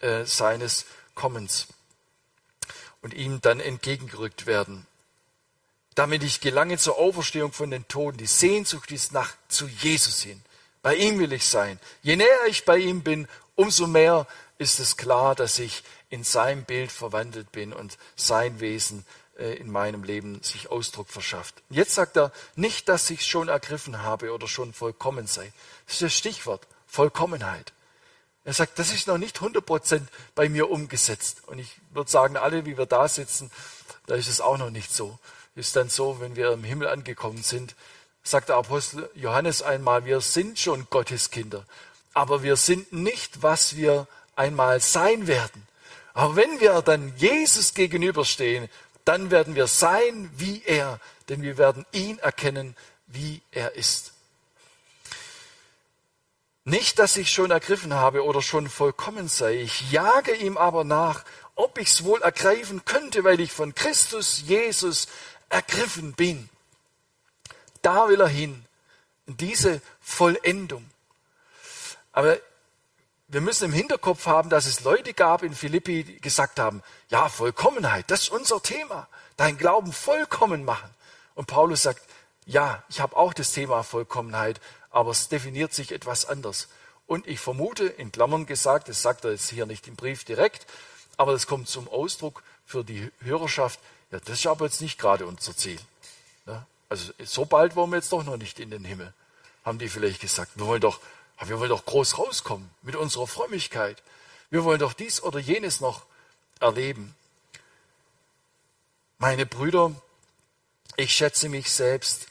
äh, 0.00 0.24
seines 0.24 0.86
Kommens 1.14 1.66
und 3.02 3.12
ihm 3.12 3.42
dann 3.42 3.60
entgegengerückt 3.60 4.46
werden. 4.46 4.86
Damit 5.94 6.22
ich 6.22 6.40
gelange 6.40 6.78
zur 6.78 6.98
Auferstehung 6.98 7.52
von 7.52 7.70
den 7.70 7.86
Toten. 7.88 8.16
Die 8.16 8.26
Sehnsucht 8.26 8.90
ist 8.90 9.12
nach 9.12 9.34
zu 9.48 9.66
Jesus 9.66 10.22
hin. 10.22 10.40
Bei 10.80 10.94
ihm 10.94 11.18
will 11.18 11.34
ich 11.34 11.44
sein. 11.44 11.78
Je 12.02 12.16
näher 12.16 12.46
ich 12.48 12.64
bei 12.64 12.78
ihm 12.78 13.02
bin, 13.02 13.28
umso 13.54 13.86
mehr 13.86 14.26
ist 14.56 14.80
es 14.80 14.96
klar, 14.96 15.34
dass 15.34 15.58
ich 15.58 15.82
in 16.08 16.24
sein 16.24 16.64
Bild 16.64 16.90
verwandelt 16.90 17.52
bin 17.52 17.74
und 17.74 17.98
sein 18.16 18.60
Wesen 18.60 19.04
in 19.40 19.70
meinem 19.70 20.04
Leben 20.04 20.42
sich 20.42 20.70
Ausdruck 20.70 21.08
verschafft. 21.08 21.54
Jetzt 21.70 21.94
sagt 21.94 22.16
er 22.16 22.32
nicht, 22.56 22.88
dass 22.88 23.08
ich 23.10 23.26
schon 23.26 23.48
ergriffen 23.48 24.02
habe 24.02 24.32
oder 24.32 24.48
schon 24.48 24.72
vollkommen 24.72 25.26
sei. 25.26 25.52
Das 25.86 25.94
ist 25.94 26.02
das 26.02 26.14
Stichwort, 26.14 26.66
Vollkommenheit. 26.86 27.72
Er 28.44 28.54
sagt, 28.54 28.78
das 28.78 28.90
ist 28.92 29.06
noch 29.06 29.18
nicht 29.18 29.36
100 29.36 29.64
Prozent 29.64 30.08
bei 30.34 30.48
mir 30.48 30.70
umgesetzt. 30.70 31.42
Und 31.46 31.58
ich 31.58 31.76
würde 31.92 32.10
sagen, 32.10 32.36
alle, 32.36 32.66
wie 32.66 32.76
wir 32.76 32.86
da 32.86 33.06
sitzen, 33.08 33.50
da 34.06 34.14
ist 34.14 34.28
es 34.28 34.40
auch 34.40 34.58
noch 34.58 34.70
nicht 34.70 34.92
so. 34.92 35.18
Ist 35.54 35.76
dann 35.76 35.88
so, 35.88 36.20
wenn 36.20 36.36
wir 36.36 36.52
im 36.52 36.64
Himmel 36.64 36.88
angekommen 36.88 37.42
sind, 37.42 37.74
sagt 38.22 38.48
der 38.48 38.56
Apostel 38.56 39.10
Johannes 39.14 39.62
einmal, 39.62 40.04
wir 40.04 40.20
sind 40.20 40.58
schon 40.58 40.86
Gottes 40.90 41.30
Kinder, 41.30 41.64
aber 42.14 42.42
wir 42.42 42.56
sind 42.56 42.92
nicht, 42.92 43.42
was 43.42 43.76
wir 43.76 44.06
einmal 44.36 44.80
sein 44.80 45.26
werden. 45.26 45.66
Aber 46.14 46.36
wenn 46.36 46.60
wir 46.60 46.82
dann 46.82 47.12
Jesus 47.16 47.74
gegenüberstehen, 47.74 48.68
dann 49.04 49.30
werden 49.30 49.54
wir 49.54 49.66
sein 49.66 50.30
wie 50.34 50.62
er, 50.64 51.00
denn 51.28 51.42
wir 51.42 51.58
werden 51.58 51.86
ihn 51.92 52.18
erkennen, 52.18 52.76
wie 53.06 53.42
er 53.50 53.74
ist. 53.74 54.12
Nicht, 56.64 56.98
dass 56.98 57.16
ich 57.16 57.30
schon 57.30 57.50
ergriffen 57.50 57.94
habe 57.94 58.24
oder 58.24 58.42
schon 58.42 58.68
vollkommen 58.68 59.28
sei, 59.28 59.56
ich 59.56 59.90
jage 59.90 60.34
ihm 60.34 60.56
aber 60.56 60.84
nach, 60.84 61.24
ob 61.54 61.78
ich 61.78 61.88
es 61.88 62.04
wohl 62.04 62.22
ergreifen 62.22 62.84
könnte, 62.84 63.24
weil 63.24 63.40
ich 63.40 63.52
von 63.52 63.74
Christus 63.74 64.42
Jesus 64.46 65.08
ergriffen 65.48 66.12
bin. 66.12 66.48
Da 67.82 68.08
will 68.08 68.20
er 68.20 68.28
hin, 68.28 68.64
in 69.26 69.36
diese 69.36 69.80
Vollendung. 70.00 70.88
Aber 72.12 72.38
wir 73.30 73.40
müssen 73.40 73.66
im 73.66 73.72
Hinterkopf 73.72 74.26
haben, 74.26 74.50
dass 74.50 74.66
es 74.66 74.82
Leute 74.82 75.14
gab 75.14 75.42
in 75.42 75.54
Philippi, 75.54 76.02
die 76.02 76.20
gesagt 76.20 76.58
haben, 76.58 76.82
ja, 77.10 77.28
Vollkommenheit, 77.28 78.10
das 78.10 78.22
ist 78.22 78.30
unser 78.30 78.60
Thema. 78.62 79.08
Dein 79.36 79.56
Glauben 79.56 79.92
vollkommen 79.92 80.64
machen. 80.64 80.90
Und 81.34 81.46
Paulus 81.46 81.82
sagt, 81.82 82.02
ja, 82.46 82.82
ich 82.88 83.00
habe 83.00 83.16
auch 83.16 83.32
das 83.32 83.52
Thema 83.52 83.84
Vollkommenheit, 83.84 84.60
aber 84.90 85.12
es 85.12 85.28
definiert 85.28 85.72
sich 85.72 85.92
etwas 85.92 86.24
anders. 86.24 86.68
Und 87.06 87.26
ich 87.26 87.38
vermute, 87.40 87.86
in 87.86 88.10
Klammern 88.10 88.46
gesagt, 88.46 88.88
das 88.88 89.02
sagt 89.02 89.24
er 89.24 89.32
jetzt 89.32 89.50
hier 89.50 89.66
nicht 89.66 89.86
im 89.86 89.94
Brief 89.94 90.24
direkt, 90.24 90.66
aber 91.16 91.32
das 91.32 91.46
kommt 91.46 91.68
zum 91.68 91.88
Ausdruck 91.88 92.42
für 92.64 92.84
die 92.84 93.10
Hörerschaft, 93.20 93.78
ja, 94.10 94.18
das 94.18 94.40
ist 94.40 94.46
aber 94.46 94.64
jetzt 94.64 94.80
nicht 94.80 94.98
gerade 94.98 95.26
unser 95.26 95.56
Ziel. 95.56 95.78
Ja, 96.46 96.66
also 96.88 97.12
so 97.24 97.44
bald 97.44 97.76
wollen 97.76 97.90
wir 97.90 97.96
jetzt 97.96 98.12
doch 98.12 98.24
noch 98.24 98.36
nicht 98.36 98.58
in 98.58 98.70
den 98.70 98.84
Himmel, 98.84 99.12
haben 99.64 99.78
die 99.78 99.88
vielleicht 99.88 100.20
gesagt. 100.20 100.52
Wir 100.56 100.66
wollen 100.66 100.80
doch, 100.80 101.00
wir 101.48 101.58
wollen 101.58 101.70
doch 101.70 101.86
groß 101.86 102.18
rauskommen 102.18 102.70
mit 102.82 102.96
unserer 102.96 103.26
Frömmigkeit. 103.26 104.02
Wir 104.50 104.64
wollen 104.64 104.80
doch 104.80 104.92
dies 104.92 105.22
oder 105.22 105.38
jenes 105.38 105.80
noch 105.80 106.04
erleben. 106.60 107.14
Meine 109.18 109.46
Brüder, 109.46 109.92
ich 110.96 111.14
schätze 111.14 111.48
mich 111.48 111.70
selbst 111.72 112.26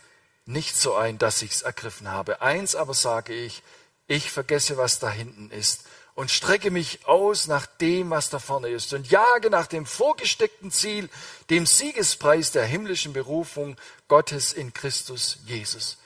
nicht 0.46 0.76
so 0.76 0.96
ein, 0.96 1.18
dass 1.18 1.42
ich 1.42 1.52
es 1.52 1.62
ergriffen 1.62 2.10
habe. 2.10 2.42
Eins 2.42 2.76
aber 2.76 2.94
sage 2.94 3.34
ich, 3.34 3.64
ich 4.08 4.32
vergesse, 4.32 4.78
was 4.78 5.00
da 5.00 5.10
hinten 5.10 5.52
ist 5.52 5.84
und 6.16 6.32
strecke 6.32 6.72
mich 6.72 7.06
aus 7.06 7.48
nach 7.48 7.66
dem, 7.66 8.10
was 8.10 8.30
da 8.30 8.40
vorne 8.40 8.68
ist 8.70 8.94
und 8.94 9.10
jage 9.10 9.50
nach 9.50 9.68
dem 9.68 9.86
vorgesteckten 9.86 10.72
Ziel, 10.72 11.10
dem 11.50 11.66
Siegespreis 11.66 12.52
der 12.52 12.66
himmlischen 12.66 13.14
Berufung 13.14 13.78
Gottes 14.08 14.52
in 14.52 14.74
Christus 14.74 15.38
Jesus. 15.46 15.98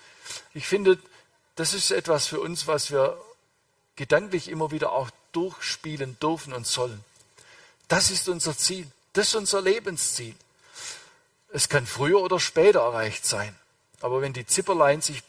Ich 0.54 0.68
finde, 0.68 0.99
das 1.56 1.74
ist 1.74 1.91
etwas 1.91 2.28
für 2.28 2.39
uns, 2.39 2.68
was 2.68 2.91
wir 2.91 3.20
gedanklich 3.95 4.49
immer 4.49 4.72
wieder 4.72 4.91
auch 4.91 5.10
durchspielen 5.34 6.18
dürfen 6.20 6.54
und 6.54 6.66
sollen. 6.66 7.04
Das 7.88 8.12
ist 8.12 8.30
unser 8.30 8.58
Ziel. 8.58 8.88
Das 9.14 9.28
ist 9.28 9.36
unser 9.36 9.62
Lebensziel. 9.62 10.36
Es 11.49 11.70
kann 11.70 11.86
früher 11.86 12.22
oder 12.22 12.39
später 12.39 12.80
erreicht 12.80 13.26
sein. 13.26 13.56
Aber 14.01 14.22
wenn 14.22 14.34
die 14.34 14.47
Zipperlein 14.47 15.01
sich 15.01 15.24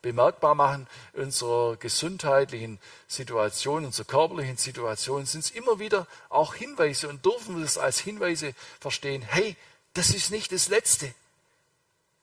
bemerkbar 0.00 0.54
machen 0.54 0.86
in 1.14 1.24
unserer 1.24 1.76
gesundheitlichen 1.76 2.78
Situation, 3.08 3.80
in 3.80 3.86
unserer 3.86 4.06
körperlichen 4.06 4.56
Situation, 4.56 5.26
sind 5.26 5.40
es 5.40 5.50
immer 5.50 5.80
wieder 5.80 6.06
auch 6.28 6.54
Hinweise 6.54 7.08
und 7.08 7.24
dürfen 7.24 7.58
wir 7.58 7.64
es 7.64 7.76
als 7.76 7.98
Hinweise 7.98 8.54
verstehen. 8.78 9.22
Hey, 9.22 9.56
das 9.94 10.10
ist 10.10 10.30
nicht 10.30 10.52
das 10.52 10.68
Letzte. 10.68 11.12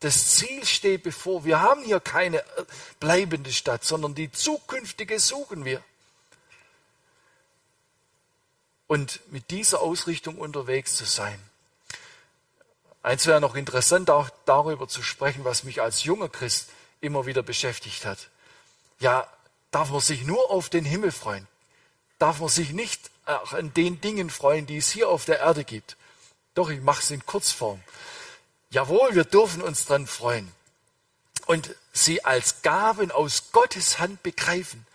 Das 0.04 0.36
Ziel 0.36 0.66
steht 0.66 1.04
bevor. 1.04 1.46
Wir 1.46 1.62
haben 1.62 1.82
hier 1.82 2.02
keine 2.02 2.40
äh, 2.40 2.66
bleibende 3.00 3.54
Stadt, 3.54 3.86
sondern 3.86 4.14
die 4.14 4.30
zukünftige 4.30 5.18
suchen 5.18 5.64
wir. 5.64 5.82
Und 8.88 9.22
mit 9.32 9.50
dieser 9.50 9.80
Ausrichtung 9.80 10.40
unterwegs 10.40 10.98
zu 10.98 11.06
sein. 11.06 11.40
Eins 13.02 13.26
wäre 13.28 13.40
noch 13.40 13.56
interessant, 13.56 14.10
auch 14.10 14.30
darüber 14.44 14.90
zu 14.90 15.02
sprechen, 15.02 15.46
was 15.46 15.64
mich 15.64 15.82
als 15.82 16.04
junger 16.04 16.28
Christ 16.28 16.68
immer 17.00 17.26
wieder 17.26 17.42
beschäftigt 17.42 18.04
hat. 18.04 18.28
Ja, 19.00 19.32
darf 19.72 19.90
man 19.90 20.02
sich 20.02 20.26
nur 20.26 20.52
auf 20.52 20.68
den 20.68 20.84
Himmel 20.84 21.14
freuen? 21.14 21.48
Darf 22.20 22.42
man 22.42 22.50
sich 22.50 22.72
nicht 22.72 23.10
an 23.24 23.74
den 23.74 24.02
Dingen 24.02 24.30
freuen, 24.30 24.66
die 24.66 24.78
es 24.78 24.90
hier 24.90 25.08
auf 25.08 25.24
der 25.24 25.40
Erde 25.40 25.64
gibt? 25.64 25.96
Doch, 26.56 26.70
ich 26.70 26.82
mache 26.82 27.02
es 27.02 27.10
in 27.10 27.26
Kurzform. 27.26 27.82
Jawohl, 28.74 29.14
wir 29.14 29.24
dürfen 29.24 29.62
uns 29.62 29.86
dran 29.86 30.08
freuen 30.08 30.52
und 31.46 31.76
sie 31.92 32.26
als 32.26 32.64
Gaben 32.64 33.12
aus 33.12 33.52
Gottes 33.52 34.00
Hand 34.00 34.24
begreifen. 34.24 34.88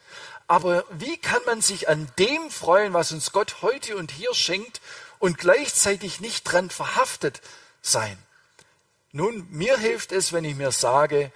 Aber 0.49 0.85
wie 0.91 1.17
kann 1.17 1.41
man 1.47 1.61
sich 1.61 1.89
an 1.89 2.11
dem 2.19 2.51
freuen, 2.51 2.93
was 2.93 3.13
uns 3.13 3.31
Gott 3.31 3.63
heute 3.63 3.97
und 3.97 4.11
hier 4.11 4.35
schenkt 4.35 4.81
und 5.21 5.39
gleichzeitig 5.39 6.19
nicht 6.19 6.43
dran 6.43 6.71
verhaftet 6.71 7.41
sein? 7.81 8.19
Nun, 9.13 9.47
mir 9.49 9.79
hilft 9.79 10.11
es, 10.11 10.33
wenn 10.33 10.45
ich 10.45 10.57
mir 10.57 10.73
sage, 10.73 11.31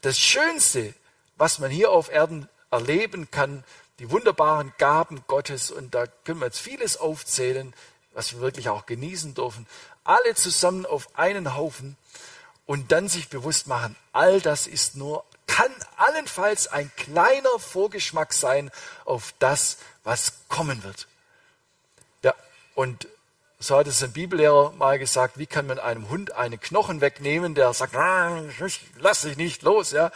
das 0.00 0.18
Schönste, 0.18 0.92
was 1.36 1.60
man 1.60 1.70
hier 1.70 1.92
auf 1.92 2.10
Erden 2.10 2.48
erleben 2.72 3.30
kann, 3.30 3.62
die 4.00 4.10
wunderbaren 4.10 4.72
Gaben 4.78 5.22
Gottes, 5.28 5.70
und 5.70 5.94
da 5.94 6.08
können 6.24 6.40
wir 6.40 6.46
jetzt 6.46 6.60
vieles 6.60 6.96
aufzählen, 6.96 7.72
was 8.12 8.32
wir 8.32 8.40
wirklich 8.40 8.70
auch 8.70 8.86
genießen 8.86 9.34
dürfen, 9.34 9.68
alle 10.08 10.34
zusammen 10.34 10.86
auf 10.86 11.08
einen 11.18 11.54
Haufen 11.54 11.96
und 12.66 12.92
dann 12.92 13.08
sich 13.08 13.28
bewusst 13.28 13.66
machen, 13.66 13.96
all 14.12 14.40
das 14.40 14.66
ist 14.66 14.96
nur, 14.96 15.24
kann 15.46 15.72
allenfalls 15.96 16.66
ein 16.68 16.90
kleiner 16.96 17.58
Vorgeschmack 17.58 18.32
sein 18.32 18.70
auf 19.04 19.34
das, 19.38 19.78
was 20.04 20.32
kommen 20.48 20.82
wird. 20.82 21.06
Ja, 22.22 22.34
und 22.74 23.08
so 23.58 23.76
hat 23.78 23.86
es 23.86 24.02
ein 24.02 24.12
Bibellehrer 24.12 24.72
mal 24.72 24.98
gesagt, 24.98 25.38
wie 25.38 25.46
kann 25.46 25.66
man 25.66 25.78
einem 25.78 26.10
Hund 26.10 26.32
einen 26.32 26.60
Knochen 26.60 27.00
wegnehmen, 27.00 27.54
der 27.54 27.72
sagt, 27.72 27.94
lass 28.98 29.22
dich 29.22 29.36
nicht 29.36 29.62
los, 29.62 29.92
ja, 29.92 30.10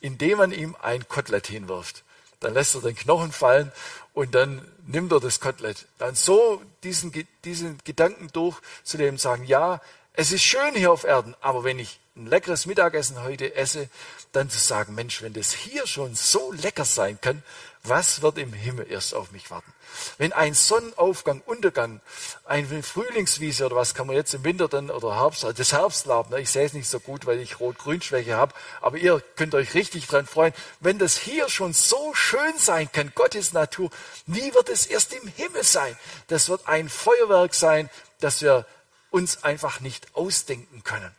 indem 0.00 0.38
man 0.38 0.52
ihm 0.52 0.76
ein 0.80 1.08
Kotelett 1.08 1.48
hinwirft. 1.48 2.04
Dann 2.40 2.54
lässt 2.54 2.74
er 2.74 2.82
den 2.82 2.94
Knochen 2.94 3.32
fallen 3.32 3.72
und 4.16 4.34
dann 4.34 4.66
nimmt 4.86 5.12
er 5.12 5.20
das 5.20 5.40
Kotelett. 5.40 5.84
Dann 5.98 6.14
so 6.14 6.62
diesen, 6.82 7.12
diesen 7.44 7.78
Gedanken 7.84 8.30
durch 8.32 8.58
zu 8.82 8.96
dem 8.96 9.18
sagen, 9.18 9.44
ja, 9.44 9.82
es 10.14 10.32
ist 10.32 10.42
schön 10.42 10.74
hier 10.74 10.90
auf 10.90 11.04
Erden, 11.04 11.34
aber 11.42 11.64
wenn 11.64 11.78
ich 11.78 12.00
ein 12.16 12.26
leckeres 12.26 12.66
Mittagessen 12.66 13.22
heute 13.22 13.54
esse, 13.54 13.88
dann 14.32 14.48
zu 14.48 14.58
sagen, 14.58 14.94
Mensch, 14.94 15.22
wenn 15.22 15.34
das 15.34 15.52
hier 15.52 15.86
schon 15.86 16.14
so 16.14 16.50
lecker 16.52 16.84
sein 16.84 17.20
kann, 17.20 17.42
was 17.82 18.22
wird 18.22 18.38
im 18.38 18.52
Himmel 18.52 18.90
erst 18.90 19.14
auf 19.14 19.32
mich 19.32 19.50
warten? 19.50 19.72
Wenn 20.18 20.32
ein 20.32 20.54
Sonnenaufgang, 20.54 21.42
Untergang, 21.46 22.00
eine 22.44 22.82
Frühlingswiese 22.82 23.66
oder 23.66 23.76
was 23.76 23.94
kann 23.94 24.06
man 24.06 24.16
jetzt 24.16 24.34
im 24.34 24.44
Winter 24.44 24.66
dann 24.66 24.90
oder 24.90 25.14
Herbst, 25.14 25.44
also 25.44 25.56
das 25.56 25.72
Herbstlaub, 25.72 26.30
ne, 26.30 26.40
ich 26.40 26.50
sehe 26.50 26.64
es 26.64 26.72
nicht 26.72 26.88
so 26.88 27.00
gut, 27.00 27.26
weil 27.26 27.38
ich 27.38 27.60
Rot-Grün-Schwäche 27.60 28.34
habe, 28.34 28.54
aber 28.80 28.96
ihr 28.96 29.22
könnt 29.36 29.54
euch 29.54 29.74
richtig 29.74 30.06
dran 30.06 30.26
freuen. 30.26 30.54
Wenn 30.80 30.98
das 30.98 31.16
hier 31.16 31.48
schon 31.48 31.74
so 31.74 32.14
schön 32.14 32.58
sein 32.58 32.90
kann, 32.90 33.12
Gottes 33.14 33.52
Natur, 33.52 33.90
wie 34.26 34.54
wird 34.54 34.68
es 34.68 34.86
erst 34.86 35.12
im 35.12 35.28
Himmel 35.28 35.62
sein? 35.62 35.96
Das 36.28 36.48
wird 36.48 36.66
ein 36.66 36.88
Feuerwerk 36.88 37.54
sein, 37.54 37.90
das 38.20 38.40
wir 38.40 38.66
uns 39.10 39.44
einfach 39.44 39.80
nicht 39.80 40.14
ausdenken 40.14 40.82
können. 40.82 41.14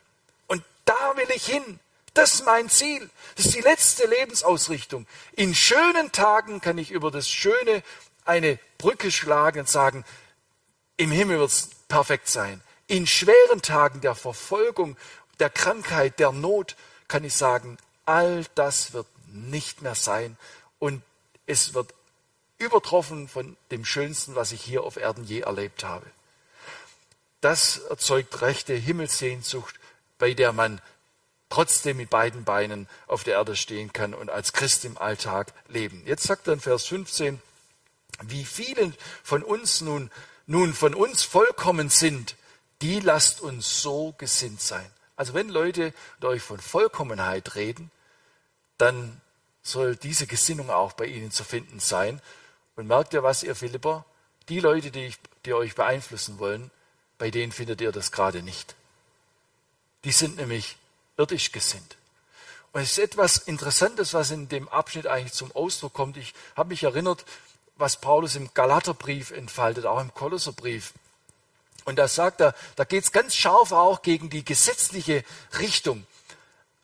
Da 1.08 1.16
will 1.16 1.30
ich 1.34 1.46
hin. 1.46 1.80
Das 2.12 2.34
ist 2.34 2.44
mein 2.44 2.68
Ziel. 2.68 3.08
Das 3.36 3.46
ist 3.46 3.54
die 3.54 3.62
letzte 3.62 4.06
Lebensausrichtung. 4.06 5.06
In 5.32 5.54
schönen 5.54 6.12
Tagen 6.12 6.60
kann 6.60 6.76
ich 6.76 6.90
über 6.90 7.10
das 7.10 7.30
Schöne 7.30 7.82
eine 8.26 8.58
Brücke 8.76 9.10
schlagen 9.10 9.60
und 9.60 9.68
sagen, 9.68 10.04
im 10.98 11.10
Himmel 11.10 11.38
wird 11.38 11.50
es 11.50 11.70
perfekt 11.88 12.28
sein. 12.28 12.60
In 12.88 13.06
schweren 13.06 13.62
Tagen 13.62 14.02
der 14.02 14.14
Verfolgung, 14.14 14.98
der 15.40 15.48
Krankheit, 15.48 16.18
der 16.18 16.32
Not 16.32 16.76
kann 17.06 17.24
ich 17.24 17.34
sagen, 17.34 17.78
all 18.04 18.44
das 18.54 18.92
wird 18.92 19.06
nicht 19.28 19.80
mehr 19.80 19.94
sein 19.94 20.36
und 20.78 21.02
es 21.46 21.72
wird 21.72 21.94
übertroffen 22.58 23.28
von 23.28 23.56
dem 23.70 23.86
Schönsten, 23.86 24.34
was 24.34 24.52
ich 24.52 24.60
hier 24.60 24.82
auf 24.82 24.98
Erden 24.98 25.24
je 25.24 25.40
erlebt 25.40 25.84
habe. 25.84 26.06
Das 27.40 27.78
erzeugt 27.78 28.42
rechte 28.42 28.74
Himmelssehnsucht, 28.74 29.76
bei 30.18 30.34
der 30.34 30.52
man 30.52 30.82
trotzdem 31.48 31.96
mit 31.96 32.10
beiden 32.10 32.44
Beinen 32.44 32.88
auf 33.06 33.24
der 33.24 33.34
Erde 33.34 33.56
stehen 33.56 33.92
kann 33.92 34.14
und 34.14 34.30
als 34.30 34.52
Christ 34.52 34.84
im 34.84 34.98
Alltag 34.98 35.52
leben. 35.68 36.02
Jetzt 36.06 36.24
sagt 36.24 36.48
in 36.48 36.60
Vers 36.60 36.86
15, 36.86 37.40
wie 38.22 38.44
viele 38.44 38.92
von 39.22 39.42
uns 39.42 39.80
nun, 39.80 40.10
nun 40.46 40.74
von 40.74 40.94
uns 40.94 41.22
vollkommen 41.22 41.88
sind, 41.88 42.36
die 42.82 43.00
lasst 43.00 43.40
uns 43.40 43.82
so 43.82 44.14
gesinnt 44.18 44.60
sein. 44.60 44.90
Also 45.16 45.34
wenn 45.34 45.48
Leute 45.48 45.92
euch 46.22 46.42
von 46.42 46.60
Vollkommenheit 46.60 47.54
reden, 47.54 47.90
dann 48.76 49.20
soll 49.62 49.96
diese 49.96 50.26
Gesinnung 50.26 50.70
auch 50.70 50.92
bei 50.92 51.06
ihnen 51.06 51.30
zu 51.30 51.44
finden 51.44 51.80
sein. 51.80 52.20
Und 52.76 52.86
merkt 52.86 53.12
ihr 53.12 53.22
was, 53.22 53.42
ihr 53.42 53.56
Philipper? 53.56 54.04
Die 54.48 54.60
Leute, 54.60 54.90
die, 54.90 55.06
ich, 55.06 55.18
die 55.44 55.52
euch 55.52 55.74
beeinflussen 55.74 56.38
wollen, 56.38 56.70
bei 57.18 57.30
denen 57.30 57.52
findet 57.52 57.80
ihr 57.80 57.90
das 57.90 58.12
gerade 58.12 58.42
nicht. 58.42 58.76
Die 60.04 60.12
sind 60.12 60.36
nämlich 60.36 60.76
irdisch 61.18 61.52
gesinnt. 61.52 61.96
Und 62.72 62.82
es 62.82 62.92
ist 62.92 62.98
etwas 62.98 63.38
Interessantes, 63.38 64.14
was 64.14 64.30
in 64.30 64.48
dem 64.48 64.68
Abschnitt 64.68 65.06
eigentlich 65.06 65.32
zum 65.32 65.54
Ausdruck 65.54 65.92
kommt. 65.92 66.16
Ich 66.16 66.32
habe 66.56 66.70
mich 66.70 66.82
erinnert, 66.82 67.24
was 67.76 68.00
Paulus 68.00 68.36
im 68.36 68.52
Galaterbrief 68.54 69.30
entfaltet, 69.30 69.86
auch 69.86 70.00
im 70.00 70.14
Kolosserbrief. 70.14 70.92
Und 71.84 71.96
da 71.96 72.08
sagt 72.08 72.40
er, 72.40 72.54
da 72.76 72.84
geht 72.84 73.04
es 73.04 73.12
ganz 73.12 73.34
scharf 73.34 73.72
auch 73.72 74.02
gegen 74.02 74.30
die 74.30 74.44
gesetzliche 74.44 75.24
Richtung. 75.58 76.06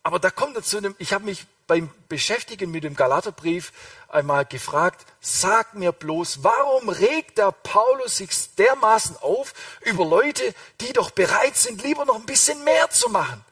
Aber 0.02 0.18
da 0.18 0.30
kommt 0.30 0.56
er 0.56 0.62
zu 0.62 0.78
einem, 0.78 0.94
ich 0.98 1.12
habe 1.12 1.24
mich 1.24 1.46
beim 1.66 1.90
Beschäftigen 2.08 2.70
mit 2.70 2.84
dem 2.84 2.94
Galaterbrief 2.94 3.72
einmal 4.08 4.44
gefragt, 4.44 5.04
sag 5.20 5.74
mir 5.74 5.92
bloß, 5.92 6.42
warum 6.42 6.88
regt 6.88 7.38
der 7.38 7.52
Paulus 7.52 8.18
sich 8.18 8.54
dermaßen 8.56 9.16
auf 9.18 9.54
über 9.82 10.04
Leute, 10.04 10.54
die 10.80 10.92
doch 10.92 11.10
bereit 11.10 11.56
sind, 11.56 11.82
lieber 11.82 12.04
noch 12.04 12.16
ein 12.16 12.26
bisschen 12.26 12.62
mehr 12.64 12.90
zu 12.90 13.08
machen? 13.08 13.44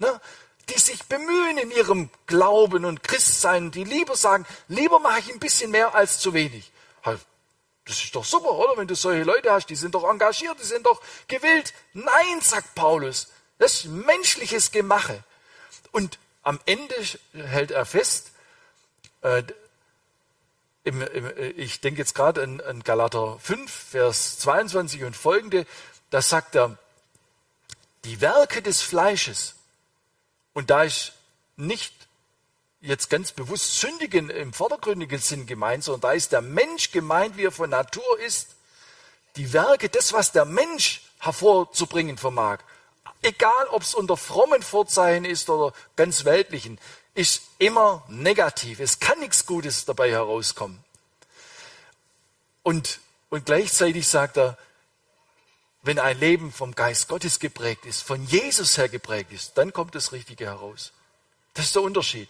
Ne? 0.00 0.20
Die 0.68 0.78
sich 0.78 1.04
bemühen 1.04 1.58
in 1.58 1.70
ihrem 1.70 2.10
Glauben 2.26 2.84
und 2.84 3.02
Christsein, 3.02 3.70
die 3.70 3.84
lieber 3.84 4.16
sagen, 4.16 4.44
lieber 4.68 4.98
mache 4.98 5.20
ich 5.20 5.32
ein 5.32 5.38
bisschen 5.38 5.70
mehr 5.70 5.94
als 5.94 6.18
zu 6.18 6.34
wenig. 6.34 6.72
Das 7.90 8.04
ist 8.04 8.14
doch 8.14 8.24
super, 8.24 8.52
oder? 8.52 8.76
Wenn 8.76 8.86
du 8.86 8.94
solche 8.94 9.24
Leute 9.24 9.50
hast, 9.50 9.66
die 9.66 9.74
sind 9.74 9.96
doch 9.96 10.08
engagiert, 10.08 10.58
die 10.60 10.64
sind 10.64 10.86
doch 10.86 11.00
gewillt. 11.26 11.74
Nein, 11.92 12.40
sagt 12.40 12.74
Paulus, 12.74 13.28
das 13.58 13.74
ist 13.74 13.84
menschliches 13.86 14.70
Gemache. 14.70 15.24
Und 15.90 16.18
am 16.42 16.60
Ende 16.66 16.94
hält 17.32 17.72
er 17.72 17.84
fest, 17.84 18.30
äh, 19.22 19.42
im, 20.84 21.02
im, 21.02 21.26
äh, 21.36 21.48
ich 21.50 21.80
denke 21.80 22.00
jetzt 22.00 22.14
gerade 22.14 22.42
an, 22.42 22.60
an 22.60 22.84
Galater 22.84 23.38
5, 23.40 23.70
Vers 23.70 24.38
22 24.38 25.02
und 25.04 25.16
folgende, 25.16 25.66
da 26.10 26.22
sagt 26.22 26.54
er, 26.54 26.78
die 28.04 28.20
Werke 28.20 28.62
des 28.62 28.82
Fleisches, 28.82 29.56
und 30.52 30.70
da 30.70 30.84
ist 30.84 31.12
nicht 31.56 31.94
jetzt 32.80 33.10
ganz 33.10 33.32
bewusst 33.32 33.78
sündigen 33.78 34.30
im 34.30 34.52
vordergründigen 34.52 35.18
Sinn 35.18 35.46
gemeint, 35.46 35.84
sondern 35.84 36.00
da 36.00 36.12
ist 36.12 36.32
der 36.32 36.40
Mensch 36.40 36.90
gemeint, 36.90 37.36
wie 37.36 37.44
er 37.44 37.52
von 37.52 37.70
Natur 37.70 38.18
ist. 38.20 38.56
Die 39.36 39.52
Werke, 39.52 39.88
das, 39.88 40.12
was 40.12 40.32
der 40.32 40.44
Mensch 40.44 41.02
hervorzubringen 41.18 42.16
vermag, 42.16 42.58
egal 43.22 43.66
ob 43.70 43.82
es 43.82 43.94
unter 43.94 44.16
frommen 44.16 44.62
Vorzeichen 44.62 45.24
ist 45.24 45.50
oder 45.50 45.74
ganz 45.96 46.24
weltlichen, 46.24 46.78
ist 47.14 47.42
immer 47.58 48.04
negativ. 48.08 48.80
Es 48.80 48.98
kann 48.98 49.18
nichts 49.20 49.44
Gutes 49.44 49.84
dabei 49.84 50.10
herauskommen. 50.10 50.82
Und, 52.62 53.00
und 53.28 53.46
gleichzeitig 53.46 54.08
sagt 54.08 54.38
er, 54.38 54.56
wenn 55.82 55.98
ein 55.98 56.18
Leben 56.18 56.52
vom 56.52 56.74
Geist 56.74 57.08
Gottes 57.08 57.38
geprägt 57.38 57.86
ist, 57.86 58.02
von 58.02 58.24
Jesus 58.26 58.76
her 58.76 58.88
geprägt 58.88 59.32
ist, 59.32 59.56
dann 59.56 59.72
kommt 59.72 59.94
das 59.94 60.12
Richtige 60.12 60.46
heraus. 60.46 60.92
Das 61.54 61.66
ist 61.66 61.74
der 61.74 61.82
Unterschied 61.82 62.28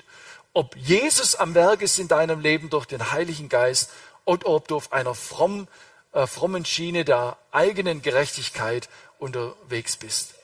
ob 0.52 0.76
Jesus 0.76 1.36
am 1.36 1.54
Werk 1.54 1.82
ist 1.82 1.98
in 1.98 2.08
deinem 2.08 2.40
Leben 2.40 2.70
durch 2.70 2.86
den 2.86 3.12
Heiligen 3.12 3.48
Geist 3.48 3.90
und 4.24 4.46
ob 4.46 4.68
du 4.68 4.76
auf 4.76 4.92
einer 4.92 5.14
fromm, 5.14 5.68
äh, 6.12 6.26
frommen 6.26 6.64
Schiene 6.64 7.04
der 7.04 7.36
eigenen 7.52 8.02
Gerechtigkeit 8.02 8.88
unterwegs 9.18 9.96
bist. 9.96 10.34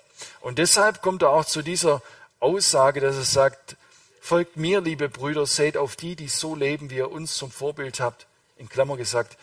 Und 0.41 0.59
deshalb 0.59 1.03
kommt 1.03 1.23
er 1.23 1.31
auch 1.31 1.45
zu 1.45 1.63
dieser 1.63 2.03
Aussage, 2.41 3.01
dass 3.01 3.17
er 3.17 3.25
sagt, 3.25 3.77
folgt 4.21 4.57
mir, 4.57 4.81
liebe 4.81 5.09
Brüder, 5.09 5.47
seht 5.47 5.77
auf 5.77 5.97
die, 5.97 6.17
die 6.17 6.29
so 6.29 6.55
leben, 6.55 6.91
wie 6.91 6.97
ihr 6.97 7.11
uns 7.11 7.37
zum 7.37 7.51
Vorbild 7.51 8.01
habt. 8.01 8.27
In 8.57 8.69
Klammer 8.69 8.97
gesagt, 8.97 9.37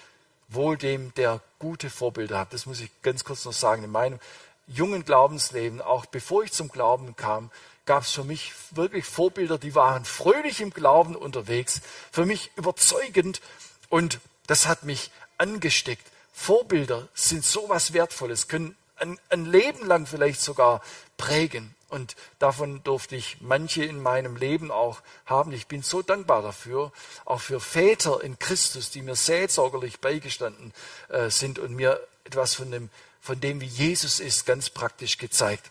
wohl 0.54 0.78
dem, 0.78 1.14
der 1.16 1.42
gute 1.60 1.90
Vorbilder 1.90 2.40
hat. 2.40 2.54
Das 2.54 2.66
muss 2.66 2.80
ich 2.80 2.90
ganz 3.02 3.24
kurz 3.24 3.46
noch 3.46 3.54
sagen. 3.54 3.84
In 3.84 3.92
meinem 3.92 4.20
jungen 4.68 5.06
Glaubensleben, 5.06 5.82
auch 5.82 6.06
bevor 6.06 6.44
ich 6.44 6.52
zum 6.52 6.70
Glauben 6.70 7.16
kam, 7.16 7.52
gab 7.86 8.04
es 8.04 8.12
für 8.12 8.24
mich 8.24 8.54
wirklich 8.72 9.06
Vorbilder, 9.06 9.58
die 9.58 9.76
waren 9.76 10.06
fröhlich 10.06 10.62
im 10.62 10.72
Glauben 10.72 11.16
unterwegs, 11.16 11.82
für 12.12 12.26
mich 12.26 12.52
überzeugend 12.56 13.42
und 13.90 14.20
das 14.48 14.68
hat 14.68 14.84
mich 14.84 15.12
angesteckt. 15.38 16.06
Vorbilder 16.34 17.08
sind 17.14 17.44
so 17.44 17.68
was 17.68 17.94
Wertvolles, 17.94 18.48
können 18.48 18.76
ein, 18.96 19.20
ein 19.30 19.46
Leben 19.46 19.86
lang 19.86 20.06
vielleicht 20.06 20.42
sogar 20.42 20.82
prägen. 21.18 21.76
Und 21.94 22.16
davon 22.40 22.84
durfte 22.84 23.16
ich 23.16 23.38
manche 23.40 23.86
in 23.86 24.02
meinem 24.02 24.36
Leben 24.36 24.72
auch 24.72 25.04
haben. 25.28 25.52
Ich 25.52 25.68
bin 25.68 25.84
so 25.84 26.02
dankbar 26.02 26.42
dafür, 26.42 26.92
auch 27.24 27.40
für 27.40 27.60
Väter 27.60 28.24
in 28.24 28.40
Christus, 28.40 28.90
die 28.90 29.04
mir 29.04 29.16
seelsorgerlich 29.16 30.00
beigestanden 30.00 30.74
äh, 31.10 31.30
sind 31.30 31.60
und 31.60 31.76
mir 31.76 32.02
etwas 32.24 32.56
von 32.56 32.72
dem, 32.72 32.90
von 33.22 33.40
dem, 33.40 33.62
wie 33.62 33.68
Jesus 33.68 34.20
ist, 34.20 34.48
ganz 34.48 34.72
praktisch 34.72 35.20
gezeigt. 35.20 35.70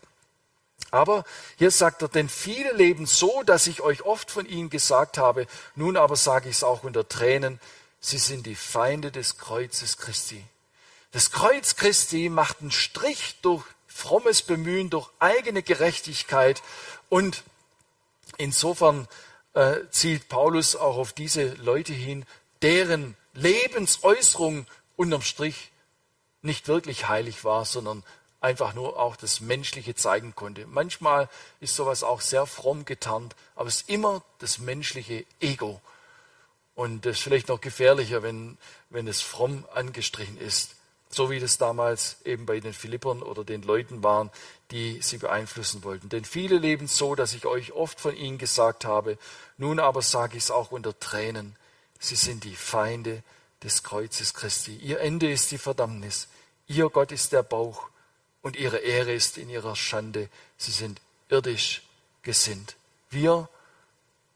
Aber 0.92 1.24
hier 1.58 1.72
sagt 1.72 2.02
er, 2.02 2.08
denn 2.08 2.28
viele 2.28 2.72
leben 2.72 3.06
so, 3.06 3.42
dass 3.42 3.66
ich 3.66 3.80
euch 3.80 4.02
oft 4.02 4.30
von 4.30 4.46
ihnen 4.46 4.70
gesagt 4.70 5.18
habe, 5.18 5.48
nun 5.74 5.96
aber 5.96 6.14
sage 6.14 6.48
ich 6.48 6.54
es 6.54 6.62
auch 6.62 6.84
unter 6.84 7.08
Tränen, 7.08 7.58
sie 7.98 8.18
sind 8.18 8.46
die 8.46 8.54
Feinde 8.54 9.10
des 9.10 9.38
Kreuzes 9.38 9.96
Christi. 9.96 10.44
Das 11.10 11.32
Kreuz 11.32 11.74
Christi 11.74 12.28
macht 12.28 12.60
einen 12.60 12.70
Strich 12.70 13.40
durch 13.42 13.64
frommes 13.92 14.42
Bemühen, 14.42 14.90
durch 14.90 15.08
eigene 15.18 15.62
Gerechtigkeit 15.62 16.62
und 17.08 17.42
insofern 18.38 19.08
äh, 19.54 19.80
zielt 19.90 20.28
Paulus 20.28 20.76
auch 20.76 20.96
auf 20.96 21.12
diese 21.12 21.54
Leute 21.54 21.92
hin, 21.92 22.24
deren 22.62 23.16
Lebensäußerung 23.34 24.66
unterm 24.96 25.22
Strich 25.22 25.70
nicht 26.42 26.68
wirklich 26.68 27.08
heilig 27.08 27.44
war, 27.44 27.64
sondern 27.64 28.02
einfach 28.40 28.74
nur 28.74 28.98
auch 28.98 29.16
das 29.16 29.40
Menschliche 29.40 29.94
zeigen 29.94 30.34
konnte. 30.34 30.66
Manchmal 30.66 31.28
ist 31.60 31.76
sowas 31.76 32.02
auch 32.02 32.20
sehr 32.20 32.46
fromm 32.46 32.84
getarnt, 32.84 33.36
aber 33.54 33.68
es 33.68 33.82
ist 33.82 33.88
immer 33.88 34.22
das 34.38 34.58
menschliche 34.58 35.24
Ego. 35.40 35.80
Und 36.74 37.06
das 37.06 37.18
ist 37.18 37.22
vielleicht 37.22 37.48
noch 37.48 37.60
gefährlicher, 37.60 38.22
wenn, 38.22 38.58
wenn 38.90 39.06
es 39.06 39.20
fromm 39.20 39.64
angestrichen 39.74 40.38
ist. 40.38 40.74
So 41.14 41.30
wie 41.30 41.40
das 41.40 41.58
damals 41.58 42.16
eben 42.24 42.46
bei 42.46 42.58
den 42.58 42.72
Philippern 42.72 43.22
oder 43.22 43.44
den 43.44 43.62
Leuten 43.62 44.02
waren, 44.02 44.30
die 44.70 45.02
sie 45.02 45.18
beeinflussen 45.18 45.84
wollten. 45.84 46.08
Denn 46.08 46.24
viele 46.24 46.56
leben 46.56 46.88
so, 46.88 47.14
dass 47.14 47.34
ich 47.34 47.44
euch 47.44 47.72
oft 47.72 48.00
von 48.00 48.16
ihnen 48.16 48.38
gesagt 48.38 48.86
habe, 48.86 49.18
nun 49.58 49.78
aber 49.78 50.00
sage 50.00 50.38
ich 50.38 50.44
es 50.44 50.50
auch 50.50 50.72
unter 50.72 50.98
Tränen, 50.98 51.54
sie 52.00 52.16
sind 52.16 52.44
die 52.44 52.56
Feinde 52.56 53.22
des 53.62 53.82
Kreuzes 53.82 54.32
Christi. 54.32 54.74
Ihr 54.76 55.00
Ende 55.00 55.30
ist 55.30 55.50
die 55.50 55.58
Verdammnis. 55.58 56.28
Ihr 56.66 56.88
Gott 56.88 57.12
ist 57.12 57.32
der 57.32 57.42
Bauch 57.42 57.90
und 58.40 58.56
ihre 58.56 58.78
Ehre 58.78 59.12
ist 59.12 59.36
in 59.36 59.50
ihrer 59.50 59.76
Schande. 59.76 60.30
Sie 60.56 60.72
sind 60.72 61.00
irdisch 61.28 61.82
gesinnt. 62.22 62.76
Wir 63.10 63.50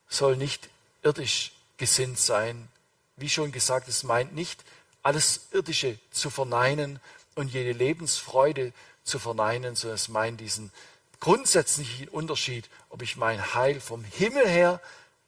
sollen 0.09 0.39
nicht 0.39 0.69
irdisch 1.03 1.53
gesinnt 1.79 2.19
sein. 2.19 2.69
Wie 3.17 3.31
schon 3.31 3.51
gesagt, 3.51 3.89
es 3.89 4.03
meint 4.03 4.35
nicht, 4.35 4.63
alles 5.07 5.47
Irdische 5.53 6.01
zu 6.11 6.31
verneinen 6.31 6.99
und 7.37 7.53
jede 7.53 7.71
Lebensfreude 7.71 8.73
zu 9.05 9.21
verneinen, 9.21 9.77
sondern 9.77 9.95
es 9.95 10.09
meint 10.09 10.41
diesen 10.41 10.73
grundsätzlichen 11.21 12.09
Unterschied, 12.09 12.69
ob 12.91 13.03
ich 13.03 13.17
mein 13.17 13.55
Heil 13.55 13.81
vom 13.81 14.03
Himmel 14.03 14.49
her 14.49 14.81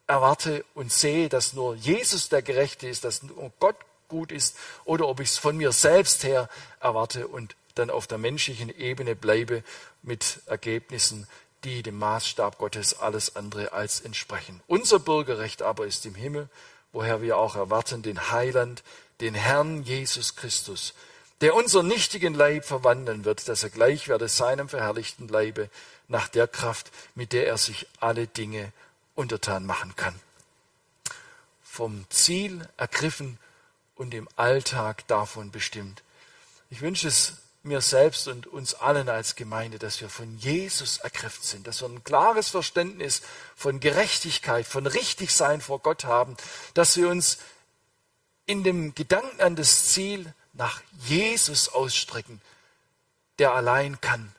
erwarte 0.08 0.64
und 0.74 0.92
sehe, 0.92 1.28
dass 1.28 1.52
nur 1.52 1.76
Jesus 1.76 2.28
der 2.28 2.42
Gerechte 2.42 2.88
ist, 2.88 3.04
dass 3.04 3.22
nur 3.22 3.52
Gott 3.60 3.76
gut 4.08 4.32
ist, 4.32 4.56
oder 4.84 5.06
ob 5.06 5.20
ich 5.20 5.28
es 5.28 5.38
von 5.38 5.56
mir 5.56 5.70
selbst 5.70 6.24
her 6.24 6.48
erwarte 6.80 7.28
und 7.28 7.54
dann 7.76 7.90
auf 7.90 8.08
der 8.08 8.18
menschlichen 8.18 8.76
Ebene 8.76 9.14
bleibe 9.14 9.62
mit 10.02 10.40
Ergebnissen, 10.46 11.28
die 11.62 11.84
dem 11.84 12.00
Maßstab 12.00 12.58
Gottes 12.58 12.98
alles 12.98 13.36
andere 13.36 13.72
als 13.72 14.00
entsprechen. 14.00 14.60
Unser 14.66 14.98
Bürgerrecht 14.98 15.62
aber 15.62 15.86
ist 15.86 16.04
im 16.04 16.16
Himmel, 16.16 16.48
woher 16.90 17.22
wir 17.22 17.36
auch 17.36 17.54
erwarten 17.54 18.02
den 18.02 18.32
Heiland, 18.32 18.82
den 19.20 19.34
Herrn 19.34 19.82
Jesus 19.82 20.36
Christus, 20.36 20.94
der 21.40 21.54
unseren 21.54 21.86
nichtigen 21.86 22.34
Leib 22.34 22.64
verwandeln 22.64 23.24
wird, 23.24 23.48
dass 23.48 23.62
er 23.62 23.70
gleich 23.70 24.08
werde 24.08 24.28
seinem 24.28 24.68
verherrlichten 24.68 25.28
Leibe 25.28 25.70
nach 26.08 26.28
der 26.28 26.48
Kraft, 26.48 26.90
mit 27.14 27.32
der 27.32 27.46
er 27.46 27.58
sich 27.58 27.86
alle 28.00 28.26
Dinge 28.26 28.72
untertan 29.14 29.66
machen 29.66 29.94
kann. 29.96 30.18
Vom 31.62 32.06
Ziel 32.08 32.68
ergriffen 32.76 33.38
und 33.94 34.14
im 34.14 34.28
Alltag 34.36 35.06
davon 35.06 35.50
bestimmt. 35.50 36.02
Ich 36.70 36.80
wünsche 36.80 37.08
es 37.08 37.34
mir 37.62 37.80
selbst 37.80 38.28
und 38.28 38.46
uns 38.46 38.74
allen 38.74 39.08
als 39.08 39.36
Gemeinde, 39.36 39.78
dass 39.78 40.00
wir 40.00 40.08
von 40.08 40.38
Jesus 40.38 40.98
ergriffen 40.98 41.42
sind, 41.42 41.66
dass 41.66 41.82
wir 41.82 41.88
ein 41.88 42.04
klares 42.04 42.48
Verständnis 42.48 43.22
von 43.56 43.80
Gerechtigkeit, 43.80 44.66
von 44.66 44.86
Richtigsein 44.86 45.60
vor 45.60 45.80
Gott 45.80 46.04
haben, 46.04 46.36
dass 46.74 46.96
wir 46.96 47.08
uns 47.08 47.38
in 48.48 48.64
dem 48.64 48.94
Gedanken 48.94 49.40
an 49.42 49.56
das 49.56 49.90
Ziel 49.90 50.34
nach 50.54 50.82
Jesus 51.06 51.68
ausstrecken, 51.68 52.40
der 53.38 53.52
allein 53.52 54.00
kann 54.00 54.32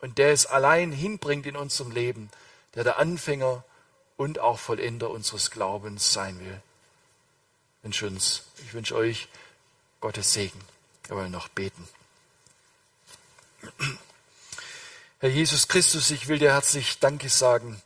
und 0.00 0.18
der 0.18 0.32
es 0.32 0.44
allein 0.44 0.90
hinbringt 0.92 1.46
in 1.46 1.56
unserem 1.56 1.92
Leben, 1.92 2.30
der 2.74 2.82
der 2.82 2.98
Anfänger 2.98 3.64
und 4.16 4.40
auch 4.40 4.58
Vollender 4.58 5.08
unseres 5.08 5.52
Glaubens 5.52 6.12
sein 6.12 6.38
will. 6.40 6.60
Ich 7.78 7.84
wünsche 7.84 8.06
uns, 8.08 8.42
ich 8.64 8.74
wünsche 8.74 8.96
euch 8.96 9.28
Gottes 10.00 10.32
Segen. 10.32 10.60
Wir 11.06 11.16
wollen 11.16 11.30
noch 11.30 11.48
beten. 11.48 11.88
Herr 15.20 15.30
Jesus 15.30 15.68
Christus, 15.68 16.10
ich 16.10 16.26
will 16.26 16.40
dir 16.40 16.52
herzlich 16.52 16.98
Danke 16.98 17.28
sagen, 17.28 17.80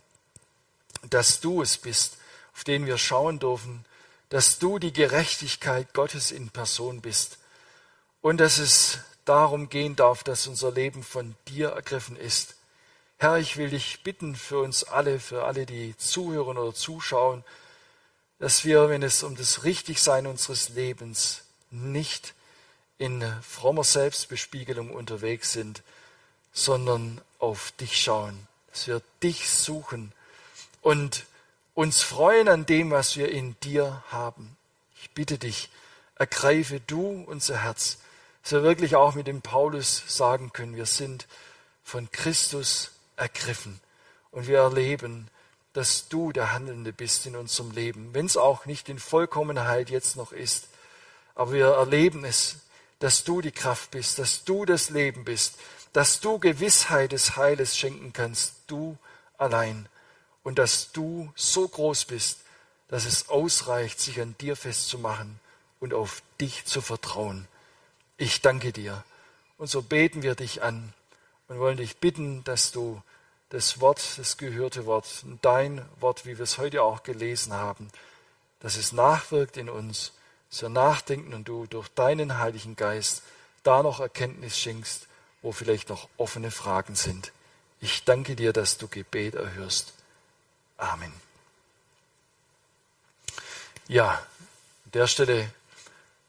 dass 1.10 1.40
du 1.40 1.60
es 1.60 1.76
bist, 1.76 2.16
auf 2.54 2.64
den 2.64 2.86
wir 2.86 2.96
schauen 2.96 3.38
dürfen, 3.38 3.84
dass 4.28 4.58
du 4.58 4.78
die 4.78 4.92
Gerechtigkeit 4.92 5.94
Gottes 5.94 6.30
in 6.30 6.50
Person 6.50 7.00
bist 7.00 7.38
und 8.20 8.38
dass 8.38 8.58
es 8.58 8.98
darum 9.24 9.68
gehen 9.68 9.96
darf, 9.96 10.22
dass 10.22 10.46
unser 10.46 10.70
Leben 10.70 11.02
von 11.02 11.34
dir 11.48 11.70
ergriffen 11.70 12.16
ist. 12.16 12.54
Herr, 13.18 13.38
ich 13.38 13.56
will 13.56 13.70
dich 13.70 14.02
bitten 14.02 14.36
für 14.36 14.60
uns 14.60 14.84
alle, 14.84 15.18
für 15.18 15.44
alle, 15.44 15.66
die 15.66 15.96
zuhören 15.96 16.56
oder 16.56 16.74
zuschauen, 16.74 17.44
dass 18.38 18.64
wir, 18.64 18.88
wenn 18.88 19.02
es 19.02 19.22
um 19.22 19.36
das 19.36 19.64
Richtigsein 19.64 20.26
unseres 20.26 20.70
Lebens 20.70 21.42
nicht 21.70 22.34
in 22.96 23.24
frommer 23.42 23.84
Selbstbespiegelung 23.84 24.90
unterwegs 24.90 25.52
sind, 25.52 25.82
sondern 26.52 27.20
auf 27.38 27.72
dich 27.72 28.00
schauen, 28.00 28.46
dass 28.70 28.86
wir 28.86 29.02
dich 29.22 29.48
suchen 29.50 30.12
und 30.80 31.26
uns 31.78 32.02
freuen 32.02 32.48
an 32.48 32.66
dem, 32.66 32.90
was 32.90 33.16
wir 33.16 33.30
in 33.30 33.54
dir 33.60 34.02
haben. 34.08 34.56
Ich 35.00 35.12
bitte 35.12 35.38
dich, 35.38 35.70
ergreife 36.16 36.80
du 36.80 37.22
unser 37.24 37.62
Herz, 37.62 37.98
dass 38.42 38.50
wir 38.50 38.64
wirklich 38.64 38.96
auch 38.96 39.14
mit 39.14 39.28
dem 39.28 39.42
Paulus 39.42 40.02
sagen 40.08 40.52
können, 40.52 40.74
wir 40.74 40.86
sind 40.86 41.28
von 41.84 42.10
Christus 42.10 42.90
ergriffen. 43.14 43.78
Und 44.32 44.48
wir 44.48 44.58
erleben, 44.58 45.28
dass 45.72 46.08
du 46.08 46.32
der 46.32 46.52
Handelnde 46.52 46.92
bist 46.92 47.26
in 47.26 47.36
unserem 47.36 47.70
Leben, 47.70 48.12
wenn 48.12 48.26
es 48.26 48.36
auch 48.36 48.66
nicht 48.66 48.88
in 48.88 48.98
Vollkommenheit 48.98 49.88
jetzt 49.88 50.16
noch 50.16 50.32
ist, 50.32 50.66
aber 51.36 51.52
wir 51.52 51.66
erleben 51.68 52.24
es, 52.24 52.56
dass 52.98 53.22
du 53.22 53.40
die 53.40 53.52
Kraft 53.52 53.92
bist, 53.92 54.18
dass 54.18 54.42
du 54.42 54.64
das 54.64 54.90
Leben 54.90 55.24
bist, 55.24 55.54
dass 55.92 56.18
du 56.18 56.40
Gewissheit 56.40 57.12
des 57.12 57.36
Heiles 57.36 57.78
schenken 57.78 58.12
kannst, 58.12 58.54
du 58.66 58.98
allein 59.36 59.88
und 60.48 60.58
dass 60.58 60.92
du 60.92 61.30
so 61.34 61.68
groß 61.68 62.06
bist, 62.06 62.40
dass 62.88 63.04
es 63.04 63.28
ausreicht, 63.28 64.00
sich 64.00 64.18
an 64.18 64.34
dir 64.40 64.56
festzumachen 64.56 65.38
und 65.78 65.92
auf 65.92 66.22
dich 66.40 66.64
zu 66.64 66.80
vertrauen. 66.80 67.46
Ich 68.16 68.40
danke 68.40 68.72
dir. 68.72 69.04
Und 69.58 69.66
so 69.66 69.82
beten 69.82 70.22
wir 70.22 70.34
dich 70.36 70.62
an 70.62 70.94
und 71.48 71.58
wollen 71.58 71.76
dich 71.76 71.98
bitten, 71.98 72.44
dass 72.44 72.72
du 72.72 73.02
das 73.50 73.82
Wort, 73.82 74.00
das 74.16 74.38
gehörte 74.38 74.86
Wort, 74.86 75.22
dein 75.42 75.84
Wort, 76.00 76.24
wie 76.24 76.38
wir 76.38 76.44
es 76.44 76.56
heute 76.56 76.82
auch 76.82 77.02
gelesen 77.02 77.52
haben, 77.52 77.90
dass 78.60 78.78
es 78.78 78.92
nachwirkt 78.92 79.58
in 79.58 79.68
uns, 79.68 80.14
wir 80.58 80.70
nachdenken 80.70 81.34
und 81.34 81.46
du 81.46 81.66
durch 81.66 81.88
deinen 81.88 82.38
Heiligen 82.38 82.74
Geist 82.74 83.22
da 83.64 83.82
noch 83.82 84.00
Erkenntnis 84.00 84.58
schenkst, 84.58 85.08
wo 85.42 85.52
vielleicht 85.52 85.90
noch 85.90 86.08
offene 86.16 86.50
Fragen 86.50 86.94
sind. 86.94 87.32
Ich 87.80 88.04
danke 88.04 88.34
dir, 88.34 88.54
dass 88.54 88.78
du 88.78 88.88
Gebet 88.88 89.34
erhörst. 89.34 89.92
Amen. 90.78 91.12
Ja, 93.88 94.10
an 94.84 94.90
der 94.92 95.06
Stelle 95.06 95.50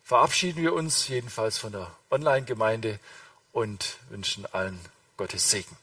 verabschieden 0.03 0.63
wir 0.63 0.73
uns 0.73 1.07
jedenfalls 1.07 1.57
von 1.57 1.71
der 1.71 1.95
Online-Gemeinde 2.09 2.99
und 3.51 3.97
wünschen 4.09 4.45
allen 4.47 4.79
Gottes 5.17 5.51
Segen. 5.51 5.77